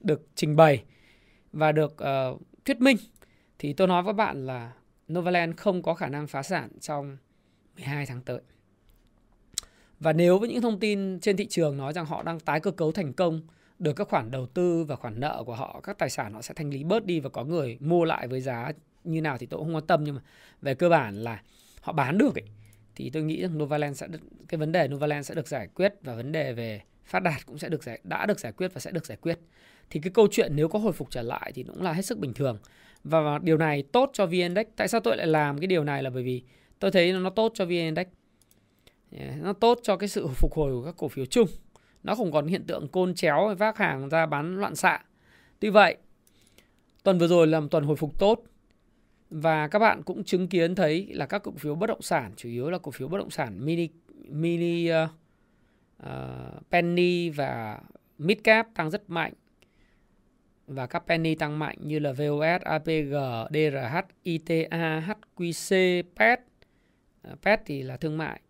được 0.00 0.26
trình 0.34 0.56
bày 0.56 0.82
và 1.52 1.72
được 1.72 1.96
uh, 2.02 2.40
thuyết 2.64 2.80
minh 2.80 2.96
thì 3.58 3.72
tôi 3.72 3.88
nói 3.88 4.02
với 4.02 4.14
bạn 4.14 4.46
là 4.46 4.72
Novaland 5.12 5.56
không 5.56 5.82
có 5.82 5.94
khả 5.94 6.08
năng 6.08 6.26
phá 6.26 6.42
sản 6.42 6.68
trong 6.80 7.16
12 7.76 8.06
tháng 8.06 8.20
tới. 8.20 8.40
Và 10.00 10.12
nếu 10.12 10.38
với 10.38 10.48
những 10.48 10.62
thông 10.62 10.80
tin 10.80 11.20
trên 11.20 11.36
thị 11.36 11.46
trường 11.46 11.76
nói 11.76 11.92
rằng 11.92 12.06
họ 12.06 12.22
đang 12.22 12.40
tái 12.40 12.60
cơ 12.60 12.70
cấu 12.70 12.92
thành 12.92 13.12
công 13.12 13.40
được 13.78 13.92
các 13.92 14.08
khoản 14.08 14.30
đầu 14.30 14.46
tư 14.46 14.84
và 14.84 14.96
khoản 14.96 15.20
nợ 15.20 15.42
của 15.46 15.54
họ, 15.54 15.80
các 15.82 15.98
tài 15.98 16.10
sản 16.10 16.32
họ 16.32 16.42
sẽ 16.42 16.54
thanh 16.54 16.70
lý 16.70 16.84
bớt 16.84 17.04
đi 17.06 17.20
và 17.20 17.28
có 17.28 17.44
người 17.44 17.76
mua 17.80 18.04
lại 18.04 18.28
với 18.28 18.40
giá 18.40 18.72
như 19.04 19.20
nào 19.20 19.38
thì 19.38 19.46
tôi 19.46 19.58
cũng 19.58 19.66
không 19.66 19.74
quan 19.74 19.86
tâm 19.86 20.04
nhưng 20.04 20.14
mà 20.14 20.20
về 20.62 20.74
cơ 20.74 20.88
bản 20.88 21.14
là 21.14 21.42
họ 21.80 21.92
bán 21.92 22.18
được 22.18 22.34
ấy, 22.34 22.44
thì 22.94 23.10
tôi 23.10 23.22
nghĩ 23.22 23.42
rằng 23.42 23.58
Novaland 23.58 23.96
sẽ 23.96 24.06
được, 24.06 24.20
cái 24.48 24.58
vấn 24.58 24.72
đề 24.72 24.88
Novaland 24.88 25.26
sẽ 25.26 25.34
được 25.34 25.48
giải 25.48 25.68
quyết 25.74 25.94
và 26.02 26.14
vấn 26.14 26.32
đề 26.32 26.52
về 26.52 26.82
phát 27.04 27.22
đạt 27.22 27.46
cũng 27.46 27.58
sẽ 27.58 27.68
được 27.68 27.84
giải 27.84 28.00
đã 28.04 28.26
được 28.26 28.40
giải 28.40 28.52
quyết 28.52 28.74
và 28.74 28.80
sẽ 28.80 28.90
được 28.90 29.06
giải 29.06 29.18
quyết. 29.20 29.38
Thì 29.90 30.00
cái 30.00 30.10
câu 30.10 30.28
chuyện 30.30 30.56
nếu 30.56 30.68
có 30.68 30.78
hồi 30.78 30.92
phục 30.92 31.10
trở 31.10 31.22
lại 31.22 31.52
thì 31.54 31.62
cũng 31.62 31.82
là 31.82 31.92
hết 31.92 32.02
sức 32.02 32.18
bình 32.18 32.34
thường. 32.34 32.58
Và 33.04 33.38
điều 33.38 33.56
này 33.56 33.82
tốt 33.82 34.10
cho 34.12 34.26
VN 34.26 34.32
Index. 34.32 34.66
Tại 34.76 34.88
sao 34.88 35.00
tôi 35.00 35.16
lại 35.16 35.26
làm 35.26 35.58
cái 35.58 35.66
điều 35.66 35.84
này 35.84 36.02
là 36.02 36.10
bởi 36.10 36.22
vì 36.22 36.42
tôi 36.78 36.90
thấy 36.90 37.12
nó 37.12 37.30
tốt 37.30 37.52
cho 37.54 37.64
VN 37.64 37.70
Index 37.70 38.06
nó 39.36 39.52
tốt 39.52 39.78
cho 39.82 39.96
cái 39.96 40.08
sự 40.08 40.26
phục 40.26 40.54
hồi 40.54 40.72
của 40.72 40.84
các 40.84 40.94
cổ 40.98 41.08
phiếu 41.08 41.26
chung 41.26 41.48
nó 42.08 42.14
không 42.14 42.32
còn 42.32 42.46
hiện 42.46 42.64
tượng 42.66 42.88
côn 42.88 43.14
chéo 43.14 43.54
vác 43.58 43.78
hàng 43.78 44.08
ra 44.08 44.26
bán 44.26 44.56
loạn 44.56 44.74
xạ 44.74 45.00
tuy 45.60 45.70
vậy 45.70 45.96
tuần 47.02 47.18
vừa 47.18 47.26
rồi 47.26 47.46
là 47.46 47.60
một 47.60 47.68
tuần 47.70 47.84
hồi 47.84 47.96
phục 47.96 48.18
tốt 48.18 48.42
và 49.30 49.68
các 49.68 49.78
bạn 49.78 50.02
cũng 50.02 50.24
chứng 50.24 50.48
kiến 50.48 50.74
thấy 50.74 51.06
là 51.10 51.26
các 51.26 51.42
cổ 51.42 51.52
phiếu 51.58 51.74
bất 51.74 51.86
động 51.86 52.02
sản 52.02 52.32
chủ 52.36 52.48
yếu 52.48 52.70
là 52.70 52.78
cổ 52.78 52.90
phiếu 52.90 53.08
bất 53.08 53.18
động 53.18 53.30
sản 53.30 53.64
mini 53.64 53.88
mini 54.28 54.90
uh, 54.92 55.10
uh, 56.02 56.70
penny 56.70 57.30
và 57.30 57.80
midcap 58.18 58.68
tăng 58.74 58.90
rất 58.90 59.10
mạnh 59.10 59.32
và 60.66 60.86
các 60.86 61.02
penny 61.06 61.34
tăng 61.34 61.58
mạnh 61.58 61.76
như 61.80 61.98
là 61.98 62.12
VOS, 62.12 62.62
APG, 62.62 63.14
DRH, 63.50 63.98
ITA, 64.22 65.02
HQC, 65.06 66.02
PET. 66.16 66.40
Ờ, 67.22 67.36
PET 67.42 67.60
thì 67.66 67.82
là 67.82 67.96
thương 67.96 68.18
mại. 68.18 68.40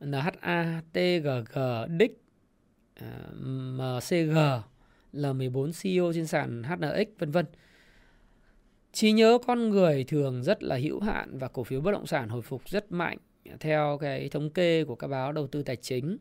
NHA, 0.00 0.80
TGG, 0.92 1.58
DIC, 1.98 2.20
MCG, 3.40 4.36
L14 5.12 5.72
CEO 5.82 6.12
trên 6.14 6.26
sàn 6.26 6.62
HNX 6.62 7.08
vân 7.18 7.30
vân. 7.30 7.46
Trí 8.92 9.12
nhớ 9.12 9.38
con 9.46 9.70
người 9.70 10.04
thường 10.04 10.42
rất 10.42 10.62
là 10.62 10.76
hữu 10.76 11.00
hạn 11.00 11.38
và 11.38 11.48
cổ 11.48 11.64
phiếu 11.64 11.80
bất 11.80 11.92
động 11.92 12.06
sản 12.06 12.28
hồi 12.28 12.42
phục 12.42 12.68
rất 12.68 12.92
mạnh 12.92 13.18
theo 13.60 13.98
cái 14.00 14.28
thống 14.28 14.50
kê 14.50 14.84
của 14.84 14.94
các 14.94 15.06
báo 15.06 15.32
đầu 15.32 15.46
tư 15.46 15.62
tài 15.62 15.76
chính. 15.76 16.16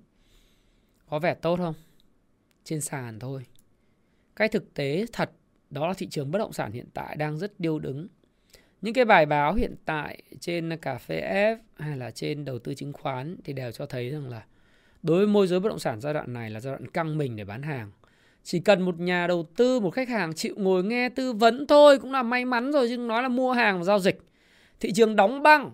Có 1.09 1.19
vẻ 1.19 1.33
tốt 1.33 1.55
không? 1.57 1.73
Trên 2.63 2.81
sàn 2.81 3.19
thôi. 3.19 3.45
Cái 4.35 4.47
thực 4.47 4.73
tế 4.73 5.05
thật 5.13 5.31
đó 5.69 5.87
là 5.87 5.93
thị 5.93 6.07
trường 6.07 6.31
bất 6.31 6.39
động 6.39 6.53
sản 6.53 6.71
hiện 6.71 6.85
tại 6.93 7.15
đang 7.15 7.37
rất 7.37 7.59
điêu 7.59 7.79
đứng. 7.79 8.07
Những 8.81 8.93
cái 8.93 9.05
bài 9.05 9.25
báo 9.25 9.53
hiện 9.53 9.75
tại 9.85 10.23
trên 10.39 10.77
cà 10.77 10.97
phê 10.97 11.21
F 11.33 11.57
hay 11.75 11.97
là 11.97 12.11
trên 12.11 12.45
đầu 12.45 12.59
tư 12.59 12.73
chứng 12.73 12.93
khoán 12.93 13.37
thì 13.43 13.53
đều 13.53 13.71
cho 13.71 13.85
thấy 13.85 14.09
rằng 14.09 14.29
là 14.29 14.45
đối 15.03 15.17
với 15.17 15.27
môi 15.27 15.47
giới 15.47 15.59
bất 15.59 15.69
động 15.69 15.79
sản 15.79 16.01
giai 16.01 16.13
đoạn 16.13 16.33
này 16.33 16.49
là 16.49 16.59
giai 16.59 16.71
đoạn 16.71 16.87
căng 16.87 17.17
mình 17.17 17.35
để 17.35 17.45
bán 17.45 17.61
hàng. 17.61 17.91
Chỉ 18.43 18.59
cần 18.59 18.81
một 18.81 18.99
nhà 18.99 19.27
đầu 19.27 19.47
tư, 19.55 19.79
một 19.79 19.89
khách 19.89 20.09
hàng 20.09 20.33
chịu 20.33 20.55
ngồi 20.57 20.83
nghe 20.83 21.09
tư 21.09 21.33
vấn 21.33 21.67
thôi 21.67 21.99
cũng 21.99 22.11
là 22.11 22.23
may 22.23 22.45
mắn 22.45 22.71
rồi 22.71 22.87
chứ 22.87 22.97
nói 22.97 23.23
là 23.23 23.29
mua 23.29 23.51
hàng 23.51 23.77
và 23.77 23.83
giao 23.83 23.99
dịch. 23.99 24.19
Thị 24.79 24.91
trường 24.91 25.15
đóng 25.15 25.43
băng, 25.43 25.71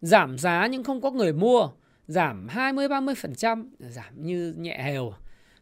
giảm 0.00 0.38
giá 0.38 0.66
nhưng 0.66 0.84
không 0.84 1.00
có 1.00 1.10
người 1.10 1.32
mua, 1.32 1.68
giảm 2.06 2.46
20-30%, 2.46 3.68
giảm 3.78 4.22
như 4.22 4.54
nhẹ 4.58 4.82
hều. 4.82 5.14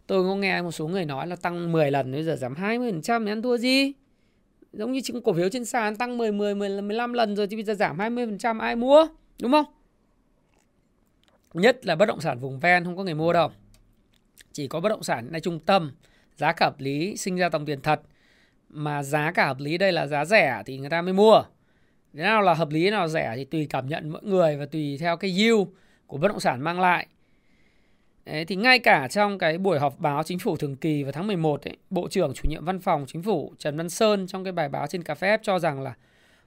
Tôi 0.07 0.23
có 0.23 0.37
nghe 0.37 0.63
một 0.63 0.73
số 0.73 0.89
người 0.89 1.05
nói 1.05 1.27
là 1.27 1.37
tăng 1.37 1.73
10 1.73 1.91
lần 1.91 2.13
bây 2.13 2.25
giờ 2.25 2.37
giảm 2.37 2.55
20% 2.55 3.25
thì 3.25 3.33
ăn 3.33 3.43
thua 3.43 3.57
gì? 3.57 3.93
Giống 4.73 4.93
như 4.93 5.01
chứng 5.01 5.23
cổ 5.23 5.33
phiếu 5.33 5.49
trên 5.49 5.65
sàn 5.65 5.97
tăng 5.97 6.19
10 6.19 6.33
10 6.33 6.55
15 6.55 7.13
lần 7.13 7.37
rồi 7.37 7.47
thì 7.47 7.57
bây 7.57 7.65
giờ 7.65 7.75
giảm 7.75 7.99
20% 7.99 8.61
ai 8.61 8.77
mua? 8.77 9.07
Đúng 9.43 9.53
không? 9.53 9.65
Nhất 11.55 11.87
là 11.87 11.97
bất 11.97 12.07
động 12.07 12.21
sản 12.21 12.39
vùng 12.39 12.61
ven 12.61 12.85
không 12.85 12.97
có 12.97 13.05
người 13.05 13.15
mua 13.15 13.33
đâu. 13.33 13.51
Chỉ 14.53 14.69
có 14.69 14.81
bất 14.81 14.89
động 14.89 15.03
sản 15.03 15.29
là 15.33 15.41
trung 15.41 15.61
tâm, 15.61 15.93
giá 16.37 16.53
cả 16.53 16.67
hợp 16.67 16.81
lý, 16.81 17.17
sinh 17.17 17.37
ra 17.37 17.49
dòng 17.53 17.67
tiền 17.67 17.81
thật. 17.81 18.01
Mà 18.69 19.03
giá 19.03 19.33
cả 19.33 19.47
hợp 19.47 19.61
lý 19.61 19.79
đây 19.79 19.93
là 19.93 20.07
giá 20.07 20.25
rẻ 20.25 20.63
thì 20.67 20.79
người 20.79 20.91
ta 20.91 21.03
mới 21.03 21.13
mua. 21.13 21.43
Thế 22.15 22.23
nào 22.23 22.43
là 22.43 22.55
hợp 22.55 22.71
lý, 22.71 22.91
nào 22.91 23.09
rẻ 23.09 23.33
thì 23.37 23.45
tùy 23.45 23.67
cảm 23.71 23.89
nhận 23.89 24.11
mỗi 24.11 24.23
người 24.25 24.57
và 24.57 24.67
tùy 24.67 24.97
theo 25.01 25.17
cái 25.17 25.31
yield 25.31 25.69
của 26.07 26.17
bất 26.17 26.29
động 26.29 26.41
sản 26.41 26.61
mang 26.61 26.81
lại. 26.81 27.07
Đấy, 28.25 28.45
thì 28.45 28.57
ngay 28.57 28.79
cả 28.79 29.09
trong 29.09 29.39
cái 29.39 29.59
buổi 29.59 29.79
họp 29.79 30.01
báo 30.01 30.23
chính 30.23 30.39
phủ 30.39 30.57
thường 30.57 30.77
kỳ 30.77 31.03
vào 31.03 31.13
tháng 31.13 31.27
11 31.27 31.69
ấy, 31.69 31.77
Bộ 31.91 32.09
trưởng 32.09 32.33
chủ 32.35 32.49
nhiệm 32.49 32.65
văn 32.65 32.81
phòng 32.81 33.05
chính 33.09 33.23
phủ 33.23 33.53
Trần 33.59 33.77
Văn 33.77 33.91
Sơn 33.91 34.27
trong 34.27 34.45
cái 34.45 34.53
bài 34.53 34.69
báo 34.69 34.87
trên 34.87 35.03
cà 35.03 35.15
phê 35.15 35.37
cho 35.43 35.59
rằng 35.59 35.83
là 35.83 35.95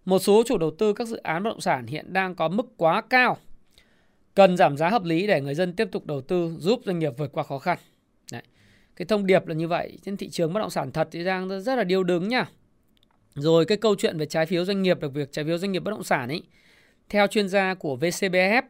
một 0.05 0.19
số 0.19 0.43
chủ 0.45 0.57
đầu 0.57 0.71
tư 0.71 0.93
các 0.93 1.07
dự 1.07 1.17
án 1.17 1.43
bất 1.43 1.49
động 1.49 1.61
sản 1.61 1.87
hiện 1.87 2.13
đang 2.13 2.35
có 2.35 2.47
mức 2.47 2.65
quá 2.77 3.01
cao. 3.01 3.37
Cần 4.37 4.57
giảm 4.57 4.77
giá 4.77 4.89
hợp 4.89 5.03
lý 5.03 5.27
để 5.27 5.41
người 5.41 5.55
dân 5.55 5.73
tiếp 5.73 5.87
tục 5.91 6.05
đầu 6.05 6.21
tư 6.21 6.55
giúp 6.59 6.81
doanh 6.85 6.99
nghiệp 6.99 7.13
vượt 7.17 7.31
qua 7.31 7.43
khó 7.43 7.59
khăn. 7.59 7.77
Đấy. 8.31 8.41
Cái 8.95 9.05
thông 9.05 9.25
điệp 9.25 9.47
là 9.47 9.53
như 9.53 9.67
vậy. 9.67 9.97
Trên 10.05 10.17
thị 10.17 10.29
trường 10.29 10.53
bất 10.53 10.59
động 10.59 10.69
sản 10.69 10.91
thật 10.91 11.07
thì 11.11 11.23
đang 11.23 11.61
rất 11.61 11.75
là 11.75 11.83
điêu 11.83 12.03
đứng 12.03 12.27
nha. 12.27 12.45
Rồi 13.35 13.65
cái 13.65 13.77
câu 13.77 13.95
chuyện 13.95 14.17
về 14.17 14.25
trái 14.25 14.45
phiếu 14.45 14.65
doanh 14.65 14.81
nghiệp, 14.81 14.99
đặc 14.99 15.11
biệt 15.13 15.29
trái 15.31 15.45
phiếu 15.45 15.57
doanh 15.57 15.71
nghiệp 15.71 15.79
bất 15.79 15.91
động 15.91 16.03
sản 16.03 16.29
ấy. 16.29 16.43
Theo 17.09 17.27
chuyên 17.27 17.49
gia 17.49 17.73
của 17.73 17.97
VCBF 17.97 18.61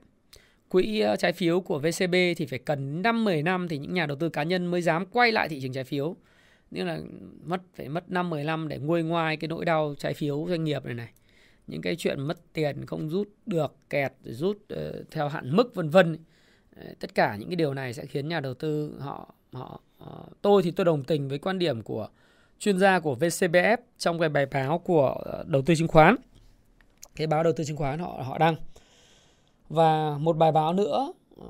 quỹ 0.69 0.99
ờ, 0.99 1.15
trái 1.15 1.33
phiếu 1.33 1.61
của 1.61 1.79
VCB 1.79 2.15
thì 2.37 2.45
phải 2.49 2.59
cần 2.59 3.01
5 3.01 3.23
10 3.23 3.43
năm 3.43 3.67
thì 3.67 3.77
những 3.77 3.93
nhà 3.93 4.05
đầu 4.05 4.17
tư 4.17 4.29
cá 4.29 4.43
nhân 4.43 4.65
mới 4.65 4.81
dám 4.81 5.05
quay 5.05 5.31
lại 5.31 5.49
thị 5.49 5.59
trường 5.61 5.73
trái 5.73 5.83
phiếu. 5.83 6.15
Như 6.71 6.83
là 6.83 6.99
mất 7.43 7.61
phải 7.75 7.89
mất 7.89 8.11
5 8.11 8.29
10 8.29 8.43
năm 8.43 8.67
để 8.67 8.77
nguôi 8.77 9.03
ngoai 9.03 9.37
cái 9.37 9.47
nỗi 9.47 9.65
đau 9.65 9.95
trái 9.97 10.13
phiếu 10.13 10.45
doanh 10.49 10.63
nghiệp 10.63 10.85
này 10.85 10.93
này. 10.93 11.09
Những 11.67 11.81
cái 11.81 11.95
chuyện 11.95 12.21
mất 12.21 12.53
tiền 12.53 12.85
không 12.85 13.09
rút 13.09 13.29
được, 13.45 13.75
kẹt 13.89 14.13
rút 14.23 14.57
uh, 14.73 15.11
theo 15.11 15.27
hạn 15.27 15.55
mức 15.55 15.75
vân 15.75 15.89
vân. 15.89 16.17
Tất 16.99 17.15
cả 17.15 17.35
những 17.35 17.49
cái 17.49 17.55
điều 17.55 17.73
này 17.73 17.93
sẽ 17.93 18.05
khiến 18.05 18.27
nhà 18.27 18.39
đầu 18.39 18.53
tư 18.53 18.97
họ 18.99 19.33
họ 19.53 19.81
uh, 20.03 20.41
tôi 20.41 20.63
thì 20.63 20.71
tôi 20.71 20.85
đồng 20.85 21.03
tình 21.03 21.29
với 21.29 21.39
quan 21.39 21.59
điểm 21.59 21.81
của 21.81 22.07
chuyên 22.59 22.79
gia 22.79 22.99
của 22.99 23.15
VCBF 23.19 23.77
trong 23.97 24.19
cái 24.19 24.29
bài 24.29 24.45
báo 24.45 24.79
của 24.79 25.15
ờ, 25.25 25.43
đầu 25.47 25.61
tư 25.61 25.75
chứng 25.75 25.87
khoán. 25.87 26.15
Cái 27.15 27.27
báo 27.27 27.43
đầu 27.43 27.53
tư 27.53 27.63
chứng 27.63 27.77
khoán 27.77 27.99
họ 27.99 28.23
họ 28.25 28.37
đăng 28.37 28.55
và 29.69 30.17
một 30.17 30.37
bài 30.37 30.51
báo 30.51 30.73
nữa 30.73 31.13
ờ, 31.37 31.47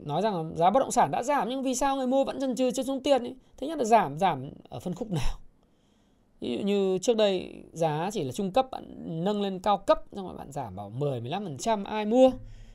nói 0.00 0.22
rằng 0.22 0.56
giá 0.56 0.70
bất 0.70 0.80
động 0.80 0.90
sản 0.90 1.10
đã 1.10 1.22
giảm 1.22 1.48
nhưng 1.48 1.62
vì 1.62 1.74
sao 1.74 1.96
người 1.96 2.06
mua 2.06 2.24
vẫn 2.24 2.40
chần 2.40 2.56
chừ 2.56 2.70
chưa 2.70 2.82
xuống 2.82 3.02
tiền 3.02 3.22
ấy? 3.22 3.36
Thứ 3.56 3.66
nhất 3.66 3.78
là 3.78 3.84
giảm 3.84 4.18
giảm 4.18 4.50
ở 4.68 4.80
phân 4.80 4.94
khúc 4.94 5.10
nào? 5.10 5.38
Ví 6.44 6.56
dụ 6.56 6.64
như 6.64 6.98
trước 6.98 7.16
đây 7.16 7.64
giá 7.72 8.10
chỉ 8.12 8.24
là 8.24 8.32
trung 8.32 8.52
cấp 8.52 8.66
bạn 8.70 8.84
nâng 9.24 9.42
lên 9.42 9.58
cao 9.58 9.78
cấp 9.78 10.02
xong 10.12 10.26
rồi 10.26 10.36
bạn 10.36 10.52
giảm 10.52 10.74
vào 10.74 10.90
10 10.90 11.20
15% 11.20 11.84
ai 11.84 12.04
mua? 12.04 12.30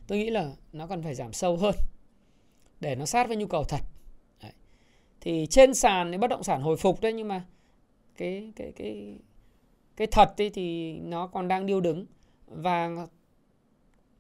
Tôi 0.07 0.17
nghĩ 0.17 0.30
là 0.30 0.51
nó 0.74 0.88
còn 0.88 1.01
phải 1.01 1.15
giảm 1.15 1.34
sâu 1.34 1.57
hơn 1.57 1.76
để 2.80 2.95
nó 2.95 3.05
sát 3.05 3.28
với 3.28 3.38
nhu 3.38 3.47
cầu 3.47 3.63
thật. 3.63 3.80
Đấy. 4.43 4.51
Thì 5.22 5.47
trên 5.49 5.74
sàn 5.74 6.11
thì 6.11 6.17
bất 6.17 6.28
động 6.28 6.43
sản 6.43 6.61
hồi 6.61 6.78
phục 6.78 7.01
đấy 7.01 7.13
nhưng 7.13 7.28
mà 7.28 7.45
cái 8.17 8.53
cái 8.55 8.72
cái 8.76 9.20
cái 9.95 10.07
thật 10.11 10.30
ấy 10.38 10.49
thì 10.49 10.93
nó 10.93 11.28
còn 11.28 11.47
đang 11.47 11.65
điêu 11.65 11.82
đứng 11.82 12.05
và 12.47 12.89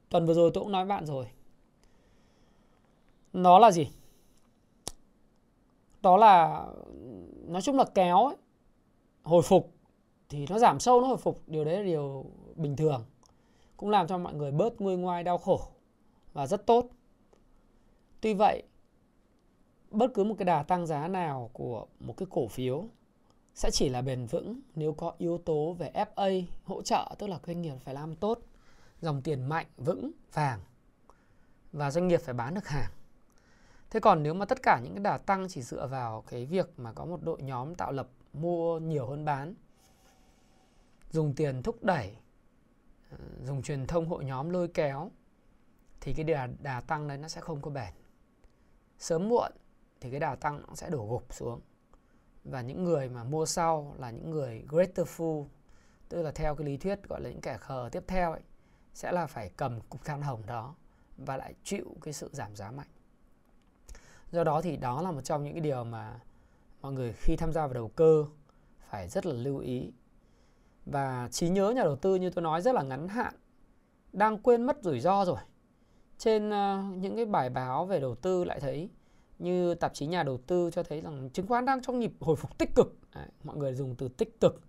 tuần 0.09 0.25
vừa 0.25 0.33
rồi 0.33 0.51
tôi 0.53 0.63
cũng 0.63 0.71
nói 0.71 0.85
với 0.85 0.89
bạn 0.89 1.05
rồi 1.05 1.25
nó 3.33 3.59
là 3.59 3.71
gì 3.71 3.87
đó 6.01 6.17
là 6.17 6.65
nói 7.47 7.61
chung 7.61 7.77
là 7.77 7.85
kéo 7.95 8.25
ấy, 8.25 8.35
hồi 9.23 9.41
phục 9.41 9.73
thì 10.29 10.45
nó 10.49 10.59
giảm 10.59 10.79
sâu 10.79 11.01
nó 11.01 11.07
hồi 11.07 11.17
phục 11.17 11.41
điều 11.47 11.65
đấy 11.65 11.77
là 11.77 11.83
điều 11.83 12.25
bình 12.55 12.75
thường 12.75 13.05
cũng 13.77 13.89
làm 13.89 14.07
cho 14.07 14.17
mọi 14.17 14.33
người 14.33 14.51
bớt 14.51 14.81
nguôi 14.81 14.97
ngoai 14.97 15.23
đau 15.23 15.37
khổ 15.37 15.61
và 16.33 16.47
rất 16.47 16.65
tốt 16.65 16.89
tuy 18.21 18.33
vậy 18.33 18.63
bất 19.91 20.11
cứ 20.13 20.23
một 20.23 20.35
cái 20.37 20.45
đà 20.45 20.63
tăng 20.63 20.85
giá 20.85 21.07
nào 21.07 21.49
của 21.53 21.85
một 21.99 22.13
cái 22.17 22.27
cổ 22.29 22.47
phiếu 22.47 22.85
sẽ 23.55 23.71
chỉ 23.71 23.89
là 23.89 24.01
bền 24.01 24.25
vững 24.25 24.59
nếu 24.75 24.93
có 24.93 25.13
yếu 25.17 25.37
tố 25.37 25.75
về 25.79 25.91
FA 26.15 26.43
hỗ 26.63 26.81
trợ 26.81 27.15
tức 27.17 27.27
là 27.27 27.39
doanh 27.45 27.61
nghiệp 27.61 27.75
phải 27.83 27.93
làm 27.93 28.15
tốt 28.15 28.39
dòng 29.01 29.21
tiền 29.21 29.43
mạnh, 29.43 29.65
vững, 29.77 30.11
vàng 30.33 30.59
và 31.71 31.91
doanh 31.91 32.07
nghiệp 32.07 32.21
phải 32.21 32.33
bán 32.33 32.53
được 32.53 32.67
hàng. 32.67 32.91
Thế 33.89 33.99
còn 33.99 34.23
nếu 34.23 34.33
mà 34.33 34.45
tất 34.45 34.63
cả 34.63 34.79
những 34.83 34.93
cái 34.93 35.03
đà 35.03 35.17
tăng 35.17 35.47
chỉ 35.49 35.61
dựa 35.61 35.87
vào 35.87 36.23
cái 36.27 36.45
việc 36.45 36.73
mà 36.77 36.93
có 36.93 37.05
một 37.05 37.23
đội 37.23 37.41
nhóm 37.41 37.75
tạo 37.75 37.91
lập 37.91 38.07
mua 38.33 38.79
nhiều 38.79 39.07
hơn 39.07 39.25
bán, 39.25 39.55
dùng 41.11 41.35
tiền 41.35 41.63
thúc 41.63 41.83
đẩy, 41.83 42.15
ờ, 43.11 43.17
dùng 43.45 43.61
truyền 43.61 43.87
thông 43.87 44.09
hội 44.09 44.25
nhóm 44.25 44.49
lôi 44.49 44.67
kéo 44.67 45.11
thì 46.01 46.13
cái 46.13 46.23
đà, 46.23 46.47
đà 46.59 46.81
tăng 46.81 47.07
đấy 47.07 47.17
nó 47.17 47.27
sẽ 47.27 47.41
không 47.41 47.61
có 47.61 47.71
bền. 47.71 47.93
Sớm 48.99 49.29
muộn 49.29 49.51
thì 50.01 50.11
cái 50.11 50.19
đà 50.19 50.35
tăng 50.35 50.61
nó 50.67 50.75
sẽ 50.75 50.89
đổ 50.89 51.07
gục 51.09 51.33
xuống. 51.33 51.61
Và 52.43 52.61
những 52.61 52.83
người 52.83 53.09
mà 53.09 53.23
mua 53.23 53.45
sau 53.45 53.95
là 53.97 54.11
những 54.11 54.29
người 54.29 54.65
greater 54.67 55.07
fool, 55.07 55.45
tức 56.09 56.21
là 56.21 56.31
theo 56.31 56.55
cái 56.55 56.65
lý 56.65 56.77
thuyết 56.77 57.09
gọi 57.09 57.21
là 57.21 57.29
những 57.29 57.41
kẻ 57.41 57.57
khờ 57.57 57.89
tiếp 57.91 58.03
theo 58.07 58.31
ấy, 58.31 58.41
sẽ 58.93 59.11
là 59.11 59.27
phải 59.27 59.51
cầm 59.57 59.81
cục 59.81 60.05
than 60.05 60.21
hồng 60.21 60.45
đó 60.45 60.75
và 61.17 61.37
lại 61.37 61.53
chịu 61.63 61.95
cái 62.01 62.13
sự 62.13 62.29
giảm 62.33 62.55
giá 62.55 62.71
mạnh. 62.71 62.87
Do 64.31 64.43
đó 64.43 64.61
thì 64.61 64.77
đó 64.77 65.01
là 65.01 65.11
một 65.11 65.21
trong 65.21 65.43
những 65.43 65.53
cái 65.53 65.61
điều 65.61 65.83
mà 65.83 66.19
mọi 66.81 66.93
người 66.93 67.13
khi 67.13 67.35
tham 67.35 67.53
gia 67.53 67.67
vào 67.67 67.73
đầu 67.73 67.87
cơ 67.87 68.25
phải 68.89 69.07
rất 69.07 69.25
là 69.25 69.33
lưu 69.33 69.57
ý. 69.57 69.91
Và 70.85 71.27
trí 71.31 71.49
nhớ 71.49 71.69
nhà 71.69 71.83
đầu 71.83 71.95
tư 71.95 72.15
như 72.15 72.29
tôi 72.29 72.43
nói 72.43 72.61
rất 72.61 72.75
là 72.75 72.83
ngắn 72.83 73.07
hạn, 73.07 73.33
đang 74.13 74.37
quên 74.37 74.63
mất 74.63 74.77
rủi 74.83 74.99
ro 74.99 75.25
rồi. 75.25 75.37
Trên 76.17 76.49
uh, 76.49 76.97
những 76.97 77.15
cái 77.15 77.25
bài 77.25 77.49
báo 77.49 77.85
về 77.85 77.99
đầu 77.99 78.15
tư 78.15 78.43
lại 78.43 78.59
thấy 78.59 78.89
như 79.39 79.75
tạp 79.75 79.93
chí 79.93 80.05
nhà 80.05 80.23
đầu 80.23 80.37
tư 80.37 80.69
cho 80.73 80.83
thấy 80.83 81.01
rằng 81.01 81.29
chứng 81.29 81.47
khoán 81.47 81.65
đang 81.65 81.81
trong 81.81 81.99
nhịp 81.99 82.11
hồi 82.19 82.35
phục 82.35 82.57
tích 82.57 82.75
cực. 82.75 82.97
Đấy, 83.15 83.27
mọi 83.43 83.57
người 83.57 83.73
dùng 83.73 83.95
từ 83.95 84.07
tích 84.07 84.39
cực. 84.39 84.61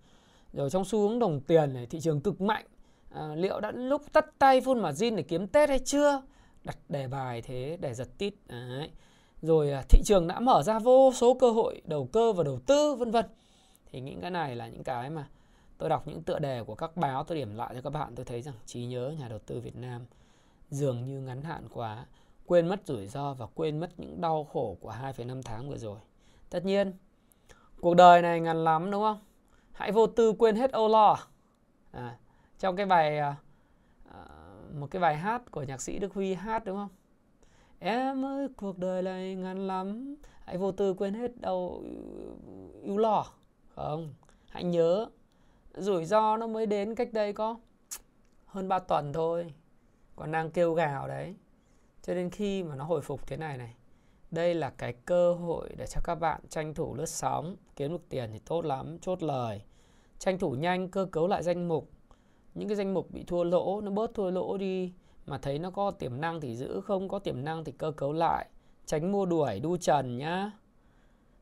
Rồi 0.53 0.69
trong 0.69 0.85
xu 0.85 0.99
hướng 0.99 1.19
đồng 1.19 1.41
tiền 1.41 1.73
này, 1.73 1.85
thị 1.85 1.99
trường 1.99 2.21
cực 2.21 2.41
mạnh 2.41 2.65
à, 3.11 3.35
liệu 3.35 3.59
đã 3.59 3.71
lúc 3.71 4.13
tắt 4.13 4.25
tay 4.39 4.61
phun 4.61 4.79
margin 4.79 5.15
để 5.15 5.23
kiếm 5.23 5.47
tết 5.47 5.69
hay 5.69 5.79
chưa 5.79 6.21
đặt 6.63 6.77
đề 6.89 7.07
bài 7.07 7.41
thế 7.41 7.77
để 7.81 7.93
giật 7.93 8.07
tít 8.17 8.33
Đấy 8.47 8.91
rồi 9.41 9.71
à, 9.71 9.83
thị 9.89 10.01
trường 10.05 10.27
đã 10.27 10.39
mở 10.39 10.63
ra 10.63 10.79
vô 10.79 11.11
số 11.15 11.33
cơ 11.33 11.51
hội 11.51 11.81
đầu 11.85 12.09
cơ 12.13 12.33
và 12.33 12.43
đầu 12.43 12.59
tư 12.65 12.95
vân 12.95 13.11
vân 13.11 13.25
thì 13.91 14.01
những 14.01 14.21
cái 14.21 14.31
này 14.31 14.55
là 14.55 14.67
những 14.67 14.83
cái 14.83 15.09
mà 15.09 15.27
tôi 15.77 15.89
đọc 15.89 16.07
những 16.07 16.23
tựa 16.23 16.39
đề 16.39 16.63
của 16.63 16.75
các 16.75 16.97
báo 16.97 17.23
tôi 17.23 17.37
điểm 17.37 17.55
lại 17.55 17.71
cho 17.75 17.81
các 17.81 17.89
bạn 17.89 18.15
tôi 18.15 18.25
thấy 18.25 18.41
rằng 18.41 18.55
trí 18.65 18.85
nhớ 18.85 19.13
nhà 19.19 19.27
đầu 19.27 19.39
tư 19.39 19.59
Việt 19.59 19.75
Nam 19.75 20.05
dường 20.69 21.05
như 21.05 21.21
ngắn 21.21 21.41
hạn 21.41 21.67
quá 21.73 22.05
quên 22.45 22.67
mất 22.67 22.81
rủi 22.85 23.07
ro 23.07 23.33
và 23.33 23.45
quên 23.55 23.79
mất 23.79 23.99
những 23.99 24.21
đau 24.21 24.43
khổ 24.43 24.77
của 24.81 24.95
2,5 25.01 25.41
tháng 25.41 25.69
vừa 25.69 25.77
rồi. 25.77 25.99
Tất 26.49 26.65
nhiên, 26.65 26.93
cuộc 27.81 27.93
đời 27.93 28.21
này 28.21 28.39
ngắn 28.39 28.63
lắm 28.63 28.91
đúng 28.91 29.01
không? 29.01 29.19
Hãy 29.71 29.91
vô 29.91 30.07
tư 30.07 30.33
quên 30.33 30.55
hết 30.55 30.71
âu 30.71 30.87
lo. 30.87 31.17
À, 31.91 32.17
trong 32.59 32.75
cái 32.75 32.85
bài 32.85 33.17
à, 33.17 33.35
à 34.13 34.25
một 34.73 34.87
cái 34.91 34.99
bài 34.99 35.17
hát 35.17 35.51
của 35.51 35.63
nhạc 35.63 35.81
sĩ 35.81 35.99
Đức 35.99 36.13
Huy 36.13 36.33
hát 36.33 36.65
đúng 36.65 36.77
không? 36.77 36.89
Em 37.83 38.25
ơi 38.25 38.47
cuộc 38.57 38.77
đời 38.77 39.01
này 39.01 39.35
ngắn 39.35 39.67
lắm. 39.67 40.15
Hãy 40.45 40.57
vô 40.57 40.71
tư 40.71 40.93
quên 40.93 41.13
hết 41.13 41.41
đâu 41.41 41.83
ưu 42.83 42.97
lò, 42.97 43.25
Không 43.75 44.13
Hãy 44.49 44.63
nhớ 44.63 45.05
Rủi 45.73 46.05
ro 46.05 46.37
nó 46.37 46.47
mới 46.47 46.65
đến 46.65 46.95
cách 46.95 47.13
đây 47.13 47.33
có 47.33 47.59
Hơn 48.45 48.67
3 48.67 48.79
tuần 48.79 49.13
thôi. 49.13 49.53
Còn 50.15 50.31
đang 50.31 50.51
kêu 50.51 50.73
gào 50.73 51.07
đấy. 51.07 51.35
Cho 52.01 52.13
nên 52.13 52.29
khi 52.29 52.63
mà 52.63 52.75
nó 52.75 52.83
hồi 52.83 53.01
phục 53.01 53.27
thế 53.27 53.37
này 53.37 53.57
này 53.57 53.75
Đây 54.31 54.55
là 54.55 54.69
cái 54.69 54.93
cơ 54.93 55.33
hội 55.33 55.69
để 55.77 55.85
cho 55.87 56.01
các 56.03 56.15
bạn 56.15 56.41
tranh 56.49 56.73
thủ 56.73 56.95
lướt 56.95 57.09
sóng 57.09 57.55
Kiếm 57.75 57.91
được 57.91 58.09
tiền 58.09 58.29
thì 58.33 58.39
tốt 58.39 58.65
lắm 58.65 58.97
Chốt 59.01 59.23
lời. 59.23 59.61
Tranh 60.19 60.39
thủ 60.39 60.51
nhanh 60.51 60.87
cơ 60.87 61.05
cấu 61.11 61.27
lại 61.27 61.43
danh 61.43 61.67
mục. 61.67 61.89
Những 62.53 62.67
cái 62.67 62.75
danh 62.75 62.93
mục 62.93 63.11
bị 63.11 63.23
thua 63.23 63.43
lỗ 63.43 63.81
Nó 63.81 63.91
bớt 63.91 64.13
thua 64.13 64.31
lỗ 64.31 64.57
đi 64.57 64.93
mà 65.25 65.37
thấy 65.37 65.59
nó 65.59 65.69
có 65.69 65.91
tiềm 65.91 66.21
năng 66.21 66.41
thì 66.41 66.55
giữ, 66.55 66.81
không 66.81 67.09
có 67.09 67.19
tiềm 67.19 67.43
năng 67.43 67.63
thì 67.63 67.71
cơ 67.71 67.91
cấu 67.91 68.13
lại. 68.13 68.45
Tránh 68.85 69.11
mua 69.11 69.25
đuổi, 69.25 69.59
đu 69.59 69.77
trần 69.77 70.17
nhá. 70.17 70.51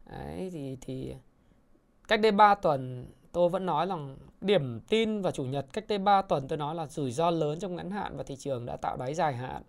Đấy, 0.06 0.50
thì 0.54 0.78
thì 0.82 1.16
cách 2.08 2.22
đây 2.22 2.32
3 2.32 2.56
tuần 2.56 3.06
tôi 3.32 3.50
vẫn 3.50 3.66
nói 3.66 3.86
rằng 3.86 4.18
điểm 4.42 4.80
tin 4.80 5.22
vào 5.22 5.32
chủ 5.32 5.44
nhật 5.44 5.66
cách 5.74 5.86
đây 5.88 5.98
3 5.98 6.22
tuần 6.22 6.48
tôi 6.48 6.58
nói 6.58 6.76
là 6.76 6.88
rủi 6.88 7.12
ro 7.12 7.32
lớn 7.32 7.60
trong 7.60 7.76
ngắn 7.76 7.92
hạn 7.92 8.18
và 8.18 8.24
thị 8.24 8.36
trường 8.36 8.66
đã 8.66 8.78
tạo 8.78 8.98
đáy 8.98 9.14
dài 9.14 9.36
hạn. 9.36 9.64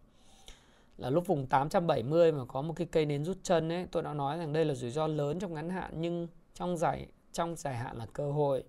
Là 0.98 1.10
lúc 1.10 1.26
vùng 1.26 1.46
870 1.46 2.32
mà 2.32 2.44
có 2.44 2.62
một 2.62 2.74
cái 2.76 2.86
cây 2.86 3.06
nến 3.06 3.24
rút 3.24 3.36
chân 3.42 3.72
ấy, 3.72 3.86
tôi 3.92 4.02
đã 4.02 4.14
nói 4.14 4.38
rằng 4.38 4.52
đây 4.52 4.64
là 4.64 4.74
rủi 4.74 4.90
ro 4.90 5.06
lớn 5.06 5.38
trong 5.38 5.54
ngắn 5.54 5.70
hạn 5.70 5.90
nhưng 5.96 6.26
trong 6.54 6.76
dài 6.76 7.06
trong 7.32 7.56
dài 7.56 7.76
hạn 7.76 7.96
là 7.96 8.06
cơ 8.12 8.32
hội. 8.32 8.64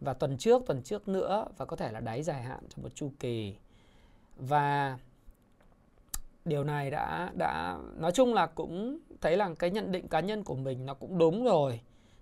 Và 0.00 0.14
tuần 0.14 0.38
trước 0.38 0.62
tuần 0.66 0.82
trước 0.82 1.08
nữa 1.08 1.46
và 1.56 1.64
có 1.64 1.76
thể 1.76 1.92
là 1.92 2.00
đáy 2.00 2.22
dài 2.22 2.42
hạn 2.42 2.60
trong 2.68 2.82
một 2.82 2.94
chu 2.94 3.12
kỳ 3.20 3.56
và 4.36 4.98
điều 6.44 6.64
này 6.64 6.90
đã 6.90 7.30
đã 7.34 7.78
nói 7.96 8.12
chung 8.12 8.34
là 8.34 8.46
cũng 8.46 8.98
thấy 9.20 9.36
là 9.36 9.50
cái 9.58 9.70
nhận 9.70 9.92
định 9.92 10.08
cá 10.08 10.20
nhân 10.20 10.44
của 10.44 10.54
mình 10.54 10.86
nó 10.86 10.94
cũng 10.94 11.18
đúng 11.18 11.44
rồi. 11.44 11.80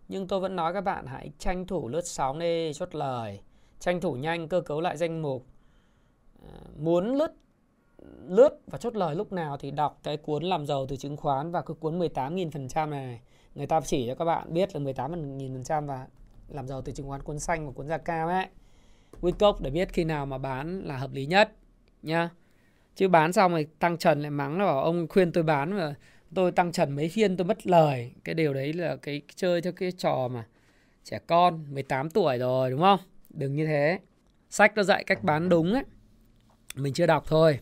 Nhưng 0.08 0.28
tôi 0.28 0.40
vẫn 0.40 0.56
nói 0.56 0.72
các 0.72 0.80
bạn 0.80 1.06
hãy 1.06 1.30
tranh 1.38 1.66
thủ 1.66 1.88
lướt 1.88 2.06
sóng 2.06 2.38
đi 2.38 2.72
chốt 2.74 2.94
lời. 2.94 3.40
Tranh 3.80 4.00
thủ 4.00 4.12
nhanh 4.14 4.48
cơ 4.48 4.60
cấu 4.60 4.80
lại 4.80 4.96
danh 4.96 5.22
mục. 5.22 5.46
À, 6.42 6.58
muốn 6.78 7.14
lướt 7.14 7.32
lướt 8.28 8.60
và 8.66 8.78
chốt 8.78 8.96
lời 8.96 9.14
lúc 9.14 9.32
nào 9.32 9.56
thì 9.56 9.70
đọc 9.70 10.00
cái 10.02 10.16
cuốn 10.16 10.42
làm 10.42 10.66
giàu 10.66 10.86
từ 10.86 10.96
chứng 10.96 11.16
khoán 11.16 11.50
và 11.50 11.62
cái 11.62 11.74
cuốn 11.80 11.98
18.000% 11.98 12.88
này. 12.88 13.20
Người 13.54 13.66
ta 13.66 13.80
chỉ 13.80 14.06
cho 14.06 14.14
các 14.14 14.24
bạn 14.24 14.54
biết 14.54 14.74
là 14.74 14.80
18.000% 14.80 15.86
và 15.86 16.06
làm 16.48 16.68
giàu 16.68 16.82
từ 16.82 16.92
chứng 16.92 17.08
khoán 17.08 17.22
cuốn 17.22 17.38
xanh 17.38 17.66
và 17.66 17.72
cuốn 17.72 17.88
da 17.88 17.98
cao 17.98 18.28
ấy 18.28 18.46
Wicop 19.20 19.54
để 19.60 19.70
biết 19.70 19.92
khi 19.92 20.04
nào 20.04 20.26
mà 20.26 20.38
bán 20.38 20.80
là 20.84 20.96
hợp 20.96 21.12
lý 21.12 21.26
nhất 21.26 21.52
nhá. 22.07 22.30
Chứ 22.96 23.09
bán 23.09 23.32
xong 23.32 23.52
rồi 23.52 23.66
tăng 23.78 23.98
trần 23.98 24.20
lại 24.22 24.30
mắng 24.30 24.59
là 24.59 24.64
bảo 24.64 24.82
ông 24.82 25.09
khuyên 25.09 25.32
tôi 25.32 25.44
bán 25.44 25.72
mà 25.72 25.94
tôi 26.34 26.52
tăng 26.52 26.72
trần 26.72 26.96
mấy 26.96 27.09
phiên 27.09 27.36
tôi 27.36 27.44
mất 27.44 27.66
lời. 27.66 28.12
Cái 28.24 28.34
điều 28.34 28.55
đấy 28.55 28.72
là 28.72 28.96
cái 28.96 29.22
chơi 29.34 29.61
theo 29.61 29.72
cái 29.72 29.92
trò 29.92 30.28
mà 30.28 30.46
trẻ 31.05 31.18
con 31.26 31.64
18 31.74 32.11
tuổi 32.11 32.38
rồi, 32.38 32.70
đúng 32.70 32.80
không? 32.80 33.00
Đừng 33.30 33.57
như 33.57 33.66
thế. 33.66 33.98
Sách 34.50 34.72
nó 34.74 34.82
dạy 34.82 35.05
cách 35.05 35.24
bán 35.24 35.48
đúng 35.48 35.72
ấy. 35.72 35.84
Mình 36.74 36.92
chưa 36.92 37.07
đọc 37.07 37.24
thôi. 37.26 37.59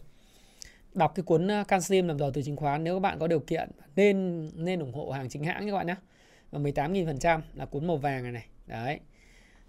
Đọc 0.95 1.13
cái 1.15 1.23
cuốn 1.23 1.49
can 1.49 1.65
Canxim 1.65 2.09
làm 2.09 2.19
giàu 2.19 2.31
từ 2.31 2.43
chứng 2.43 2.57
khoán, 2.57 2.85
nếu 2.85 2.97
các 2.97 3.01
bạn 3.01 3.19
có 3.19 3.27
điều 3.27 3.41
kiện 3.41 3.71
nên 3.97 4.49
nên 4.55 4.81
ủng 4.81 4.95
hộ 4.95 5.11
hàng 5.11 5.29
chính 5.29 5.45
hãng 5.45 5.67
các 5.67 5.73
bạn 5.73 5.87
nhé. 5.87 5.95
Và 6.51 6.59
18.000% 6.59 7.41
là 7.55 7.67
cuốn 7.67 7.87
màu 7.87 7.97
vàng 7.97 8.23
này 8.23 8.33
này. 8.33 8.47
Đấy 8.67 9.01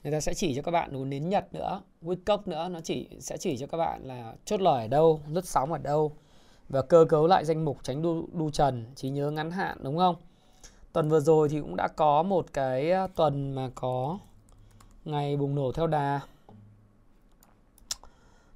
người 0.04 0.12
ta 0.12 0.20
sẽ 0.20 0.34
chỉ 0.34 0.56
cho 0.56 0.62
các 0.62 0.72
bạn 0.72 0.94
đủ 0.94 1.06
nến 1.06 1.30
nhật 1.30 1.54
nữa 1.54 1.82
Wickock 2.02 2.40
nữa 2.46 2.70
nó 2.72 2.80
chỉ 2.82 3.08
sẽ 3.20 3.38
chỉ 3.38 3.58
cho 3.58 3.68
các 3.68 3.78
bạn 3.78 4.04
là 4.04 4.34
chốt 4.46 4.62
lời 4.62 4.82
ở 4.82 4.88
đâu 4.88 5.22
lướt 5.28 5.46
sóng 5.46 5.72
ở 5.72 5.78
đâu 5.78 6.12
và 6.70 6.82
cơ 6.82 7.06
cấu 7.10 7.28
lại 7.28 7.46
danh 7.46 7.66
mục 7.66 7.78
tránh 7.84 8.02
đu, 8.02 8.28
đu 8.34 8.50
trần 8.50 8.86
trí 8.96 9.10
nhớ 9.10 9.32
ngắn 9.32 9.52
hạn 9.52 9.78
đúng 9.82 9.98
không? 9.98 10.16
Tuần 10.94 11.10
vừa 11.10 11.20
rồi 11.20 11.50
thì 11.50 11.60
cũng 11.60 11.76
đã 11.76 11.88
có 11.88 12.24
một 12.24 12.46
cái 12.54 12.92
à, 12.92 13.08
tuần 13.08 13.56
mà 13.56 13.70
có 13.76 14.20
ngày 15.06 15.38
bùng 15.38 15.56
nổ 15.56 15.72
theo 15.72 15.88
đà. 15.88 16.20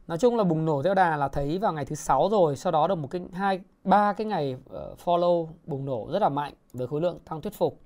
Nói 0.08 0.18
chung 0.18 0.36
là 0.36 0.43
bùng 0.43 0.66
nổ 0.66 0.84
theo 0.84 0.93
đà 0.93 1.18
là 1.18 1.28
thấy 1.28 1.58
vào 1.58 1.74
ngày 1.74 1.86
thứ 1.86 1.95
sáu 1.95 2.30
rồi 2.30 2.56
sau 2.56 2.72
đó 2.72 2.88
được 2.88 2.95
một 2.95 3.08
cái 3.12 3.22
hai 3.34 3.60
ba 3.84 4.14
cái 4.14 4.28
ngày 4.28 4.56
ờ, 4.70 4.95
follow 5.06 5.48
bùng 5.66 5.86
nổ 5.86 6.08
rất 6.12 6.22
là 6.22 6.30
mạnh 6.30 6.54
với 6.74 6.88
khối 6.88 7.02
lượng 7.02 7.20
tăng 7.20 7.41
thuyết 7.41 7.54
phục. 7.54 7.82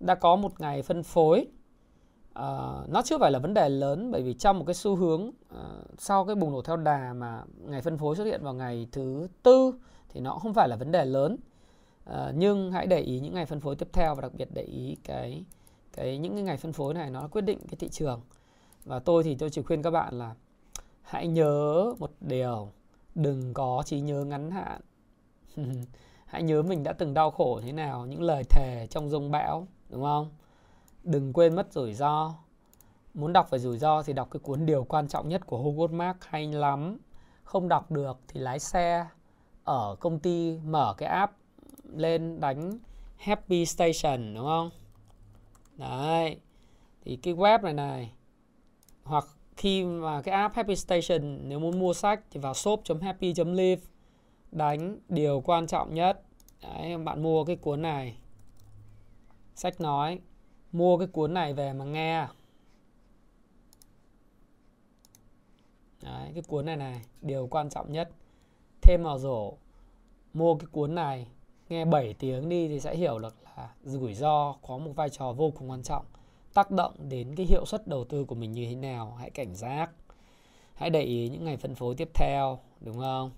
Đã 0.00 0.14
có 0.14 0.36
một 0.36 0.60
ngày 0.60 0.82
phân 0.82 1.02
phối 1.02 1.46
uh, 2.36 2.88
nó 2.88 3.02
chưa 3.04 3.18
phải 3.18 3.30
là 3.30 3.38
vấn 3.38 3.54
đề 3.54 3.68
lớn 3.68 4.10
bởi 4.10 4.22
vì 4.22 4.34
trong 4.34 4.58
một 4.58 4.64
cái 4.66 4.74
xu 4.74 4.96
hướng 4.96 5.22
uh, 5.28 5.60
sau 5.98 6.24
cái 6.24 6.34
bùng 6.34 6.52
nổ 6.52 6.62
theo 6.62 6.76
đà 6.76 7.12
mà 7.12 7.42
ngày 7.58 7.82
phân 7.82 7.98
phối 7.98 8.16
xuất 8.16 8.24
hiện 8.24 8.44
vào 8.44 8.54
ngày 8.54 8.88
thứ 8.92 9.28
tư 9.42 9.74
thì 10.08 10.20
nó 10.20 10.32
không 10.32 10.54
phải 10.54 10.68
là 10.68 10.76
vấn 10.76 10.92
đề 10.92 11.04
lớn. 11.04 11.36
Uh, 12.10 12.16
nhưng 12.34 12.72
hãy 12.72 12.86
để 12.86 13.00
ý 13.00 13.20
những 13.20 13.34
ngày 13.34 13.46
phân 13.46 13.60
phối 13.60 13.76
tiếp 13.76 13.88
theo 13.92 14.14
và 14.14 14.22
đặc 14.22 14.32
biệt 14.34 14.48
để 14.54 14.62
ý 14.62 14.96
cái 15.04 15.44
cái 15.92 16.18
những 16.18 16.34
cái 16.34 16.42
ngày 16.42 16.56
phân 16.56 16.72
phối 16.72 16.94
này 16.94 17.10
nó 17.10 17.28
quyết 17.28 17.42
định 17.42 17.58
cái 17.58 17.76
thị 17.78 17.88
trường. 17.88 18.20
Và 18.84 18.98
tôi 18.98 19.22
thì 19.22 19.34
tôi 19.34 19.50
chỉ 19.50 19.62
khuyên 19.62 19.82
các 19.82 19.90
bạn 19.90 20.18
là 20.18 20.34
hãy 21.02 21.26
nhớ 21.26 21.84
một 21.98 22.10
điều 22.20 22.70
đừng 23.14 23.54
có 23.54 23.82
trí 23.86 24.00
nhớ 24.00 24.24
ngắn 24.24 24.50
hạn. 24.50 24.80
Hãy 26.26 26.42
nhớ 26.42 26.62
mình 26.62 26.82
đã 26.82 26.92
từng 26.92 27.14
đau 27.14 27.30
khổ 27.30 27.60
thế 27.62 27.72
nào 27.72 28.06
những 28.06 28.22
lời 28.22 28.44
thề 28.50 28.86
trong 28.90 29.08
rông 29.08 29.30
bão 29.30 29.68
đúng 29.88 30.02
không? 30.02 30.30
Đừng 31.06 31.32
quên 31.32 31.56
mất 31.56 31.72
rủi 31.72 31.94
ro. 31.94 32.34
Muốn 33.14 33.32
đọc 33.32 33.50
về 33.50 33.58
rủi 33.58 33.78
ro 33.78 34.02
thì 34.02 34.12
đọc 34.12 34.28
cái 34.30 34.40
cuốn 34.40 34.66
điều 34.66 34.84
quan 34.84 35.08
trọng 35.08 35.28
nhất 35.28 35.46
của 35.46 35.58
Howard 35.58 35.94
Mark 35.94 36.24
hay 36.24 36.46
lắm. 36.46 36.98
Không 37.42 37.68
đọc 37.68 37.90
được 37.90 38.18
thì 38.28 38.40
lái 38.40 38.58
xe, 38.58 39.06
ở 39.64 39.96
công 40.00 40.18
ty, 40.18 40.58
mở 40.58 40.94
cái 40.98 41.08
app 41.08 41.32
lên 41.94 42.40
đánh 42.40 42.78
Happy 43.16 43.66
Station, 43.66 44.34
đúng 44.34 44.44
không? 44.44 44.70
Đấy, 45.76 46.40
thì 47.04 47.16
cái 47.16 47.34
web 47.34 47.62
này 47.62 47.72
này, 47.72 48.12
hoặc 49.04 49.24
khi 49.56 49.84
mà 49.84 50.22
cái 50.22 50.34
app 50.34 50.54
Happy 50.54 50.76
Station, 50.76 51.48
nếu 51.48 51.58
muốn 51.58 51.78
mua 51.78 51.92
sách 51.92 52.20
thì 52.30 52.40
vào 52.40 52.54
shop.happy.live 52.54 53.82
đánh 54.52 54.98
điều 55.08 55.40
quan 55.40 55.66
trọng 55.66 55.94
nhất. 55.94 56.22
Đấy, 56.62 56.98
bạn 56.98 57.22
mua 57.22 57.44
cái 57.44 57.56
cuốn 57.56 57.82
này. 57.82 58.18
Sách 59.54 59.80
nói 59.80 60.20
mua 60.76 60.98
cái 60.98 61.06
cuốn 61.06 61.34
này 61.34 61.54
về 61.54 61.72
mà 61.72 61.84
nghe. 61.84 62.26
Đấy, 66.02 66.30
cái 66.34 66.42
cuốn 66.48 66.66
này 66.66 66.76
này 66.76 67.00
điều 67.22 67.46
quan 67.46 67.70
trọng 67.70 67.92
nhất. 67.92 68.10
Thêm 68.82 69.02
vào 69.02 69.18
rổ 69.18 69.52
mua 70.34 70.54
cái 70.54 70.66
cuốn 70.72 70.94
này 70.94 71.26
nghe 71.68 71.84
7 71.84 72.14
tiếng 72.14 72.48
đi 72.48 72.68
thì 72.68 72.80
sẽ 72.80 72.96
hiểu 72.96 73.18
được 73.18 73.34
là 73.56 73.74
rủi 73.82 74.14
ro 74.14 74.54
có 74.66 74.78
một 74.78 74.92
vai 74.96 75.10
trò 75.10 75.32
vô 75.32 75.50
cùng 75.50 75.70
quan 75.70 75.82
trọng 75.82 76.04
tác 76.54 76.70
động 76.70 76.94
đến 77.08 77.34
cái 77.36 77.46
hiệu 77.46 77.66
suất 77.66 77.86
đầu 77.86 78.04
tư 78.04 78.24
của 78.24 78.34
mình 78.34 78.52
như 78.52 78.66
thế 78.66 78.74
nào 78.74 79.14
hãy 79.18 79.30
cảnh 79.30 79.54
giác. 79.54 79.90
Hãy 80.74 80.90
để 80.90 81.02
ý 81.02 81.28
những 81.28 81.44
ngày 81.44 81.56
phân 81.56 81.74
phối 81.74 81.94
tiếp 81.94 82.08
theo 82.14 82.58
đúng 82.80 82.98
không? 82.98 83.30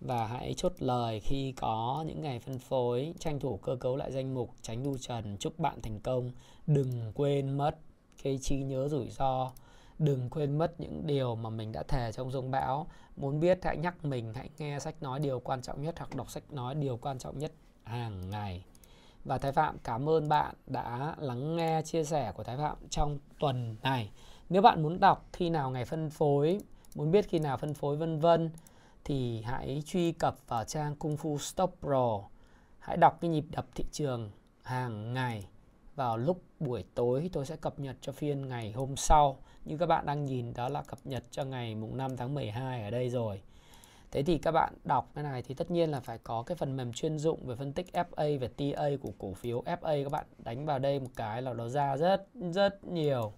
Và 0.00 0.26
hãy 0.26 0.54
chốt 0.56 0.72
lời 0.78 1.20
khi 1.20 1.52
có 1.52 2.04
những 2.06 2.22
ngày 2.22 2.38
phân 2.38 2.58
phối 2.58 3.14
tranh 3.18 3.40
thủ 3.40 3.56
cơ 3.56 3.76
cấu 3.76 3.96
lại 3.96 4.12
danh 4.12 4.34
mục 4.34 4.50
tránh 4.62 4.82
đu 4.82 4.98
trần 4.98 5.36
chúc 5.40 5.58
bạn 5.58 5.82
thành 5.82 6.00
công. 6.00 6.30
Đừng 6.66 7.12
quên 7.14 7.58
mất 7.58 7.78
cái 8.22 8.38
trí 8.42 8.56
nhớ 8.56 8.88
rủi 8.88 9.08
ro. 9.08 9.52
Đừng 9.98 10.30
quên 10.30 10.58
mất 10.58 10.80
những 10.80 11.06
điều 11.06 11.34
mà 11.34 11.50
mình 11.50 11.72
đã 11.72 11.82
thề 11.82 12.12
trong 12.12 12.30
rông 12.30 12.50
bão. 12.50 12.86
Muốn 13.16 13.40
biết 13.40 13.58
hãy 13.62 13.76
nhắc 13.76 14.04
mình 14.04 14.34
hãy 14.34 14.50
nghe 14.58 14.78
sách 14.78 15.02
nói 15.02 15.20
điều 15.20 15.40
quan 15.40 15.62
trọng 15.62 15.82
nhất 15.82 15.94
hoặc 15.98 16.14
đọc 16.16 16.30
sách 16.30 16.52
nói 16.52 16.74
điều 16.74 16.96
quan 16.96 17.18
trọng 17.18 17.38
nhất 17.38 17.52
hàng 17.84 18.30
ngày. 18.30 18.64
Và 19.24 19.38
Thái 19.38 19.52
Phạm 19.52 19.78
cảm 19.84 20.08
ơn 20.08 20.28
bạn 20.28 20.54
đã 20.66 21.14
lắng 21.18 21.56
nghe 21.56 21.82
chia 21.82 22.04
sẻ 22.04 22.32
của 22.36 22.42
Thái 22.42 22.56
Phạm 22.56 22.76
trong 22.90 23.18
tuần 23.38 23.76
này. 23.82 24.10
Nếu 24.48 24.62
bạn 24.62 24.82
muốn 24.82 25.00
đọc 25.00 25.28
khi 25.32 25.50
nào 25.50 25.70
ngày 25.70 25.84
phân 25.84 26.10
phối, 26.10 26.60
muốn 26.94 27.10
biết 27.10 27.28
khi 27.28 27.38
nào 27.38 27.56
phân 27.56 27.74
phối 27.74 27.96
vân 27.96 28.18
vân 28.18 28.50
thì 29.04 29.42
hãy 29.42 29.82
truy 29.86 30.12
cập 30.12 30.36
vào 30.48 30.64
trang 30.64 30.96
Kung 30.96 31.16
Fu 31.16 31.38
Stop 31.38 31.76
Pro. 31.80 32.20
Hãy 32.78 32.96
đọc 32.96 33.18
cái 33.20 33.30
nhịp 33.30 33.44
đập 33.50 33.66
thị 33.74 33.84
trường 33.92 34.30
hàng 34.62 35.14
ngày 35.14 35.46
vào 35.96 36.16
lúc 36.16 36.42
buổi 36.60 36.84
tối 36.94 37.30
tôi 37.32 37.46
sẽ 37.46 37.56
cập 37.56 37.78
nhật 37.80 37.96
cho 38.00 38.12
phiên 38.12 38.48
ngày 38.48 38.72
hôm 38.72 38.96
sau. 38.96 39.38
Như 39.64 39.76
các 39.78 39.86
bạn 39.86 40.06
đang 40.06 40.24
nhìn, 40.24 40.54
đó 40.54 40.68
là 40.68 40.82
cập 40.82 40.98
nhật 41.04 41.24
cho 41.30 41.44
ngày 41.44 41.74
mùng 41.74 41.96
5 41.96 42.16
tháng 42.16 42.34
12 42.34 42.82
ở 42.82 42.90
đây 42.90 43.10
rồi. 43.10 43.40
Thế 44.10 44.22
thì 44.22 44.38
các 44.38 44.52
bạn 44.52 44.74
đọc 44.84 45.10
cái 45.14 45.24
này 45.24 45.42
thì 45.42 45.54
tất 45.54 45.70
nhiên 45.70 45.90
là 45.90 46.00
phải 46.00 46.18
có 46.18 46.42
cái 46.42 46.56
phần 46.56 46.76
mềm 46.76 46.92
chuyên 46.92 47.18
dụng 47.18 47.46
về 47.46 47.56
phân 47.56 47.72
tích 47.72 47.86
FA 47.92 48.38
và 48.38 48.48
TA 48.56 48.88
của 49.00 49.12
cổ 49.18 49.34
phiếu 49.34 49.62
FA 49.62 50.04
các 50.04 50.12
bạn 50.12 50.26
đánh 50.38 50.66
vào 50.66 50.78
đây 50.78 51.00
một 51.00 51.10
cái 51.16 51.42
là 51.42 51.52
nó 51.52 51.68
ra 51.68 51.96
rất 51.96 52.26
rất 52.52 52.84
nhiều 52.84 53.32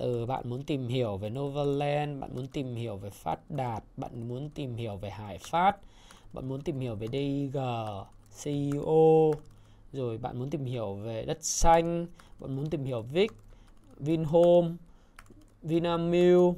từ 0.00 0.26
bạn 0.26 0.50
muốn 0.50 0.62
tìm 0.62 0.88
hiểu 0.88 1.16
về 1.16 1.30
Novaland, 1.30 2.20
bạn 2.20 2.30
muốn 2.34 2.46
tìm 2.46 2.74
hiểu 2.74 2.96
về 2.96 3.10
Phát 3.10 3.50
Đạt, 3.50 3.84
bạn 3.96 4.28
muốn 4.28 4.50
tìm 4.50 4.76
hiểu 4.76 4.96
về 4.96 5.10
Hải 5.10 5.38
Phát, 5.38 5.76
bạn 6.32 6.48
muốn 6.48 6.60
tìm 6.60 6.80
hiểu 6.80 6.94
về 6.94 7.06
DIG, 7.12 7.56
CEO, 8.44 9.32
rồi 9.92 10.18
bạn 10.18 10.38
muốn 10.38 10.50
tìm 10.50 10.64
hiểu 10.64 10.94
về 10.94 11.24
đất 11.24 11.44
xanh, 11.44 12.06
bạn 12.38 12.56
muốn 12.56 12.70
tìm 12.70 12.84
hiểu 12.84 13.02
Vic, 13.02 13.30
Vinhome, 13.96 14.68
Vinamilk, 15.62 16.56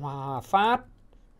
Hòa 0.00 0.40
Phát, 0.40 0.80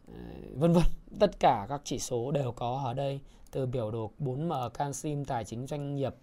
eh, 0.08 0.14
vân 0.54 0.72
vân. 0.72 0.84
Tất 1.20 1.40
cả 1.40 1.66
các 1.68 1.80
chỉ 1.84 1.98
số 1.98 2.30
đều 2.30 2.52
có 2.52 2.82
ở 2.84 2.94
đây 2.94 3.20
từ 3.50 3.66
biểu 3.66 3.90
đồ 3.90 4.10
4M 4.18 4.70
canxim 4.70 5.24
tài 5.24 5.44
chính 5.44 5.66
doanh 5.66 5.94
nghiệp 5.94 6.14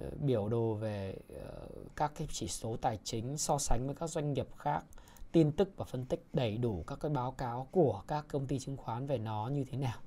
Ờ, 0.00 0.10
biểu 0.20 0.48
đồ 0.48 0.74
về 0.74 1.16
ờ, 1.44 1.66
các 1.96 2.12
cái 2.14 2.28
chỉ 2.30 2.48
số 2.48 2.76
tài 2.76 2.98
chính 3.04 3.38
so 3.38 3.58
sánh 3.58 3.86
với 3.86 3.94
các 3.94 4.10
doanh 4.10 4.32
nghiệp 4.32 4.48
khác, 4.56 4.84
tin 5.32 5.52
tức 5.52 5.68
và 5.76 5.84
phân 5.84 6.04
tích 6.04 6.24
đầy 6.32 6.58
đủ 6.58 6.84
các 6.86 6.98
cái 7.00 7.10
báo 7.10 7.32
cáo 7.32 7.68
của 7.70 8.02
các 8.08 8.26
công 8.28 8.46
ty 8.46 8.58
chứng 8.58 8.76
khoán 8.76 9.06
về 9.06 9.18
nó 9.18 9.48
như 9.48 9.64
thế 9.70 9.78
nào. 9.78 9.98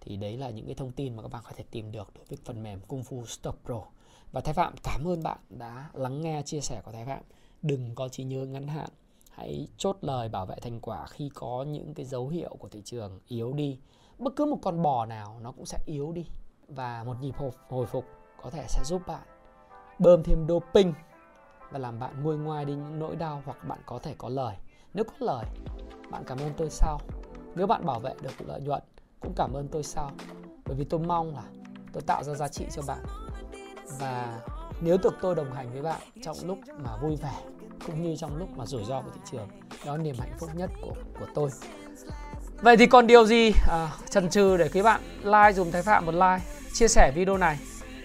Thì 0.00 0.16
đấy 0.16 0.36
là 0.36 0.50
những 0.50 0.66
cái 0.66 0.74
thông 0.74 0.92
tin 0.92 1.16
mà 1.16 1.22
các 1.22 1.28
bạn 1.28 1.42
có 1.44 1.52
thể 1.56 1.64
tìm 1.70 1.92
được 1.92 2.14
đối 2.14 2.24
với 2.24 2.38
phần 2.44 2.62
mềm 2.62 2.80
Kung 2.80 3.02
Fu 3.02 3.24
Stock 3.24 3.64
Pro. 3.64 3.82
Và 4.32 4.40
Thái 4.40 4.54
Phạm, 4.54 4.74
cảm 4.82 5.08
ơn 5.08 5.22
bạn 5.22 5.38
đã 5.50 5.90
lắng 5.92 6.20
nghe, 6.20 6.42
chia 6.42 6.60
sẻ 6.60 6.82
của 6.84 6.92
Thái 6.92 7.04
Phạm. 7.04 7.22
Đừng 7.62 7.94
có 7.94 8.08
chỉ 8.08 8.24
nhớ 8.24 8.46
ngắn 8.46 8.68
hạn. 8.68 8.90
Hãy 9.30 9.68
chốt 9.76 9.96
lời 10.00 10.28
bảo 10.28 10.46
vệ 10.46 10.56
thành 10.62 10.80
quả 10.80 11.06
khi 11.06 11.30
có 11.34 11.64
những 11.68 11.94
cái 11.94 12.06
dấu 12.06 12.28
hiệu 12.28 12.56
của 12.58 12.68
thị 12.68 12.82
trường 12.84 13.20
yếu 13.28 13.52
đi. 13.52 13.78
Bất 14.18 14.36
cứ 14.36 14.44
một 14.44 14.58
con 14.62 14.82
bò 14.82 15.06
nào 15.06 15.40
nó 15.42 15.52
cũng 15.52 15.66
sẽ 15.66 15.78
yếu 15.86 16.12
đi. 16.12 16.26
Và 16.68 17.04
một 17.04 17.16
nhịp 17.20 17.34
hồi 17.68 17.86
phục 17.86 18.04
có 18.42 18.50
thể 18.50 18.64
sẽ 18.68 18.84
giúp 18.84 19.02
bạn 19.06 19.22
bơm 19.98 20.22
thêm 20.22 20.46
doping 20.48 20.92
và 21.70 21.78
làm 21.78 21.98
bạn 22.00 22.22
nguôi 22.22 22.36
ngoai 22.36 22.64
đi 22.64 22.72
những 22.72 22.98
nỗi 22.98 23.16
đau 23.16 23.42
hoặc 23.44 23.64
bạn 23.64 23.78
có 23.86 23.98
thể 23.98 24.14
có 24.18 24.28
lời. 24.28 24.56
Nếu 24.94 25.04
có 25.04 25.12
lời 25.20 25.44
bạn 26.10 26.24
cảm 26.26 26.38
ơn 26.38 26.52
tôi 26.56 26.70
sau. 26.70 27.00
Nếu 27.54 27.66
bạn 27.66 27.86
bảo 27.86 28.00
vệ 28.00 28.14
được 28.22 28.32
lợi 28.46 28.60
nhuận 28.60 28.82
cũng 29.20 29.32
cảm 29.36 29.52
ơn 29.52 29.68
tôi 29.68 29.82
sau. 29.82 30.10
Bởi 30.64 30.76
vì 30.76 30.84
tôi 30.84 31.00
mong 31.00 31.34
là 31.34 31.42
tôi 31.92 32.02
tạo 32.02 32.24
ra 32.24 32.34
giá 32.34 32.48
trị 32.48 32.66
cho 32.72 32.82
bạn. 32.86 33.04
Và 33.98 34.40
nếu 34.80 34.96
được 35.02 35.14
tôi 35.20 35.34
đồng 35.34 35.52
hành 35.52 35.72
với 35.72 35.82
bạn 35.82 36.00
trong 36.22 36.36
lúc 36.44 36.58
mà 36.78 36.96
vui 36.96 37.16
vẻ 37.16 37.40
cũng 37.86 38.02
như 38.02 38.16
trong 38.16 38.36
lúc 38.36 38.48
mà 38.56 38.66
rủi 38.66 38.84
ro 38.84 39.00
của 39.00 39.10
thị 39.14 39.20
trường 39.30 39.48
đó 39.86 39.96
là 39.96 40.02
niềm 40.02 40.16
hạnh 40.18 40.32
phúc 40.38 40.50
nhất 40.54 40.70
của 40.82 40.94
của 41.20 41.26
tôi. 41.34 41.50
Vậy 42.62 42.76
thì 42.76 42.86
còn 42.86 43.06
điều 43.06 43.26
gì 43.26 43.52
à, 43.68 43.88
chần 44.10 44.30
chừ 44.30 44.56
để 44.56 44.68
các 44.68 44.82
bạn 44.82 45.00
like 45.24 45.52
dùm 45.52 45.70
thái 45.70 45.82
phạm 45.82 46.06
một 46.06 46.12
like 46.12 46.40
chia 46.72 46.88
sẻ 46.88 47.12
video 47.14 47.36
này? 47.36 47.58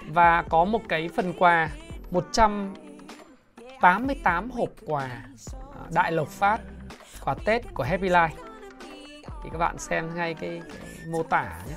Và 0.08 0.43
có 0.49 0.66
một 0.66 0.82
cái 0.89 1.10
phần 1.16 1.34
quà 1.38 1.70
188 2.12 4.52
hộp 4.52 4.70
quà 4.86 5.04
à, 5.04 5.26
đại 5.93 6.12
lộc 6.12 6.28
phát 6.28 6.60
quà 7.26 7.36
tết 7.45 7.74
của 7.74 7.84
happy 7.84 8.10
life. 8.10 8.30
Thì 9.43 9.49
các 9.52 9.58
bạn 9.58 9.78
xem 9.78 10.16
ngay 10.16 10.34
cái, 10.34 10.62
cái 10.70 10.80
mô 11.08 11.24
tả 11.24 11.60
nhé. 11.68 11.76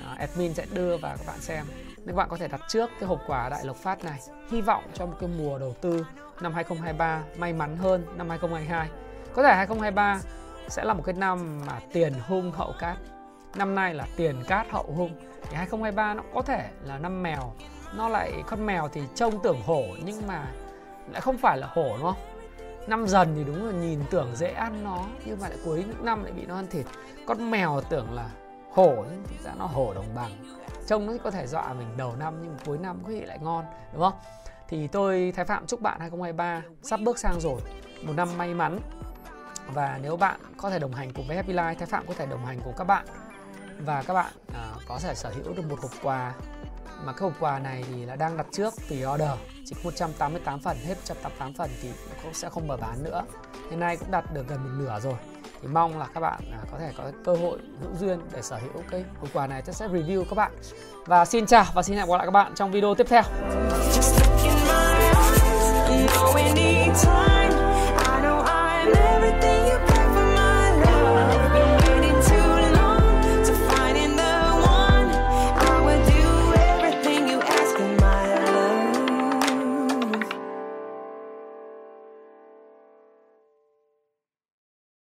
Đó, 0.00 0.14
admin 0.18 0.54
sẽ 0.54 0.66
đưa 0.72 0.96
vào 0.96 1.16
các 1.16 1.26
bạn 1.26 1.40
xem. 1.40 1.64
Nên 1.96 2.06
các 2.06 2.16
bạn 2.16 2.28
có 2.28 2.36
thể 2.36 2.48
đặt 2.48 2.60
trước 2.68 2.90
cái 3.00 3.08
hộp 3.08 3.20
quà 3.26 3.48
đại 3.48 3.64
lộc 3.64 3.76
phát 3.76 4.04
này 4.04 4.18
hy 4.50 4.60
vọng 4.60 4.84
cho 4.94 5.06
một 5.06 5.16
cái 5.20 5.28
mùa 5.38 5.58
đầu 5.58 5.74
tư 5.80 6.06
năm 6.42 6.54
2023 6.54 7.22
may 7.36 7.52
mắn 7.52 7.76
hơn 7.76 8.04
năm 8.16 8.28
2022 8.28 8.88
có 9.34 9.42
thể 9.42 9.54
2023 9.54 10.20
sẽ 10.68 10.84
là 10.84 10.94
một 10.94 11.02
cái 11.06 11.14
năm 11.14 11.60
mà 11.66 11.80
tiền 11.92 12.12
hung 12.28 12.52
hậu 12.52 12.74
cát. 12.78 12.96
Năm 13.54 13.74
nay 13.74 13.94
là 13.94 14.06
tiền 14.16 14.36
cát 14.48 14.70
hậu 14.70 14.86
hung 14.96 15.10
thì 15.42 15.56
2023 15.56 16.14
nó 16.14 16.22
có 16.34 16.42
thể 16.42 16.70
là 16.84 16.98
năm 16.98 17.22
mèo. 17.22 17.52
Nó 17.94 18.08
lại 18.08 18.32
con 18.46 18.66
mèo 18.66 18.88
thì 18.88 19.02
trông 19.14 19.42
tưởng 19.42 19.62
hổ 19.62 19.82
nhưng 20.04 20.26
mà 20.26 20.46
lại 21.12 21.20
không 21.20 21.38
phải 21.38 21.58
là 21.58 21.66
hổ, 21.70 21.88
đúng 21.88 22.02
không? 22.02 22.22
Năm 22.86 23.06
dần 23.06 23.32
thì 23.36 23.44
đúng 23.44 23.66
là 23.66 23.72
nhìn 23.72 24.00
tưởng 24.10 24.36
dễ 24.36 24.50
ăn 24.50 24.84
nó, 24.84 25.04
nhưng 25.24 25.38
mà 25.40 25.48
lại 25.48 25.58
cuối 25.64 25.84
năm 26.00 26.24
lại 26.24 26.32
bị 26.32 26.46
nó 26.46 26.56
ăn 26.56 26.66
thịt. 26.66 26.86
Con 27.26 27.50
mèo 27.50 27.80
tưởng 27.88 28.14
là 28.14 28.30
hổ, 28.70 29.04
nhưng 29.10 29.22
thực 29.26 29.44
ra 29.44 29.52
nó 29.58 29.66
hổ 29.66 29.94
đồng 29.94 30.14
bằng. 30.14 30.30
Trông 30.86 31.06
nó 31.06 31.12
có 31.24 31.30
thể 31.30 31.46
dọa 31.46 31.72
mình 31.72 31.88
đầu 31.96 32.16
năm 32.16 32.34
nhưng 32.42 32.56
cuối 32.64 32.78
năm 32.78 32.98
có 33.04 33.10
thể 33.10 33.26
lại 33.26 33.38
ngon, 33.42 33.64
đúng 33.92 34.02
không? 34.02 34.14
Thì 34.68 34.86
tôi, 34.86 35.32
Thái 35.36 35.44
Phạm 35.44 35.66
chúc 35.66 35.80
bạn 35.80 36.00
2023 36.00 36.62
sắp 36.82 37.00
bước 37.00 37.18
sang 37.18 37.40
rồi. 37.40 37.60
Một 38.02 38.12
năm 38.16 38.28
may 38.38 38.54
mắn. 38.54 38.80
Và 39.74 39.98
nếu 40.02 40.16
bạn 40.16 40.40
có 40.56 40.70
thể 40.70 40.78
đồng 40.78 40.92
hành 40.92 41.12
cùng 41.12 41.26
với 41.26 41.36
Happy 41.36 41.52
Life, 41.52 41.74
Thái 41.74 41.86
Phạm 41.86 42.06
có 42.06 42.14
thể 42.14 42.26
đồng 42.26 42.46
hành 42.46 42.60
cùng 42.64 42.74
các 42.76 42.84
bạn 42.84 43.06
và 43.84 44.02
các 44.06 44.14
bạn 44.14 44.32
à, 44.54 44.74
có 44.88 44.98
thể 45.02 45.14
sở 45.14 45.30
hữu 45.30 45.54
được 45.54 45.62
một 45.68 45.80
hộp 45.80 45.90
quà. 46.02 46.34
Mà 47.04 47.12
cái 47.12 47.20
hộp 47.20 47.32
quà 47.40 47.58
này 47.58 47.84
thì 47.88 48.06
là 48.06 48.16
đang 48.16 48.36
đặt 48.36 48.46
trước 48.52 48.74
tùy 48.88 49.06
order. 49.14 49.30
Chỉ 49.66 49.76
188 49.84 50.60
phần 50.60 50.76
hết 50.76 50.94
188 50.94 51.54
phần 51.54 51.70
thì 51.82 51.88
cũng 52.22 52.34
sẽ 52.34 52.48
không 52.48 52.68
mở 52.68 52.76
bán 52.76 53.04
nữa. 53.04 53.22
Hiện 53.70 53.80
nay 53.80 53.96
cũng 53.96 54.10
đặt 54.10 54.34
được 54.34 54.48
gần 54.48 54.64
một 54.64 54.70
nửa 54.78 55.00
rồi. 55.00 55.14
Thì 55.62 55.68
mong 55.68 55.98
là 55.98 56.06
các 56.14 56.20
bạn 56.20 56.40
à, 56.52 56.58
có 56.72 56.78
thể 56.78 56.92
có 56.98 57.12
cơ 57.24 57.34
hội 57.34 57.58
hữu 57.80 57.94
duyên 58.00 58.20
để 58.32 58.42
sở 58.42 58.56
hữu 58.56 58.82
cái 58.90 59.04
hộp 59.20 59.28
quà 59.32 59.46
này. 59.46 59.62
Tôi 59.62 59.74
sẽ 59.74 59.88
review 59.88 60.24
các 60.24 60.34
bạn. 60.34 60.52
Và 61.06 61.24
xin 61.24 61.46
chào 61.46 61.64
và 61.74 61.82
xin 61.82 61.96
hẹn 61.96 62.08
gặp 62.08 62.16
lại 62.16 62.26
các 62.26 62.30
bạn 62.30 62.54
trong 62.54 62.70
video 62.70 62.94
tiếp 62.94 63.06
theo 63.08 63.22